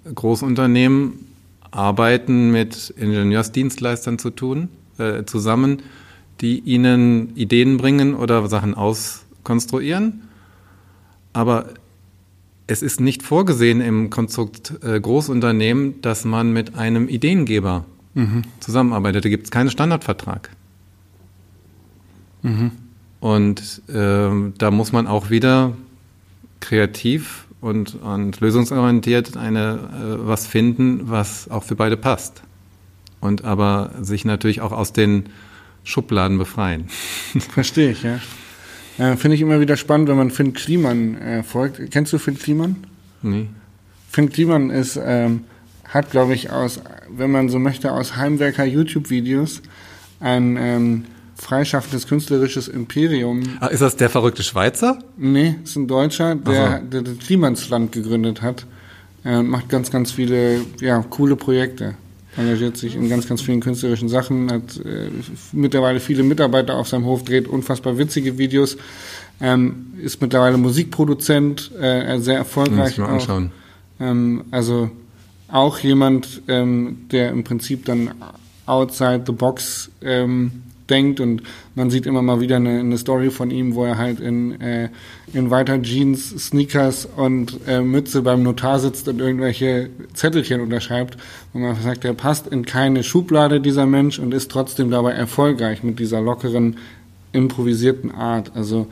Äh, 0.07 0.13
Großunternehmen 0.15 1.27
arbeiten 1.71 2.51
mit 2.51 2.95
Ingenieursdienstleistern 2.97 4.19
zu 4.19 4.31
tun, 4.31 4.69
äh, 4.99 5.25
zusammen, 5.25 5.83
die 6.41 6.59
ihnen 6.61 7.35
Ideen 7.37 7.77
bringen 7.77 8.15
oder 8.15 8.47
Sachen 8.49 8.75
auskonstruieren. 8.75 10.23
Aber 11.33 11.67
es 12.67 12.83
ist 12.83 13.01
nicht 13.01 13.23
vorgesehen 13.23 13.81
im 13.81 14.11
Konstrukt 14.11 14.75
äh, 14.83 15.01
Großunternehmen, 15.01 16.01
dass 16.01 16.25
man 16.25 16.53
mit 16.53 16.77
einem 16.77 17.09
Ideengeber 17.09 17.85
zusammenarbeitet. 18.61 19.25
Da 19.25 19.29
gibt 19.29 19.45
es 19.45 19.51
keinen 19.51 19.71
Standardvertrag. 19.71 20.51
Und 23.21 23.83
ähm, 23.93 24.55
da 24.59 24.71
muss 24.71 24.93
man 24.93 25.07
auch 25.07 25.31
wieder 25.31 25.73
kreativ 26.61 27.47
und, 27.61 27.95
und 28.03 28.41
lösungsorientiert 28.41 29.37
eine, 29.37 29.79
äh, 29.93 30.27
was 30.27 30.47
finden, 30.47 31.09
was 31.09 31.51
auch 31.51 31.65
für 31.65 31.75
beide 31.75 31.97
passt. 31.97 32.43
Und 33.21 33.45
aber 33.45 33.93
sich 34.01 34.25
natürlich 34.27 34.61
auch 34.61 34.73
aus 34.73 34.93
den 34.93 35.31
Schubladen 35.85 36.39
befreien. 36.39 36.89
Verstehe 37.53 37.93
ich, 37.93 38.03
ja. 38.03 38.19
Äh, 38.99 39.17
Finde 39.17 39.35
ich 39.37 39.41
immer 39.41 39.61
wieder 39.61 39.77
spannend, 39.77 40.09
wenn 40.09 40.17
man 40.17 40.31
Finn 40.31 40.53
Kliman 40.53 41.17
äh, 41.21 41.43
folgt. 41.43 41.91
Kennst 41.91 42.13
du 42.13 42.19
Finn 42.19 42.39
Kliman? 42.39 42.77
Nee. 43.23 43.49
Finn 44.11 44.31
Kliman 44.31 44.71
ist, 44.71 44.99
ähm, 45.03 45.45
hat, 45.89 46.11
glaube 46.11 46.35
ich, 46.35 46.51
aus, 46.51 46.81
wenn 47.09 47.31
man 47.31 47.49
so 47.49 47.59
möchte, 47.59 47.93
aus 47.93 48.17
Heimwerker 48.17 48.65
YouTube-Videos 48.65 49.63
ein 50.21 50.57
ähm, 50.59 51.05
freischaffendes 51.37 52.07
künstlerisches 52.07 52.69
Imperium. 52.69 53.43
Ah, 53.61 53.67
ist 53.67 53.83
das 53.83 53.97
der 53.97 54.09
verrückte 54.09 54.43
Schweizer? 54.43 54.99
Nee, 55.17 55.57
ist 55.65 55.77
ein 55.77 55.89
Deutscher, 55.89 56.37
der, 56.37 56.81
der 56.81 57.03
das 57.03 57.19
Klimansland 57.19 57.93
gegründet 57.93 58.43
hat 58.43 58.67
äh, 59.25 59.37
und 59.37 59.49
macht 59.49 59.69
ganz, 59.69 59.91
ganz 59.91 60.13
viele 60.13 60.61
ja, 60.81 61.05
coole 61.11 61.37
Projekte. 61.37 61.95
Engagiert 62.37 62.77
sich 62.77 62.97
in 62.97 63.09
ganz, 63.09 63.29
ganz 63.29 63.43
vielen 63.43 63.61
künstlerischen 63.61 64.09
Sachen, 64.09 64.51
hat 64.51 64.77
äh, 64.85 65.09
mittlerweile 65.53 66.01
viele 66.01 66.23
Mitarbeiter 66.23 66.77
auf 66.77 66.89
seinem 66.89 67.05
Hof, 67.05 67.25
dreht 67.25 67.47
unfassbar 67.47 67.97
witzige 67.97 68.39
Videos, 68.39 68.77
ähm, 69.41 69.95
ist 70.03 70.21
mittlerweile 70.21 70.57
Musikproduzent, 70.57 71.71
äh, 71.81 72.19
sehr 72.19 72.19
Muss 72.19 72.27
erfolgreich. 72.29 72.93
ich 72.93 72.99
mal 72.99 73.07
auch. 73.07 73.11
anschauen. 73.13 73.53
Ähm, 74.01 74.45
also 74.51 74.91
auch 75.49 75.79
jemand, 75.79 76.43
ähm, 76.49 77.07
der 77.13 77.31
im 77.31 77.45
Prinzip 77.45 77.85
dann 77.85 78.11
outside 78.67 79.23
the 79.27 79.33
box 79.33 79.91
ähm, 80.03 80.64
denkt 80.91 81.21
und 81.21 81.43
man 81.75 81.91
sieht 81.91 82.07
immer 82.07 82.23
mal 82.23 82.41
wieder 82.41 82.57
eine, 82.57 82.81
eine 82.81 82.99
Story 82.99 83.31
von 83.31 83.51
ihm, 83.51 83.75
wo 83.75 83.85
er 83.85 83.99
halt 83.99 84.21
in, 84.21 84.61
äh, 84.61 84.89
in 85.33 85.51
weiter 85.51 85.81
Jeans, 85.81 86.31
Sneakers 86.31 87.07
und 87.17 87.61
äh, 87.67 87.81
Mütze 87.81 88.23
beim 88.23 88.43
Notar 88.43 88.79
sitzt 88.79 89.09
und 89.09 89.21
irgendwelche 89.21 89.91
Zettelchen 90.13 90.61
unterschreibt 90.61 91.17
und 91.53 91.63
man 91.63 91.77
sagt, 91.77 92.05
er 92.05 92.15
passt 92.15 92.47
in 92.47 92.65
keine 92.65 93.03
Schublade 93.03 93.61
dieser 93.61 93.87
Mensch 93.87 94.19
und 94.19 94.35
ist 94.35 94.51
trotzdem 94.51 94.91
dabei 94.91 95.13
erfolgreich 95.13 95.83
mit 95.83 95.99
dieser 95.99 96.21
lockeren, 96.21 96.77
improvisierten 97.33 98.11
Art. 98.13 98.53
Also 98.55 98.87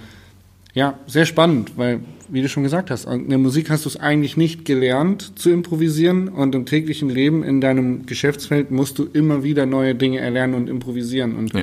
ja, 0.74 0.98
sehr 1.06 1.26
spannend, 1.26 1.72
weil, 1.76 2.00
wie 2.28 2.40
du 2.42 2.48
schon 2.48 2.62
gesagt 2.62 2.90
hast, 2.90 3.04
in 3.04 3.28
der 3.28 3.38
Musik 3.38 3.68
hast 3.68 3.84
du 3.84 3.88
es 3.90 3.96
eigentlich 3.98 4.36
nicht 4.38 4.64
gelernt 4.64 5.38
zu 5.38 5.50
improvisieren 5.50 6.28
und 6.28 6.54
im 6.54 6.64
täglichen 6.64 7.10
Leben 7.10 7.42
in 7.42 7.60
deinem 7.60 8.06
Geschäftsfeld 8.06 8.70
musst 8.70 8.98
du 8.98 9.04
immer 9.12 9.42
wieder 9.42 9.66
neue 9.66 9.94
Dinge 9.94 10.20
erlernen 10.20 10.54
und 10.54 10.70
improvisieren. 10.70 11.36
Und 11.36 11.52
Ja. 11.52 11.62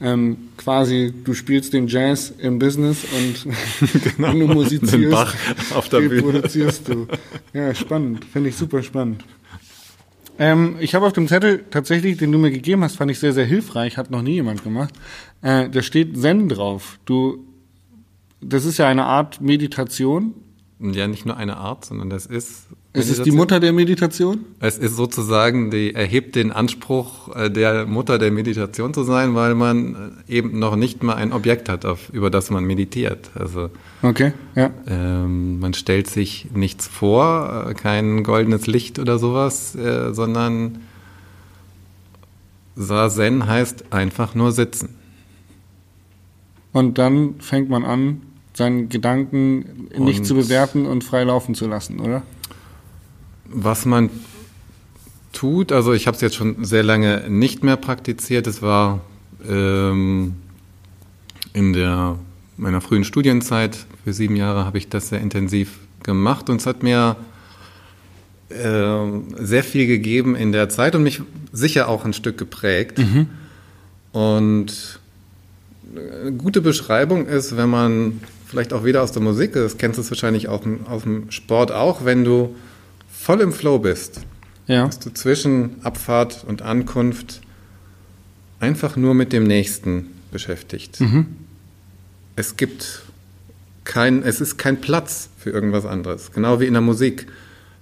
ähm, 0.00 0.36
quasi, 0.56 1.12
du 1.24 1.34
spielst 1.34 1.74
den 1.74 1.88
Jazz 1.88 2.32
im 2.38 2.58
Business 2.58 3.04
und 3.04 3.52
Genau. 4.16 4.28
wenn 4.32 4.40
du 4.40 4.46
musizierst, 4.46 5.10
Bach 5.10 5.34
auf 5.74 5.88
der 5.90 6.00
Bühne. 6.00 6.22
produzierst 6.22 6.88
du. 6.88 7.06
Ja, 7.52 7.74
spannend, 7.74 8.24
finde 8.24 8.48
ich 8.48 8.56
super 8.56 8.82
spannend. 8.82 9.24
Ähm, 10.38 10.76
ich 10.80 10.94
habe 10.94 11.04
auf 11.06 11.12
dem 11.12 11.26
Zettel 11.28 11.64
tatsächlich, 11.70 12.16
den 12.16 12.30
du 12.32 12.38
mir 12.38 12.50
gegeben 12.52 12.84
hast, 12.84 12.96
fand 12.96 13.10
ich 13.10 13.18
sehr, 13.18 13.32
sehr 13.32 13.44
hilfreich, 13.44 13.96
hat 13.96 14.10
noch 14.10 14.22
nie 14.22 14.34
jemand 14.34 14.62
gemacht. 14.62 14.94
Äh, 15.42 15.68
da 15.68 15.82
steht 15.82 16.16
Zen 16.18 16.48
drauf. 16.48 16.98
Du, 17.06 17.44
das 18.40 18.64
ist 18.64 18.78
ja 18.78 18.86
eine 18.88 19.04
Art 19.04 19.40
Meditation. 19.40 20.34
Ja, 20.80 21.08
nicht 21.08 21.26
nur 21.26 21.36
eine 21.36 21.56
Art, 21.56 21.84
sondern 21.84 22.08
das 22.08 22.26
ist. 22.26 22.68
Es 22.92 23.10
ist 23.10 23.26
die 23.26 23.32
Mutter 23.32 23.58
der 23.58 23.72
Meditation. 23.72 24.44
Es 24.60 24.78
ist 24.78 24.96
sozusagen, 24.96 25.70
die 25.70 25.94
erhebt 25.94 26.36
den 26.36 26.52
Anspruch, 26.52 27.34
äh, 27.34 27.50
der 27.50 27.86
Mutter 27.86 28.18
der 28.18 28.30
Meditation 28.30 28.94
zu 28.94 29.02
sein, 29.02 29.34
weil 29.34 29.54
man 29.54 30.22
äh, 30.28 30.36
eben 30.36 30.58
noch 30.58 30.76
nicht 30.76 31.02
mal 31.02 31.14
ein 31.14 31.32
Objekt 31.32 31.68
hat, 31.68 31.84
auf, 31.84 32.10
über 32.10 32.30
das 32.30 32.50
man 32.50 32.64
meditiert. 32.64 33.30
Also 33.34 33.70
Okay, 34.02 34.32
ja. 34.54 34.70
ähm, 34.86 35.58
man 35.58 35.74
stellt 35.74 36.08
sich 36.08 36.48
nichts 36.54 36.86
vor, 36.86 37.66
äh, 37.68 37.74
kein 37.74 38.22
goldenes 38.22 38.66
Licht 38.66 38.98
oder 38.98 39.18
sowas, 39.18 39.74
äh, 39.74 40.14
sondern 40.14 40.78
Sazen 42.76 43.46
heißt 43.46 43.92
einfach 43.92 44.34
nur 44.36 44.52
sitzen. 44.52 44.94
Und 46.72 46.98
dann 46.98 47.40
fängt 47.40 47.68
man 47.68 47.84
an, 47.84 48.22
seinen 48.58 48.88
Gedanken 48.90 49.88
nicht 49.98 50.20
Und- 50.20 50.24
zu 50.26 50.34
bewerten 50.34 50.84
und 50.84 51.02
frei 51.04 51.24
laufen 51.24 51.54
zu 51.54 51.66
lassen, 51.66 52.00
oder? 52.00 52.22
Was 53.46 53.86
man 53.86 54.10
tut, 55.32 55.72
also 55.72 55.94
ich 55.94 56.06
habe 56.06 56.16
es 56.16 56.20
jetzt 56.20 56.34
schon 56.36 56.64
sehr 56.64 56.82
lange 56.82 57.24
nicht 57.30 57.62
mehr 57.64 57.76
praktiziert. 57.76 58.46
Es 58.46 58.60
war 58.60 59.00
ähm, 59.48 60.34
in 61.54 61.72
der 61.72 62.18
meiner 62.56 62.80
frühen 62.80 63.04
Studienzeit 63.04 63.86
für 64.04 64.12
sieben 64.12 64.36
Jahre 64.36 64.64
habe 64.66 64.76
ich 64.78 64.88
das 64.88 65.08
sehr 65.08 65.20
intensiv 65.20 65.78
gemacht 66.02 66.50
und 66.50 66.60
es 66.60 66.66
hat 66.66 66.82
mir 66.82 67.16
ähm, 68.50 69.24
sehr 69.38 69.62
viel 69.62 69.86
gegeben 69.86 70.34
in 70.34 70.50
der 70.52 70.68
Zeit 70.68 70.94
und 70.96 71.04
mich 71.04 71.22
sicher 71.52 71.88
auch 71.88 72.04
ein 72.04 72.12
Stück 72.12 72.36
geprägt. 72.36 73.00
Und 74.12 75.00
eine 75.94 76.32
gute 76.32 76.60
Beschreibung 76.60 77.26
ist, 77.26 77.56
wenn 77.56 77.68
man 77.70 78.20
vielleicht 78.48 78.72
auch 78.72 78.84
wieder 78.84 79.02
aus 79.02 79.12
der 79.12 79.22
Musik, 79.22 79.52
das 79.52 79.76
kennst 79.78 79.98
du 79.98 80.10
wahrscheinlich 80.10 80.48
auch 80.48 80.62
aus 80.88 81.02
dem 81.02 81.30
Sport 81.30 81.70
auch, 81.72 82.04
wenn 82.04 82.24
du 82.24 82.54
voll 83.12 83.40
im 83.40 83.52
Flow 83.52 83.78
bist, 83.78 84.20
Ja. 84.66 84.86
dass 84.86 84.98
du 84.98 85.10
zwischen 85.12 85.76
Abfahrt 85.84 86.44
und 86.46 86.62
Ankunft 86.62 87.40
einfach 88.60 88.96
nur 88.96 89.14
mit 89.14 89.32
dem 89.32 89.44
Nächsten 89.44 90.06
beschäftigt. 90.32 90.98
Es 92.36 92.56
gibt 92.56 93.02
kein, 93.84 94.22
es 94.22 94.40
ist 94.40 94.58
kein 94.58 94.80
Platz 94.80 95.28
für 95.38 95.50
irgendwas 95.50 95.84
anderes, 95.86 96.32
genau 96.32 96.60
wie 96.60 96.66
in 96.66 96.72
der 96.74 96.82
Musik. 96.82 97.26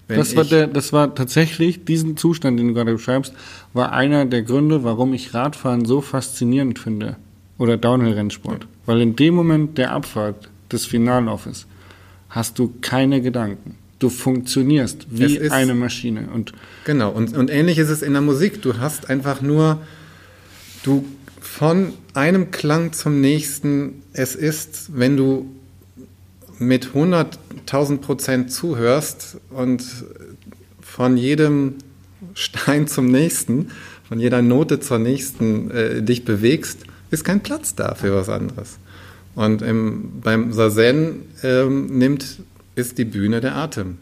Wenn 0.09 0.19
Das 0.19 0.37
war, 0.37 0.45
der, 0.45 0.69
das 0.69 0.93
war 0.93 1.15
tatsächlich, 1.15 1.85
diesen 1.85 2.17
Zustand, 2.17 2.59
den 2.61 2.69
du 2.69 2.75
gerade 2.75 2.93
beschreibst, 2.93 3.35
war 3.73 3.93
einer 3.93 4.25
der 4.25 4.43
Gründe, 4.43 4.85
warum 4.85 5.13
ich 5.15 5.35
Radfahren 5.35 5.85
so 5.85 6.01
faszinierend 6.01 6.79
finde. 6.79 7.17
Oder 7.59 7.77
Downhill-Rennsport. 7.77 8.67
Weil 8.85 9.01
in 9.01 9.17
dem 9.17 9.35
Moment 9.35 9.79
der 9.79 9.93
Abfahrt 9.93 10.49
des 10.73 10.87
Finallaufes 10.87 11.67
hast 12.29 12.59
du 12.59 12.75
keine 12.81 13.21
Gedanken. 13.23 13.77
Du 13.99 14.11
funktionierst 14.11 15.07
wie 15.11 15.37
ist- 15.37 15.53
eine 15.53 15.75
Maschine. 15.75 16.29
Und 16.35 16.53
Genau, 16.85 17.11
und, 17.11 17.37
und 17.37 17.51
ähnlich 17.51 17.79
ist 17.79 17.89
es 17.89 18.03
in 18.03 18.13
der 18.13 18.23
Musik. 18.23 18.61
Du 18.63 18.79
hast 18.79 19.09
einfach 19.09 19.41
nur, 19.41 19.81
du 20.83 21.05
von 21.41 21.93
einem 22.13 22.51
Klang 22.51 22.93
zum 22.93 23.21
nächsten, 23.21 24.03
es 24.13 24.35
ist, 24.35 24.91
wenn 24.95 25.17
du 25.17 25.47
mit 26.59 26.89
100.000 26.95 27.99
Prozent 27.99 28.53
zuhörst 28.53 29.39
und 29.51 29.85
von 30.81 31.17
jedem 31.17 31.75
Stein 32.35 32.87
zum 32.89 33.07
nächsten, 33.07 33.71
von 34.09 34.21
jeder 34.21 34.43
Note 34.43 34.81
zur 34.81 34.99
nächsten 34.99 35.71
äh, 35.71 36.03
dich 36.03 36.25
bewegst, 36.25 36.81
ist 37.11 37.25
kein 37.25 37.41
Platz 37.43 37.75
da 37.75 37.95
für 37.95 38.15
was 38.15 38.29
anderes. 38.29 38.79
Und 39.37 39.63
im, 39.63 40.21
beim 40.23 40.53
Sazen 40.53 41.21
ähm, 41.45 41.87
nimmt, 41.99 42.39
ist 42.75 42.99
die 42.99 43.05
Bühne 43.05 43.41
der 43.41 43.55
Atem. 43.55 43.99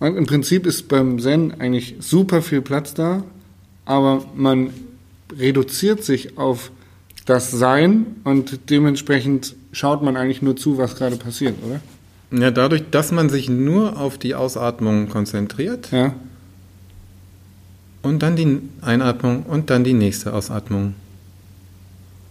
Und 0.00 0.16
im 0.16 0.26
Prinzip 0.26 0.66
ist 0.66 0.88
beim 0.88 1.18
Zen 1.20 1.60
eigentlich 1.60 1.96
super 2.00 2.42
viel 2.42 2.62
Platz 2.62 2.94
da, 2.94 3.22
aber 3.84 4.24
man 4.34 4.70
reduziert 5.36 6.02
sich 6.04 6.38
auf 6.38 6.70
das 7.26 7.50
Sein 7.50 8.06
und 8.24 8.70
dementsprechend 8.70 9.54
schaut 9.72 10.02
man 10.02 10.16
eigentlich 10.16 10.40
nur 10.40 10.56
zu, 10.56 10.78
was 10.78 10.96
gerade 10.96 11.16
passiert, 11.16 11.54
oder? 11.66 11.80
Ja, 12.30 12.50
dadurch, 12.50 12.84
dass 12.90 13.12
man 13.12 13.28
sich 13.28 13.48
nur 13.48 13.98
auf 13.98 14.16
die 14.18 14.34
Ausatmung 14.34 15.08
konzentriert 15.08 15.90
Ja. 15.90 16.14
und 18.02 18.22
dann 18.22 18.36
die 18.36 18.60
Einatmung 18.80 19.42
und 19.44 19.68
dann 19.70 19.84
die 19.84 19.92
nächste 19.94 20.32
Ausatmung 20.32 20.94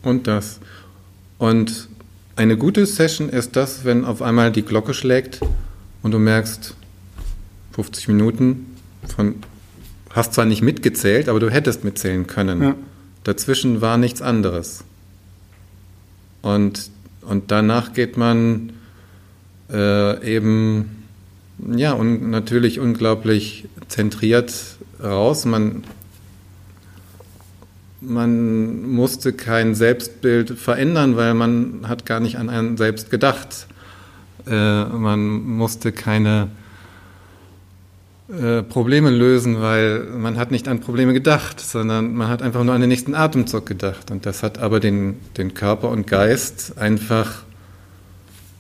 und 0.04 0.26
das. 0.28 0.60
Und 1.38 1.90
eine 2.38 2.56
gute 2.56 2.86
Session 2.86 3.30
ist 3.30 3.56
das, 3.56 3.84
wenn 3.84 4.06
auf 4.06 4.22
einmal 4.22 4.52
die 4.52 4.62
Glocke 4.62 4.94
schlägt 4.94 5.42
und 6.04 6.12
du 6.12 6.20
merkst, 6.20 6.76
50 7.74 8.08
Minuten 8.08 8.78
von, 9.16 9.36
hast 10.12 10.34
zwar 10.34 10.46
nicht 10.46 10.62
mitgezählt, 10.62 11.30
aber 11.30 11.40
du 11.40 11.50
hättest 11.50 11.84
mitzählen 11.84 12.28
können. 12.28 12.62
Ja. 12.62 12.76
Dazwischen 13.24 13.82
war 13.82 13.98
nichts 13.98 14.22
anderes. 14.22 14.84
Und, 16.42 16.92
und 17.22 17.52
danach 17.52 17.94
geht 17.94 18.18
man 18.18 18.74
äh, 19.72 20.36
eben, 20.36 21.04
ja, 21.76 21.94
und 21.94 22.30
natürlich 22.30 22.80
unglaublich 22.80 23.66
zentriert 23.88 24.54
raus. 25.04 25.46
Man, 25.46 25.84
man 28.02 28.90
musste 28.90 29.34
kein 29.34 29.76
Selbstbild 29.76 30.52
verändern, 30.52 31.16
weil 31.16 31.34
man 31.34 31.88
hat 31.88 32.06
gar 32.06 32.20
nicht 32.20 32.38
an 32.38 32.50
einen 32.50 32.78
selbst 32.78 33.10
gedacht. 33.10 33.68
Äh, 34.48 34.86
man 34.86 35.28
musste 35.28 35.92
keine 35.92 36.50
äh, 38.30 38.62
Probleme 38.62 39.10
lösen, 39.10 39.62
weil 39.62 40.04
man 40.04 40.38
hat 40.38 40.52
nicht 40.52 40.68
an 40.68 40.82
Probleme 40.82 41.14
gedacht, 41.14 41.60
sondern 41.60 42.14
man 42.14 42.28
hat 42.28 42.42
einfach 42.42 42.64
nur 42.64 42.76
an 42.76 42.82
den 42.82 42.90
nächsten 42.90 43.16
Atemzug 43.16 43.66
gedacht. 43.66 44.12
Und 44.12 44.26
das 44.26 44.44
hat 44.44 44.58
aber 44.58 44.80
den, 44.80 45.16
den 45.38 45.54
Körper 45.54 45.90
und 45.90 46.08
Geist 46.08 46.78
einfach 46.78 47.44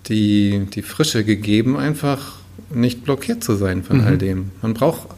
die, 0.08 0.68
die 0.74 0.82
Frische 0.82 1.26
gegeben, 1.26 1.78
einfach 1.78 2.38
nicht 2.74 3.04
blockiert 3.04 3.44
zu 3.44 3.56
sein 3.56 3.84
von 3.84 4.02
all 4.02 4.18
dem. 4.18 4.52
Man 4.62 4.74
braucht 4.74 5.10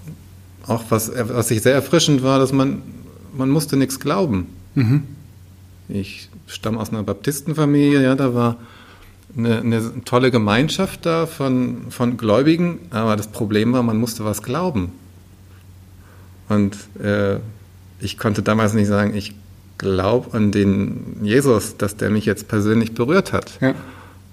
auch 0.66 0.84
was, 0.90 1.12
was 1.16 1.52
ich 1.52 1.62
sehr 1.62 1.74
erfrischend 1.74 2.24
war, 2.24 2.40
dass 2.40 2.52
man, 2.52 2.82
man 3.36 3.50
musste 3.50 3.78
nichts 3.78 4.00
glauben. 4.00 4.48
Ich 5.90 6.30
stamme 6.48 6.80
aus 6.80 6.90
einer 6.90 7.04
Baptistenfamilie, 7.04 8.02
ja, 8.02 8.16
da 8.16 8.34
war 8.34 8.58
eine, 9.38 9.60
eine 9.60 10.04
tolle 10.06 10.32
Gemeinschaft 10.32 11.06
da 11.06 11.26
von, 11.26 11.90
von 11.90 12.18
Gläubigen, 12.18 12.80
aber 12.90 13.16
das 13.16 13.28
Problem 13.28 13.74
war, 13.74 13.84
man 13.84 13.98
musste 13.98 14.26
was 14.26 14.42
glauben. 14.42 14.92
Und 16.48 16.78
äh, 17.02 17.38
ich 18.00 18.18
konnte 18.18 18.42
damals 18.42 18.74
nicht 18.74 18.88
sagen, 18.88 19.16
ich 19.16 19.36
glaube 19.78 20.36
an 20.36 20.52
den 20.52 21.18
Jesus, 21.22 21.78
dass 21.78 21.96
der 21.96 22.10
mich 22.10 22.26
jetzt 22.26 22.48
persönlich 22.48 22.94
berührt 22.94 23.34
hat. 23.34 23.60
Ja. 23.62 23.74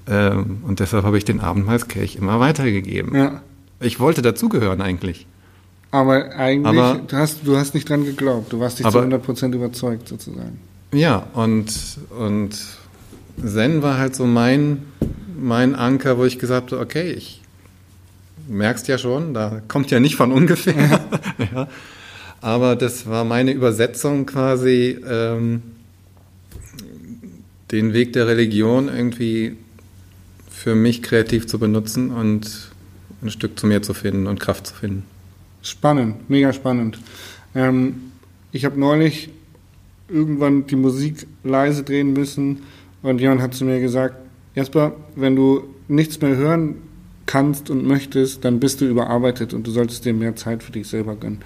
Ähm, 0.09 0.59
und 0.67 0.81
deshalb 0.81 1.05
habe 1.05 1.19
ich 1.19 1.25
den 1.25 1.41
Abendmahlskelch 1.41 2.17
immer 2.17 2.41
weitergegeben. 2.41 3.15
Ja. 3.15 3.43
Ich 3.81 4.01
wollte 4.01 4.23
dazugehören 4.23 4.81
eigentlich. 4.81 5.27
Aber 5.97 6.31
eigentlich, 6.37 6.79
Aber- 6.79 7.01
du, 7.07 7.17
hast, 7.17 7.47
du 7.47 7.57
hast 7.57 7.73
nicht 7.75 7.89
dran 7.89 8.05
geglaubt. 8.05 8.53
Du 8.53 8.61
warst 8.61 8.79
nicht 8.79 8.87
Aber- 8.87 9.01
zu 9.01 9.33
100% 9.33 9.55
überzeugt, 9.55 10.09
sozusagen. 10.09 10.59
Ja, 10.93 11.27
und, 11.33 11.73
und 12.19 12.55
Zen 13.43 13.83
war 13.83 13.97
halt 13.97 14.15
so 14.15 14.27
mein, 14.27 14.83
mein 15.39 15.75
Anker, 15.75 16.19
wo 16.19 16.25
ich 16.27 16.39
gesagt 16.39 16.73
habe, 16.73 16.83
okay, 16.83 17.13
ich 17.13 17.41
merkst 18.47 18.89
ja 18.89 18.99
schon, 18.99 19.33
da 19.33 19.63
kommt 19.69 19.91
ja 19.91 19.99
nicht 19.99 20.17
von 20.17 20.33
ungefähr. 20.33 21.01
ja. 21.55 21.69
Aber 22.43 22.77
das 22.77 23.07
war 23.07 23.25
meine 23.25 23.53
Übersetzung 23.53 24.27
quasi, 24.27 24.99
ähm, 25.09 25.63
den 27.73 27.95
Weg 27.95 28.13
der 28.13 28.27
Religion 28.27 28.89
irgendwie 28.89 29.57
für 30.51 30.75
mich 30.75 31.03
kreativ 31.03 31.47
zu 31.47 31.59
benutzen 31.59 32.11
und 32.13 32.71
ein 33.23 33.31
Stück 33.31 33.59
zu 33.59 33.67
mir 33.67 33.83
zu 33.83 33.95
finden 33.95 34.27
und 34.27 34.39
Kraft 34.41 34.67
zu 34.67 34.75
finden. 34.75 35.05
Spannend, 35.67 36.31
mega 36.31 36.53
spannend. 36.53 37.01
Ähm, 37.55 38.13
ich 38.53 38.65
habe 38.65 38.79
neulich 38.79 39.31
irgendwann 40.09 40.67
die 40.69 40.77
Musik 40.77 41.27
leise 41.43 41.83
drehen 41.83 42.13
müssen 42.13 42.63
und 43.03 43.21
jemand 43.21 43.43
hat 43.43 43.55
zu 43.55 43.65
mir 43.65 43.81
gesagt, 43.81 44.15
Jasper, 44.55 44.95
wenn 45.17 45.35
du 45.35 45.65
nichts 45.89 46.21
mehr 46.21 46.37
hören 46.37 46.77
kannst 47.27 47.69
und 47.69 47.85
möchtest, 47.85 48.45
dann 48.45 48.61
bist 48.61 48.81
du 48.81 48.85
überarbeitet 48.85 49.55
und 49.55 49.67
du 49.67 49.73
solltest 49.73 50.05
dir 50.05 50.15
mehr 50.15 50.37
Zeit 50.37 50.63
für 50.63 50.71
dich 50.71 50.87
selber 50.87 51.17
gönnen. 51.17 51.41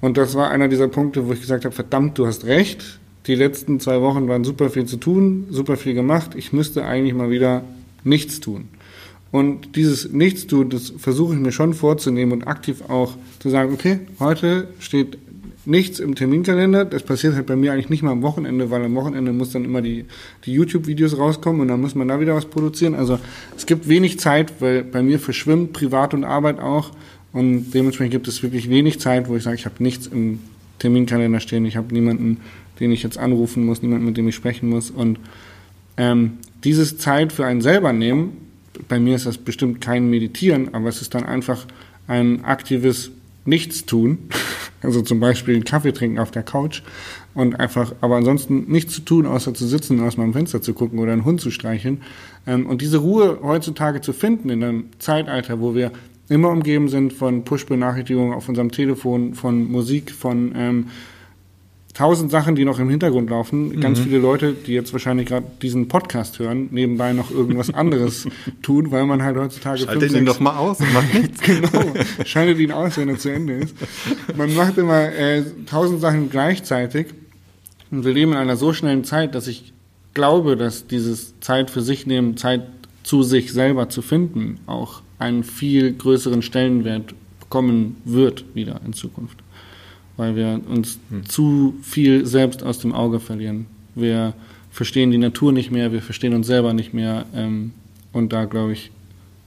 Und 0.00 0.16
das 0.18 0.36
war 0.36 0.50
einer 0.50 0.68
dieser 0.68 0.86
Punkte, 0.86 1.26
wo 1.26 1.32
ich 1.32 1.40
gesagt 1.40 1.64
habe, 1.64 1.74
verdammt, 1.74 2.16
du 2.18 2.26
hast 2.26 2.44
recht. 2.44 3.00
Die 3.26 3.34
letzten 3.34 3.80
zwei 3.80 4.00
Wochen 4.02 4.28
waren 4.28 4.44
super 4.44 4.70
viel 4.70 4.84
zu 4.84 4.98
tun, 4.98 5.46
super 5.50 5.76
viel 5.76 5.94
gemacht. 5.94 6.36
Ich 6.36 6.52
müsste 6.52 6.84
eigentlich 6.84 7.14
mal 7.14 7.30
wieder 7.30 7.64
nichts 8.04 8.38
tun. 8.38 8.68
Und 9.32 9.76
dieses 9.76 10.12
Nichtstun, 10.12 10.70
das 10.70 10.92
versuche 10.96 11.34
ich 11.34 11.40
mir 11.40 11.52
schon 11.52 11.74
vorzunehmen 11.74 12.32
und 12.32 12.46
aktiv 12.46 12.82
auch 12.88 13.14
zu 13.40 13.50
sagen, 13.50 13.72
okay, 13.72 14.00
heute 14.18 14.68
steht 14.78 15.18
nichts 15.66 15.98
im 15.98 16.14
Terminkalender. 16.14 16.84
Das 16.84 17.02
passiert 17.02 17.34
halt 17.34 17.46
bei 17.46 17.56
mir 17.56 17.72
eigentlich 17.72 17.88
nicht 17.88 18.02
mal 18.02 18.12
am 18.12 18.22
Wochenende, 18.22 18.70
weil 18.70 18.84
am 18.84 18.94
Wochenende 18.94 19.32
muss 19.32 19.50
dann 19.50 19.64
immer 19.64 19.82
die, 19.82 20.04
die 20.44 20.52
YouTube-Videos 20.52 21.18
rauskommen 21.18 21.60
und 21.60 21.68
dann 21.68 21.80
muss 21.80 21.94
man 21.94 22.08
da 22.08 22.20
wieder 22.20 22.34
was 22.34 22.46
produzieren. 22.46 22.94
Also 22.94 23.18
es 23.56 23.66
gibt 23.66 23.88
wenig 23.88 24.20
Zeit, 24.20 24.54
weil 24.60 24.84
bei 24.84 25.02
mir 25.02 25.18
verschwimmt 25.18 25.72
Privat 25.72 26.14
und 26.14 26.24
Arbeit 26.24 26.60
auch. 26.60 26.92
Und 27.32 27.72
dementsprechend 27.72 28.12
gibt 28.12 28.28
es 28.28 28.42
wirklich 28.42 28.70
wenig 28.70 29.00
Zeit, 29.00 29.28
wo 29.28 29.36
ich 29.36 29.42
sage, 29.42 29.56
ich 29.56 29.66
habe 29.66 29.82
nichts 29.82 30.06
im 30.06 30.38
Terminkalender 30.78 31.40
stehen. 31.40 31.66
Ich 31.66 31.76
habe 31.76 31.92
niemanden, 31.92 32.38
den 32.80 32.92
ich 32.92 33.02
jetzt 33.02 33.18
anrufen 33.18 33.66
muss, 33.66 33.82
niemanden, 33.82 34.06
mit 34.06 34.16
dem 34.16 34.28
ich 34.28 34.34
sprechen 34.34 34.68
muss. 34.68 34.90
Und 34.90 35.18
ähm, 35.96 36.38
dieses 36.64 36.98
Zeit 36.98 37.32
für 37.32 37.44
einen 37.44 37.60
selber 37.60 37.92
nehmen, 37.92 38.45
bei 38.88 38.98
mir 38.98 39.16
ist 39.16 39.26
das 39.26 39.38
bestimmt 39.38 39.80
kein 39.80 40.08
Meditieren, 40.08 40.74
aber 40.74 40.88
es 40.88 41.02
ist 41.02 41.14
dann 41.14 41.24
einfach 41.24 41.66
ein 42.06 42.44
aktives 42.44 43.10
Nichtstun. 43.44 44.18
Also 44.82 45.00
zum 45.02 45.18
Beispiel 45.18 45.54
einen 45.54 45.64
Kaffee 45.64 45.90
trinken 45.90 46.18
auf 46.20 46.30
der 46.30 46.44
Couch 46.44 46.82
und 47.34 47.58
einfach, 47.58 47.94
aber 48.02 48.16
ansonsten 48.16 48.66
nichts 48.70 48.94
zu 48.94 49.00
tun, 49.00 49.26
außer 49.26 49.52
zu 49.52 49.66
sitzen 49.66 50.00
aus 50.00 50.16
meinem 50.16 50.32
Fenster 50.32 50.62
zu 50.62 50.74
gucken 50.74 51.00
oder 51.00 51.12
einen 51.12 51.24
Hund 51.24 51.40
zu 51.40 51.50
streicheln. 51.50 52.02
Ähm, 52.46 52.66
Und 52.66 52.82
diese 52.82 52.98
Ruhe 52.98 53.40
heutzutage 53.42 54.00
zu 54.00 54.12
finden 54.12 54.48
in 54.50 54.62
einem 54.62 54.84
Zeitalter, 54.98 55.60
wo 55.60 55.74
wir 55.74 55.90
immer 56.28 56.50
umgeben 56.50 56.88
sind 56.88 57.14
von 57.14 57.42
Push-Benachrichtigungen 57.42 58.32
auf 58.32 58.48
unserem 58.48 58.70
Telefon, 58.70 59.34
von 59.34 59.64
Musik, 59.64 60.12
von 60.12 60.52
ähm, 60.54 60.86
tausend 61.96 62.30
Sachen, 62.30 62.56
die 62.56 62.66
noch 62.66 62.78
im 62.78 62.90
Hintergrund 62.90 63.30
laufen. 63.30 63.80
Ganz 63.80 64.00
viele 64.00 64.18
Leute, 64.18 64.52
die 64.52 64.72
jetzt 64.72 64.92
wahrscheinlich 64.92 65.28
gerade 65.28 65.46
diesen 65.62 65.88
Podcast 65.88 66.38
hören, 66.38 66.68
nebenbei 66.70 67.14
noch 67.14 67.30
irgendwas 67.30 67.72
anderes 67.72 68.28
tun, 68.62 68.90
weil 68.90 69.06
man 69.06 69.22
halt 69.22 69.38
heutzutage 69.38 69.78
Schalte 69.78 70.08
den 70.08 70.26
doch 70.26 70.38
mal 70.38 70.58
aus 70.58 70.78
und 70.80 70.92
mach 70.92 71.14
nichts. 71.14 71.40
genau, 71.42 71.94
schaltet 72.26 72.58
ihn 72.58 72.70
aus, 72.70 72.98
wenn 72.98 73.08
er 73.08 73.18
zu 73.18 73.30
Ende 73.30 73.54
ist. 73.54 73.74
Man 74.36 74.54
macht 74.54 74.76
immer 74.76 75.10
äh, 75.10 75.42
tausend 75.64 76.02
Sachen 76.02 76.28
gleichzeitig 76.28 77.06
und 77.90 78.04
wir 78.04 78.12
leben 78.12 78.32
in 78.32 78.38
einer 78.38 78.58
so 78.58 78.74
schnellen 78.74 79.04
Zeit, 79.04 79.34
dass 79.34 79.46
ich 79.46 79.72
glaube, 80.12 80.56
dass 80.56 80.86
dieses 80.86 81.40
Zeit 81.40 81.70
für 81.70 81.80
sich 81.80 82.06
nehmen, 82.06 82.36
Zeit 82.36 82.66
zu 83.04 83.22
sich 83.22 83.54
selber 83.54 83.88
zu 83.88 84.02
finden, 84.02 84.60
auch 84.66 85.00
einen 85.18 85.44
viel 85.44 85.94
größeren 85.94 86.42
Stellenwert 86.42 87.14
bekommen 87.40 87.96
wird 88.04 88.44
wieder 88.54 88.82
in 88.84 88.92
Zukunft. 88.92 89.38
Weil 90.16 90.34
wir 90.36 90.60
uns 90.68 90.98
zu 91.28 91.74
viel 91.82 92.24
selbst 92.26 92.62
aus 92.62 92.78
dem 92.78 92.92
Auge 92.92 93.20
verlieren. 93.20 93.66
Wir 93.94 94.32
verstehen 94.70 95.10
die 95.10 95.18
Natur 95.18 95.52
nicht 95.52 95.70
mehr, 95.70 95.92
wir 95.92 96.02
verstehen 96.02 96.34
uns 96.34 96.46
selber 96.46 96.72
nicht 96.72 96.94
mehr. 96.94 97.26
Ähm, 97.34 97.72
und 98.12 98.32
da 98.32 98.44
glaube 98.46 98.72
ich, 98.72 98.90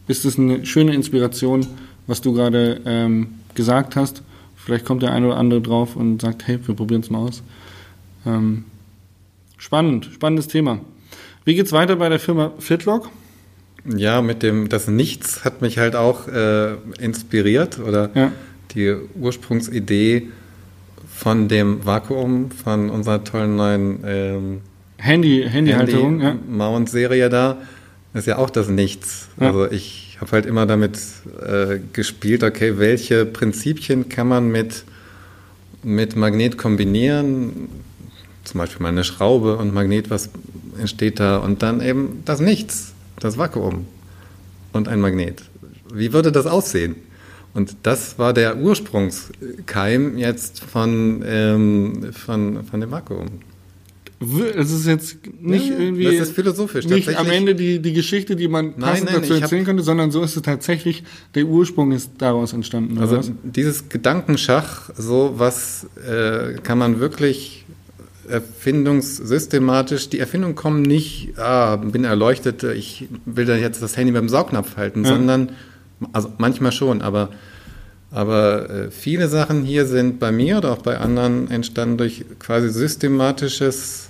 ist 0.07 0.25
es 0.25 0.37
eine 0.37 0.65
schöne 0.65 0.93
Inspiration, 0.93 1.65
was 2.07 2.21
du 2.21 2.33
gerade 2.33 2.81
ähm, 2.85 3.27
gesagt 3.55 3.95
hast. 3.95 4.21
Vielleicht 4.55 4.85
kommt 4.85 5.01
der 5.03 5.11
eine 5.11 5.27
oder 5.27 5.37
andere 5.37 5.61
drauf 5.61 5.95
und 5.95 6.21
sagt, 6.21 6.47
hey, 6.47 6.59
wir 6.65 6.75
probieren 6.75 7.01
es 7.01 7.09
mal 7.09 7.19
aus. 7.19 7.41
Ähm, 8.25 8.65
spannend, 9.57 10.09
spannendes 10.13 10.47
Thema. 10.47 10.79
Wie 11.45 11.55
geht's 11.55 11.71
weiter 11.71 11.95
bei 11.95 12.09
der 12.09 12.19
Firma 12.19 12.51
Fitlock? 12.59 13.09
Ja, 13.95 14.21
mit 14.21 14.43
dem, 14.43 14.69
das 14.69 14.87
Nichts 14.87 15.45
hat 15.45 15.61
mich 15.61 15.77
halt 15.77 15.95
auch 15.95 16.27
äh, 16.27 16.75
inspiriert 16.99 17.79
oder 17.79 18.11
Ja. 18.13 18.31
die 18.75 18.93
Ursprungsidee 19.19 20.27
von 21.19 21.49
dem 21.49 21.85
Vakuum, 21.85 22.49
von 22.49 22.89
unserer 22.89 23.25
tollen 23.25 23.57
neuen 23.57 23.99
ähm, 24.05 24.61
Handy, 24.97 25.45
Handyhalterung, 25.45 26.21
ja. 26.21 26.37
Mount-Serie 26.47 27.27
da, 27.29 27.57
ist 28.13 28.25
ja 28.25 28.37
auch 28.37 28.49
das 28.49 28.69
Nichts. 28.69 29.27
Ja. 29.37 29.47
Also 29.47 29.69
ich 29.69 30.17
habe 30.21 30.31
halt 30.31 30.45
immer 30.45 30.65
damit 30.65 30.97
äh, 31.45 31.79
gespielt, 31.91 32.41
okay, 32.41 32.77
welche 32.77 33.25
Prinzipien 33.25 34.07
kann 34.07 34.29
man 34.29 34.49
mit, 34.49 34.85
mit 35.83 36.15
Magnet 36.15 36.57
kombinieren? 36.57 37.67
Zum 38.45 38.59
Beispiel 38.59 38.81
mal 38.81 38.89
eine 38.89 39.03
Schraube 39.03 39.57
und 39.57 39.73
Magnet, 39.73 40.09
was 40.09 40.29
entsteht 40.79 41.19
da? 41.19 41.39
Und 41.39 41.61
dann 41.63 41.81
eben 41.81 42.21
das 42.23 42.39
Nichts, 42.39 42.93
das 43.19 43.37
Vakuum 43.37 43.87
und 44.71 44.87
ein 44.87 45.01
Magnet. 45.01 45.43
Wie 45.93 46.13
würde 46.13 46.31
das 46.31 46.45
aussehen? 46.45 46.95
Und 47.53 47.77
das 47.83 48.19
war 48.19 48.33
der 48.33 48.57
Ursprungskeim 48.57 50.17
jetzt 50.17 50.63
von, 50.63 51.23
ähm, 51.25 52.13
von, 52.13 52.63
von 52.63 52.79
dem 52.79 52.91
Vakuum. 52.91 53.27
Es 54.55 54.71
ist 54.71 54.85
jetzt 54.85 55.17
nicht 55.41 55.69
ja, 55.69 55.79
irgendwie. 55.79 56.03
Das 56.03 56.27
ist 56.27 56.35
philosophisch. 56.35 56.85
Nicht 56.85 57.17
am 57.17 57.29
Ende 57.29 57.55
die, 57.55 57.79
die 57.79 57.93
Geschichte, 57.93 58.35
die 58.35 58.49
man 58.49 58.73
passend 58.75 59.05
nein, 59.05 59.13
nein, 59.13 59.21
dazu 59.21 59.33
erzählen 59.33 59.63
könnte, 59.63 59.81
sondern 59.81 60.11
so 60.11 60.21
ist 60.21 60.35
es 60.35 60.41
tatsächlich, 60.41 61.03
der 61.35 61.45
Ursprung 61.45 61.93
ist 61.93 62.11
daraus 62.17 62.51
entstanden. 62.51 62.97
Also 62.97 63.17
was? 63.17 63.31
dieses 63.43 63.87
Gedankenschach, 63.87 64.89
so 64.97 65.35
was 65.37 65.87
äh, 66.05 66.55
kann 66.61 66.77
man 66.77 66.99
wirklich 66.99 67.65
erfindungssystematisch, 68.27 70.09
die 70.09 70.19
Erfindungen 70.19 70.55
kommen 70.55 70.81
nicht, 70.81 71.39
ah, 71.39 71.77
bin 71.77 72.03
erleuchtet, 72.03 72.63
ich 72.63 73.07
will 73.25 73.45
da 73.45 73.55
jetzt 73.55 73.81
das 73.81 73.95
Handy 73.95 74.11
beim 74.11 74.27
Saugnapf 74.29 74.75
halten, 74.75 75.03
ja. 75.03 75.11
sondern, 75.11 75.51
also 76.13 76.31
manchmal 76.37 76.71
schon, 76.71 77.01
aber 77.01 77.29
aber 78.11 78.69
äh, 78.69 78.91
viele 78.91 79.27
Sachen 79.27 79.63
hier 79.63 79.85
sind 79.85 80.19
bei 80.19 80.31
mir 80.31 80.57
oder 80.57 80.73
auch 80.73 80.81
bei 80.81 80.97
anderen 80.97 81.49
entstanden 81.51 81.97
durch 81.97 82.25
quasi 82.39 82.69
systematisches 82.69 84.09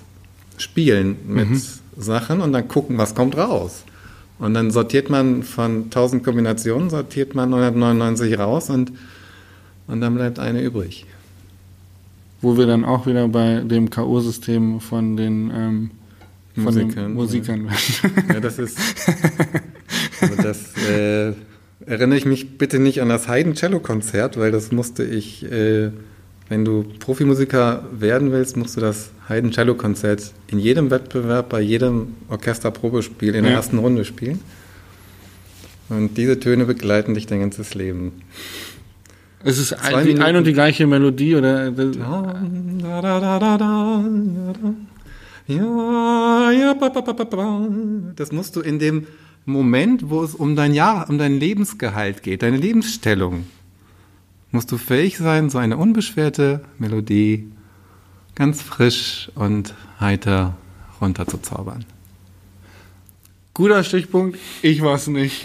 Spielen 0.56 1.16
mit 1.26 1.50
mhm. 1.50 1.62
Sachen 1.98 2.40
und 2.40 2.52
dann 2.52 2.66
gucken, 2.66 2.96
was 2.96 3.14
kommt 3.14 3.36
raus. 3.36 3.84
Und 4.38 4.54
dann 4.54 4.70
sortiert 4.70 5.10
man 5.10 5.42
von 5.42 5.84
1000 5.84 6.24
Kombinationen, 6.24 6.88
sortiert 6.88 7.34
man 7.34 7.50
999 7.50 8.38
raus 8.38 8.70
und, 8.70 8.92
und 9.86 10.00
dann 10.00 10.14
bleibt 10.14 10.38
eine 10.38 10.62
übrig. 10.62 11.04
Wo 12.40 12.56
wir 12.56 12.66
dann 12.66 12.86
auch 12.86 13.06
wieder 13.06 13.28
bei 13.28 13.60
dem 13.60 13.90
K.O.-System 13.90 14.80
von 14.80 15.18
den 15.18 15.50
ähm, 15.54 15.90
von 16.54 16.64
Musikern, 16.64 16.90
den 16.90 17.12
Musikern 17.12 17.66
ja. 17.66 18.34
ja, 18.34 18.40
das 18.40 18.58
ist. 18.58 18.78
Also 20.22 20.42
das 20.42 20.76
äh, 20.88 21.32
erinnere 21.86 22.18
ich 22.18 22.26
mich 22.26 22.58
bitte 22.58 22.78
nicht 22.78 23.00
an 23.02 23.08
das 23.08 23.28
Haydn-Cello-Konzert, 23.28 24.38
weil 24.38 24.52
das 24.52 24.72
musste 24.72 25.04
ich. 25.04 25.44
Äh, 25.50 25.90
wenn 26.50 26.64
du 26.64 26.82
Profimusiker 26.98 27.84
werden 27.92 28.32
willst, 28.32 28.56
musst 28.56 28.76
du 28.76 28.80
das 28.80 29.12
Haydn-Cello-Konzert 29.28 30.32
in 30.48 30.58
jedem 30.58 30.90
Wettbewerb, 30.90 31.48
bei 31.48 31.60
jedem 31.60 32.16
Orchesterprobespiel 32.28 33.36
in 33.36 33.44
der 33.44 33.52
ja. 33.52 33.58
ersten 33.58 33.78
Runde 33.78 34.04
spielen. 34.04 34.40
Und 35.88 36.18
diese 36.18 36.40
Töne 36.40 36.64
begleiten 36.64 37.14
dich 37.14 37.26
dein 37.26 37.38
ganzes 37.38 37.74
Leben. 37.74 38.22
Es 39.44 39.58
ist 39.58 39.72
ein, 39.74 40.04
die, 40.04 40.18
ein 40.18 40.34
und 40.34 40.44
die 40.44 40.52
gleiche 40.52 40.88
Melodie 40.88 41.36
oder. 41.36 41.70
Das 48.16 48.32
musst 48.32 48.56
du 48.56 48.60
in 48.60 48.78
dem 48.80 49.06
Moment, 49.44 50.10
wo 50.10 50.22
es 50.22 50.34
um 50.34 50.56
dein 50.56 50.74
Jahr, 50.74 51.08
um 51.08 51.18
dein 51.18 51.38
Lebensgehalt 51.38 52.22
geht, 52.22 52.42
deine 52.42 52.56
Lebensstellung, 52.56 53.46
musst 54.50 54.70
du 54.72 54.78
fähig 54.78 55.18
sein, 55.18 55.50
so 55.50 55.58
eine 55.58 55.76
unbeschwerte 55.76 56.62
Melodie 56.78 57.50
ganz 58.34 58.62
frisch 58.62 59.30
und 59.34 59.74
heiter 60.00 60.56
runterzuzaubern. 61.00 61.84
Guter 63.54 63.84
Stichpunkt, 63.84 64.38
ich 64.62 64.80
war 64.82 64.94
es 64.94 65.06
nicht. 65.06 65.44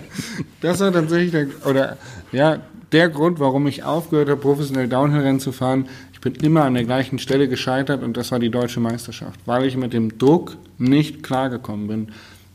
das 0.60 0.80
war 0.80 0.92
tatsächlich 0.92 1.30
der, 1.30 1.46
oder 1.66 1.98
ja, 2.32 2.60
der 2.90 3.08
Grund, 3.08 3.38
warum 3.38 3.66
ich 3.66 3.84
aufgehört 3.84 4.28
habe, 4.28 4.40
professionell 4.40 4.88
Downhill-Rennen 4.88 5.40
zu 5.40 5.52
fahren. 5.52 5.88
Ich 6.12 6.20
bin 6.20 6.34
immer 6.36 6.64
an 6.64 6.74
der 6.74 6.84
gleichen 6.84 7.18
Stelle 7.18 7.48
gescheitert 7.48 8.02
und 8.02 8.16
das 8.16 8.32
war 8.32 8.38
die 8.38 8.50
deutsche 8.50 8.80
Meisterschaft, 8.80 9.38
weil 9.46 9.66
ich 9.66 9.76
mit 9.76 9.92
dem 9.92 10.18
Druck 10.18 10.56
nicht 10.78 11.22
klargekommen 11.22 11.86
bin. 11.86 12.08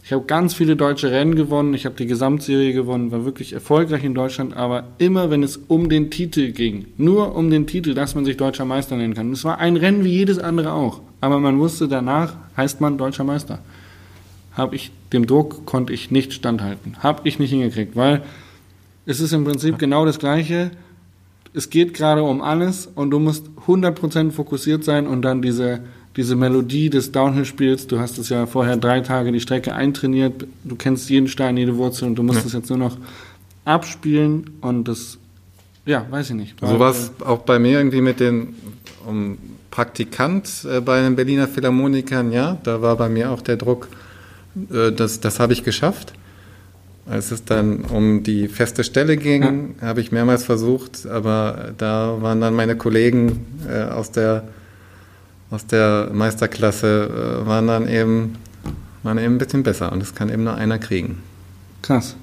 Ich 0.09 0.13
habe 0.13 0.25
ganz 0.25 0.55
viele 0.55 0.75
deutsche 0.75 1.11
Rennen 1.11 1.35
gewonnen, 1.35 1.75
ich 1.75 1.85
habe 1.85 1.93
die 1.93 2.07
Gesamtserie 2.07 2.73
gewonnen, 2.73 3.11
war 3.11 3.25
wirklich 3.25 3.53
erfolgreich 3.53 4.03
in 4.03 4.15
Deutschland, 4.15 4.57
aber 4.57 4.85
immer 4.97 5.29
wenn 5.29 5.43
es 5.43 5.57
um 5.67 5.87
den 5.87 6.09
Titel 6.09 6.51
ging, 6.51 6.87
nur 6.97 7.35
um 7.35 7.51
den 7.51 7.67
Titel, 7.67 7.93
dass 7.93 8.15
man 8.15 8.25
sich 8.25 8.35
deutscher 8.35 8.65
Meister 8.65 8.95
nennen 8.97 9.13
kann. 9.13 9.31
Es 9.31 9.43
war 9.43 9.59
ein 9.59 9.75
Rennen 9.75 10.03
wie 10.03 10.09
jedes 10.09 10.39
andere 10.39 10.73
auch, 10.73 11.01
aber 11.21 11.37
man 11.37 11.59
wusste 11.59 11.87
danach, 11.87 12.37
heißt 12.57 12.81
man 12.81 12.97
deutscher 12.97 13.23
Meister. 13.23 13.59
Habe 14.53 14.75
ich 14.75 14.89
dem 15.13 15.27
Druck 15.27 15.67
konnte 15.67 15.93
ich 15.93 16.09
nicht 16.09 16.33
standhalten, 16.33 16.95
habe 17.03 17.27
ich 17.27 17.37
nicht 17.37 17.51
hingekriegt, 17.51 17.95
weil 17.95 18.23
es 19.05 19.19
ist 19.19 19.31
im 19.31 19.43
Prinzip 19.43 19.77
genau 19.77 20.05
das 20.05 20.17
Gleiche. 20.17 20.71
Es 21.53 21.69
geht 21.69 21.93
gerade 21.93 22.23
um 22.23 22.41
alles 22.41 22.87
und 22.87 23.11
du 23.11 23.19
musst 23.19 23.47
100% 23.67 24.31
fokussiert 24.31 24.83
sein 24.83 25.05
und 25.05 25.21
dann 25.21 25.43
diese 25.43 25.81
diese 26.15 26.35
Melodie 26.35 26.89
des 26.89 27.11
Downhill-Spiels, 27.11 27.87
du 27.87 27.99
hast 27.99 28.17
es 28.17 28.29
ja 28.29 28.45
vorher 28.45 28.77
drei 28.77 29.01
Tage 29.01 29.31
die 29.31 29.39
Strecke 29.39 29.73
eintrainiert, 29.75 30.45
du 30.63 30.75
kennst 30.75 31.09
jeden 31.09 31.27
Stein, 31.27 31.57
jede 31.57 31.77
Wurzel 31.77 32.07
und 32.07 32.15
du 32.15 32.23
musst 32.23 32.45
es 32.45 32.53
ja. 32.53 32.59
jetzt 32.59 32.69
nur 32.69 32.79
noch 32.79 32.97
abspielen 33.65 34.49
und 34.61 34.87
das, 34.87 35.17
ja, 35.85 36.05
weiß 36.09 36.31
ich 36.31 36.35
nicht. 36.35 36.59
So 36.59 36.79
war 36.79 36.91
es 36.91 37.11
auch 37.23 37.39
bei 37.39 37.59
mir 37.59 37.77
irgendwie 37.77 38.01
mit 38.01 38.19
den 38.19 38.55
um, 39.05 39.37
Praktikant 39.71 40.65
äh, 40.69 40.81
bei 40.81 41.01
den 41.01 41.15
Berliner 41.15 41.47
Philharmonikern, 41.47 42.31
ja, 42.31 42.57
da 42.63 42.81
war 42.81 42.97
bei 42.97 43.07
mir 43.07 43.31
auch 43.31 43.41
der 43.41 43.57
Druck, 43.57 43.87
äh, 44.71 44.91
das, 44.91 45.19
das 45.19 45.39
habe 45.39 45.53
ich 45.53 45.63
geschafft. 45.63 46.13
Als 47.07 47.31
es 47.31 47.43
dann 47.43 47.85
um 47.85 48.21
die 48.21 48.47
feste 48.47 48.83
Stelle 48.83 49.17
ging, 49.17 49.75
ja. 49.81 49.87
habe 49.87 50.01
ich 50.01 50.11
mehrmals 50.11 50.43
versucht, 50.43 51.07
aber 51.07 51.73
da 51.77 52.17
waren 52.19 52.39
dann 52.39 52.53
meine 52.53 52.75
Kollegen 52.75 53.45
äh, 53.67 53.83
aus 53.83 54.11
der 54.11 54.43
aus 55.51 55.65
der 55.65 56.09
Meisterklasse 56.13 57.41
äh, 57.43 57.47
waren 57.47 57.67
dann 57.67 57.87
eben, 57.87 58.35
waren 59.03 59.17
eben 59.17 59.35
ein 59.35 59.37
bisschen 59.37 59.63
besser 59.63 59.91
und 59.91 59.99
das 60.01 60.13
kann 60.15 60.29
eben 60.29 60.43
nur 60.43 60.55
einer 60.55 60.77
kriegen. 60.77 61.19
Krass. 61.81 62.15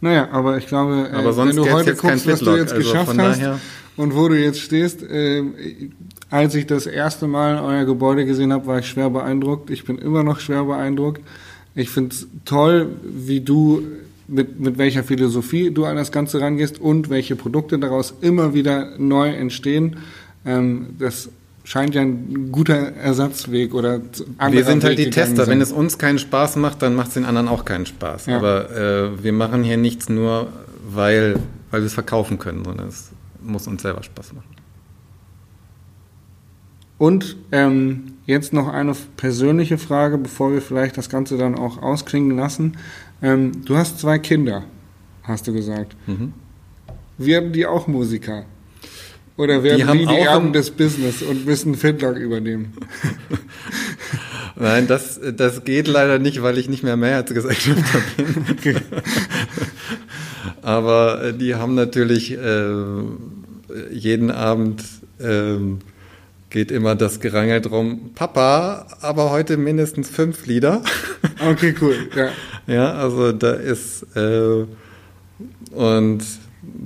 Naja, 0.00 0.28
aber 0.32 0.58
ich 0.58 0.66
glaube, 0.66 1.08
äh, 1.10 1.14
aber 1.14 1.36
wenn 1.36 1.56
du 1.56 1.70
heute 1.70 1.94
guckst, 1.94 2.26
was 2.26 2.40
du 2.40 2.56
jetzt 2.56 2.72
also 2.72 2.76
geschafft 2.76 3.18
hast 3.18 3.40
und 3.96 4.14
wo 4.14 4.28
du 4.28 4.38
jetzt 4.38 4.60
stehst, 4.60 5.02
äh, 5.02 5.42
als 6.30 6.54
ich 6.54 6.66
das 6.66 6.86
erste 6.86 7.26
Mal 7.26 7.60
euer 7.60 7.84
Gebäude 7.84 8.26
gesehen 8.26 8.52
habe, 8.52 8.66
war 8.66 8.80
ich 8.80 8.86
schwer 8.86 9.08
beeindruckt. 9.08 9.70
Ich 9.70 9.84
bin 9.84 9.98
immer 9.98 10.24
noch 10.24 10.40
schwer 10.40 10.64
beeindruckt. 10.64 11.22
Ich 11.74 11.90
finde 11.90 12.14
es 12.14 12.26
toll, 12.44 12.88
wie 13.02 13.40
du 13.40 13.82
mit, 14.26 14.58
mit 14.58 14.78
welcher 14.78 15.04
Philosophie 15.04 15.70
du 15.70 15.84
an 15.84 15.96
das 15.96 16.12
Ganze 16.12 16.40
rangehst 16.40 16.80
und 16.80 17.10
welche 17.10 17.36
Produkte 17.36 17.78
daraus 17.78 18.14
immer 18.20 18.54
wieder 18.54 18.98
neu 18.98 19.30
entstehen. 19.30 19.96
Ähm, 20.44 20.88
das 20.98 21.28
scheint 21.64 21.94
ja 21.94 22.02
ein 22.02 22.52
guter 22.52 22.74
Ersatzweg 22.74 23.74
oder 23.74 24.00
Wir 24.50 24.64
sind 24.64 24.84
halt 24.84 24.98
die 24.98 25.10
Tester. 25.10 25.46
Wenn 25.46 25.60
es 25.60 25.72
uns 25.72 25.98
keinen 25.98 26.18
Spaß 26.18 26.56
macht, 26.56 26.82
dann 26.82 26.94
macht 26.94 27.08
es 27.08 27.14
den 27.14 27.24
anderen 27.24 27.48
auch 27.48 27.64
keinen 27.64 27.86
Spaß. 27.86 28.26
Ja. 28.26 28.36
Aber 28.36 28.70
äh, 28.70 29.22
wir 29.24 29.32
machen 29.32 29.64
hier 29.64 29.78
nichts 29.78 30.08
nur, 30.08 30.48
weil, 30.86 31.36
weil 31.70 31.80
wir 31.80 31.86
es 31.86 31.94
verkaufen 31.94 32.38
können, 32.38 32.64
sondern 32.64 32.88
es 32.88 33.10
muss 33.42 33.66
uns 33.66 33.82
selber 33.82 34.02
Spaß 34.02 34.34
machen. 34.34 34.54
Und 36.98 37.36
ähm, 37.50 38.12
jetzt 38.26 38.52
noch 38.52 38.68
eine 38.68 38.94
persönliche 39.16 39.78
Frage, 39.78 40.18
bevor 40.18 40.52
wir 40.52 40.62
vielleicht 40.62 40.96
das 40.96 41.08
Ganze 41.08 41.36
dann 41.36 41.54
auch 41.56 41.82
ausklingen 41.82 42.36
lassen. 42.36 42.76
Ähm, 43.22 43.64
du 43.64 43.76
hast 43.76 43.98
zwei 43.98 44.18
Kinder, 44.18 44.64
hast 45.22 45.46
du 45.46 45.52
gesagt. 45.52 45.96
Mhm. 46.06 46.34
Werden 47.18 47.52
die 47.52 47.66
auch 47.66 47.86
Musiker? 47.86 48.44
Oder 49.36 49.62
werden 49.62 49.98
die, 49.98 49.98
die, 49.98 50.06
die 50.06 50.20
Erben 50.20 50.52
des 50.52 50.70
Business 50.70 51.22
und 51.22 51.44
müssen 51.44 51.74
Fitlock 51.74 52.16
übernehmen? 52.16 52.72
Nein, 54.56 54.86
das, 54.86 55.20
das 55.36 55.64
geht 55.64 55.88
leider 55.88 56.20
nicht, 56.20 56.42
weil 56.42 56.56
ich 56.58 56.68
nicht 56.68 56.84
mehr 56.84 56.96
Mehrheitsgesellschafter 56.96 58.00
bin. 58.16 58.46
Okay. 58.52 58.76
Aber 60.62 61.24
äh, 61.24 61.32
die 61.34 61.56
haben 61.56 61.74
natürlich 61.74 62.32
äh, 62.32 62.72
jeden 63.90 64.30
Abend 64.30 64.82
äh, 65.18 65.58
geht 66.50 66.70
immer 66.70 66.94
das 66.94 67.18
Gerangel 67.18 67.60
drum, 67.60 68.12
Papa, 68.14 68.86
aber 69.00 69.32
heute 69.32 69.56
mindestens 69.56 70.08
fünf 70.08 70.46
Lieder. 70.46 70.82
Okay, 71.40 71.74
cool. 71.80 71.96
Ja, 72.14 72.28
ja 72.72 72.92
also 72.92 73.32
da 73.32 73.54
ist 73.54 74.06
äh, 74.14 74.64
und 75.72 76.22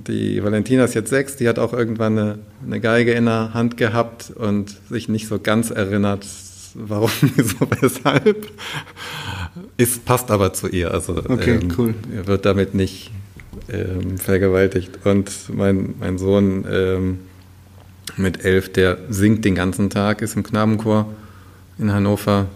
die 0.06 0.42
Valentina 0.42 0.84
ist 0.84 0.94
jetzt 0.94 1.10
sechs, 1.10 1.36
die 1.36 1.48
hat 1.48 1.58
auch 1.58 1.72
irgendwann 1.72 2.18
eine, 2.18 2.38
eine 2.64 2.80
Geige 2.80 3.12
in 3.12 3.26
der 3.26 3.54
Hand 3.54 3.76
gehabt 3.76 4.30
und 4.34 4.76
sich 4.88 5.08
nicht 5.08 5.28
so 5.28 5.38
ganz 5.38 5.70
erinnert, 5.70 6.26
warum, 6.74 7.10
wieso, 7.36 7.56
weshalb. 7.80 8.48
Es 9.76 9.98
passt 9.98 10.30
aber 10.30 10.52
zu 10.52 10.68
ihr. 10.68 10.92
Also 10.92 11.16
okay, 11.16 11.58
ähm, 11.62 11.74
cool. 11.78 11.94
Er 12.14 12.26
wird 12.26 12.44
damit 12.44 12.74
nicht 12.74 13.10
ähm, 13.68 14.18
vergewaltigt. 14.18 15.00
Und 15.04 15.30
mein, 15.52 15.94
mein 15.98 16.18
Sohn 16.18 16.64
ähm, 16.70 17.18
mit 18.16 18.44
elf, 18.44 18.72
der 18.72 18.98
singt 19.08 19.44
den 19.44 19.54
ganzen 19.54 19.90
Tag, 19.90 20.22
ist 20.22 20.36
im 20.36 20.42
Knabenchor 20.42 21.12
in 21.78 21.92
Hannover 21.92 22.46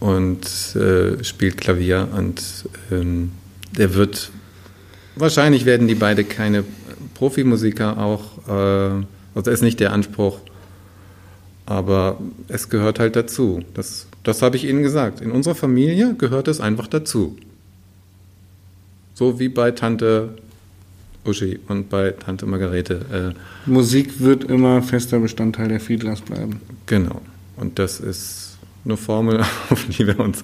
und 0.00 0.46
äh, 0.76 1.22
spielt 1.24 1.56
Klavier 1.56 2.08
und 2.16 2.42
ähm, 2.90 3.32
der 3.76 3.94
wird 3.94 4.30
Wahrscheinlich 5.16 5.64
werden 5.64 5.88
die 5.88 5.94
beide 5.94 6.24
keine 6.24 6.62
Profimusiker 7.14 7.98
auch. 7.98 8.48
Äh, 8.48 9.04
also 9.34 9.50
ist 9.50 9.62
nicht 9.62 9.80
der 9.80 9.92
Anspruch. 9.92 10.38
Aber 11.64 12.18
es 12.48 12.68
gehört 12.68 13.00
halt 13.00 13.16
dazu. 13.16 13.62
Das, 13.74 14.06
das 14.22 14.42
habe 14.42 14.56
ich 14.56 14.64
Ihnen 14.64 14.82
gesagt. 14.82 15.20
In 15.20 15.32
unserer 15.32 15.54
Familie 15.54 16.14
gehört 16.14 16.48
es 16.48 16.60
einfach 16.60 16.86
dazu. 16.86 17.36
So 19.14 19.40
wie 19.40 19.48
bei 19.48 19.72
Tante 19.72 20.36
Uschi 21.24 21.58
und 21.66 21.88
bei 21.88 22.12
Tante 22.12 22.46
Margarete. 22.46 23.34
Äh, 23.66 23.68
Musik 23.68 24.20
wird 24.20 24.44
immer 24.44 24.82
fester 24.82 25.18
Bestandteil 25.18 25.68
der 25.68 25.80
Fiedlers 25.80 26.20
bleiben. 26.20 26.60
Genau. 26.86 27.20
Und 27.56 27.78
das 27.78 28.00
ist 28.00 28.58
eine 28.84 28.96
Formel, 28.96 29.40
auf 29.70 29.86
die 29.88 30.06
wir 30.06 30.20
uns 30.20 30.42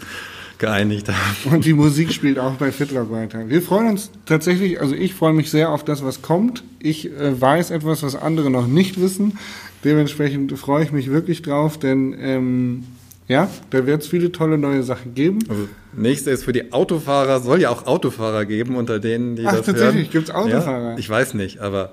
geeinigt 0.63 1.09
haben. 1.09 1.55
Und 1.55 1.65
die 1.65 1.75
Musik 1.75 2.13
spielt 2.13 2.39
auch 2.39 2.53
bei 2.53 2.73
Fitlock 2.73 3.11
weiter. 3.11 3.49
Wir 3.49 3.61
freuen 3.61 3.89
uns 3.89 4.11
tatsächlich, 4.25 4.81
also 4.81 4.95
ich 4.95 5.13
freue 5.13 5.33
mich 5.33 5.51
sehr 5.51 5.71
auf 5.71 5.85
das, 5.85 6.05
was 6.05 6.23
kommt. 6.23 6.63
Ich 6.79 7.11
äh, 7.11 7.39
weiß 7.39 7.73
etwas, 7.73 8.03
was 8.03 8.15
andere 8.15 8.49
noch 8.49 8.69
nicht 8.69 9.01
wissen. 9.01 9.39
Dementsprechend 9.85 10.57
freue 10.57 10.85
ich 10.85 10.93
mich 10.93 11.11
wirklich 11.11 11.43
drauf, 11.43 11.79
denn 11.79 12.15
ähm, 12.17 12.85
ja, 13.27 13.51
da 13.71 13.87
wird 13.87 14.03
es 14.03 14.09
viele 14.09 14.31
tolle 14.31 14.57
neue 14.57 14.85
Sachen 14.85 15.15
geben. 15.15 15.41
Also, 15.49 15.69
nächste 15.95 16.31
ist 16.31 16.45
für 16.45 16.53
die 16.53 16.73
Autofahrer, 16.73 17.41
soll 17.41 17.61
ja 17.61 17.71
auch 17.71 17.87
Autofahrer 17.87 18.47
geben, 18.47 18.77
unter 18.77 19.01
denen, 19.01 19.35
die 19.35 19.45
Ach, 19.45 19.57
das 19.57 19.67
tatsächlich, 19.67 20.11
gibt 20.11 20.29
es 20.29 20.35
Autofahrer? 20.35 20.93
Ja, 20.93 20.99
ich 20.99 21.11
weiß 21.11 21.35
nicht, 21.35 21.59
aber 21.59 21.93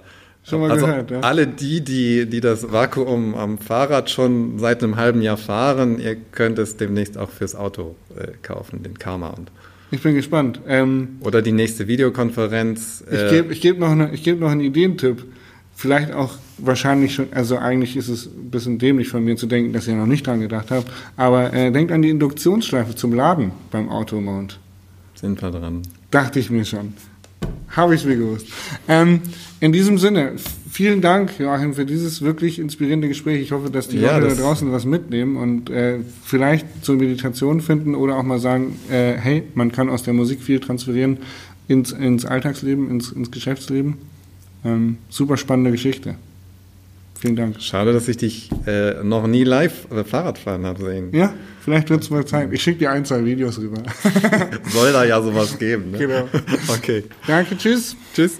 Schon 0.50 0.62
mal 0.62 0.72
also 0.72 0.86
gehört, 0.86 1.12
ja. 1.12 1.20
Alle 1.20 1.48
die, 1.48 1.82
die, 1.82 2.26
die 2.26 2.42
das 2.42 2.72
Vakuum 2.72 3.36
am 3.36 3.58
Fahrrad 3.60 4.10
schon 4.10 4.58
seit 4.58 4.84
einem 4.84 4.96
halben 4.96 5.22
Jahr 5.22 5.38
fahren, 5.38 6.00
ihr 6.00 6.16
könnt 6.16 6.58
es 6.58 6.78
demnächst 6.78 7.18
auch 7.18 7.30
fürs 7.30 7.56
Auto 7.56 7.96
äh, 8.18 8.30
kaufen, 8.42 8.82
den 8.82 8.98
Karma. 8.98 9.30
Und 9.30 9.52
ich 9.92 10.02
bin 10.02 10.16
gespannt. 10.16 10.60
Ähm, 10.68 11.18
Oder 11.22 11.42
die 11.42 11.52
nächste 11.52 11.88
Videokonferenz. 11.88 13.04
Äh, 13.10 13.26
ich 13.26 13.32
gebe 13.32 13.54
ich 13.54 13.62
geb 13.62 13.80
noch, 13.80 13.92
eine, 13.92 14.10
geb 14.10 14.40
noch 14.40 14.50
einen 14.50 14.62
Ideentipp. 14.62 15.24
Vielleicht 15.76 16.12
auch 16.14 16.34
wahrscheinlich 16.58 17.16
schon, 17.16 17.28
also 17.32 17.58
eigentlich 17.58 17.96
ist 17.96 18.10
es 18.10 18.26
ein 18.26 18.52
bisschen 18.52 18.80
dämlich 18.80 19.08
von 19.08 19.24
mir 19.24 19.38
zu 19.38 19.48
denken, 19.48 19.72
dass 19.72 19.88
ihr 19.88 19.96
noch 19.96 20.08
nicht 20.08 20.28
dran 20.28 20.42
gedacht 20.42 20.72
habt, 20.72 20.92
aber 21.16 21.54
äh, 21.54 21.72
denkt 21.72 21.94
an 21.94 22.02
die 22.02 22.10
Induktionsschleife 22.10 22.96
zum 22.96 23.14
Laden 23.14 23.52
beim 23.72 23.88
Automount. 23.88 24.60
Sind 25.16 25.42
wir 25.42 25.52
dran. 25.52 25.84
Dachte 26.12 26.40
ich 26.40 26.50
mir 26.50 26.66
schon. 26.66 26.94
Habe 27.70 27.96
ich 27.96 28.04
mir 28.04 28.18
gewusst. 28.18 28.48
Ähm, 28.88 29.22
in 29.60 29.72
diesem 29.74 29.98
Sinne, 29.98 30.34
vielen 30.70 31.02
Dank, 31.02 31.38
Joachim, 31.38 31.74
für 31.74 31.86
dieses 31.86 32.22
wirklich 32.22 32.60
inspirierende 32.60 33.08
Gespräch. 33.08 33.42
Ich 33.42 33.52
hoffe, 33.52 33.70
dass 33.70 33.88
die 33.88 34.00
ja, 34.00 34.18
Leute 34.18 34.36
da 34.36 34.42
draußen 34.42 34.72
was 34.72 34.86
mitnehmen 34.86 35.36
und 35.36 35.70
äh, 35.70 36.00
vielleicht 36.24 36.86
zur 36.86 36.96
Meditation 36.96 37.60
finden 37.62 37.96
oder 37.96 38.16
auch 38.18 38.24
mal 38.24 38.40
sagen, 38.40 38.78
äh, 38.90 39.14
hey, 39.14 39.44
man 39.56 39.72
kann 39.72 39.90
aus 39.90 40.04
der 40.04 40.14
Musik 40.14 40.42
viel 40.42 40.60
transferieren 40.60 41.18
ins, 41.68 41.92
ins 41.92 42.26
Alltagsleben, 42.26 42.90
ins, 42.90 43.12
ins 43.12 43.32
Geschäftsleben. 43.32 43.98
Ähm, 44.64 44.98
super 45.10 45.38
spannende 45.38 45.72
Geschichte. 45.72 46.16
Vielen 47.20 47.36
Dank. 47.36 47.62
Schade, 47.62 47.92
dass 47.92 48.08
ich 48.08 48.16
dich 48.16 48.50
äh, 48.66 49.04
noch 49.04 49.28
nie 49.28 49.44
live 49.44 49.92
äh, 49.92 50.06
Fahrrad 50.06 50.38
fahren 50.38 50.66
habe 50.66 50.86
sehen. 50.86 51.10
Ja, 51.12 51.34
vielleicht 51.60 51.90
wird 51.90 52.02
es 52.02 52.10
mal 52.10 52.26
Zeit. 52.26 52.54
Ich 52.54 52.64
schicke 52.64 52.80
dir 52.80 52.92
ein, 52.92 53.04
zwei 53.04 53.26
Videos 53.26 53.60
rüber. 53.60 53.84
Soll 54.72 54.94
da 54.94 55.04
ja 55.04 55.22
sowas 55.22 55.60
geben. 55.60 55.92
Ne? 55.92 55.98
Genau. 55.98 56.30
Okay. 56.70 57.04
Danke, 57.28 57.58
tschüss. 57.58 57.98
Tschüss. 58.16 58.40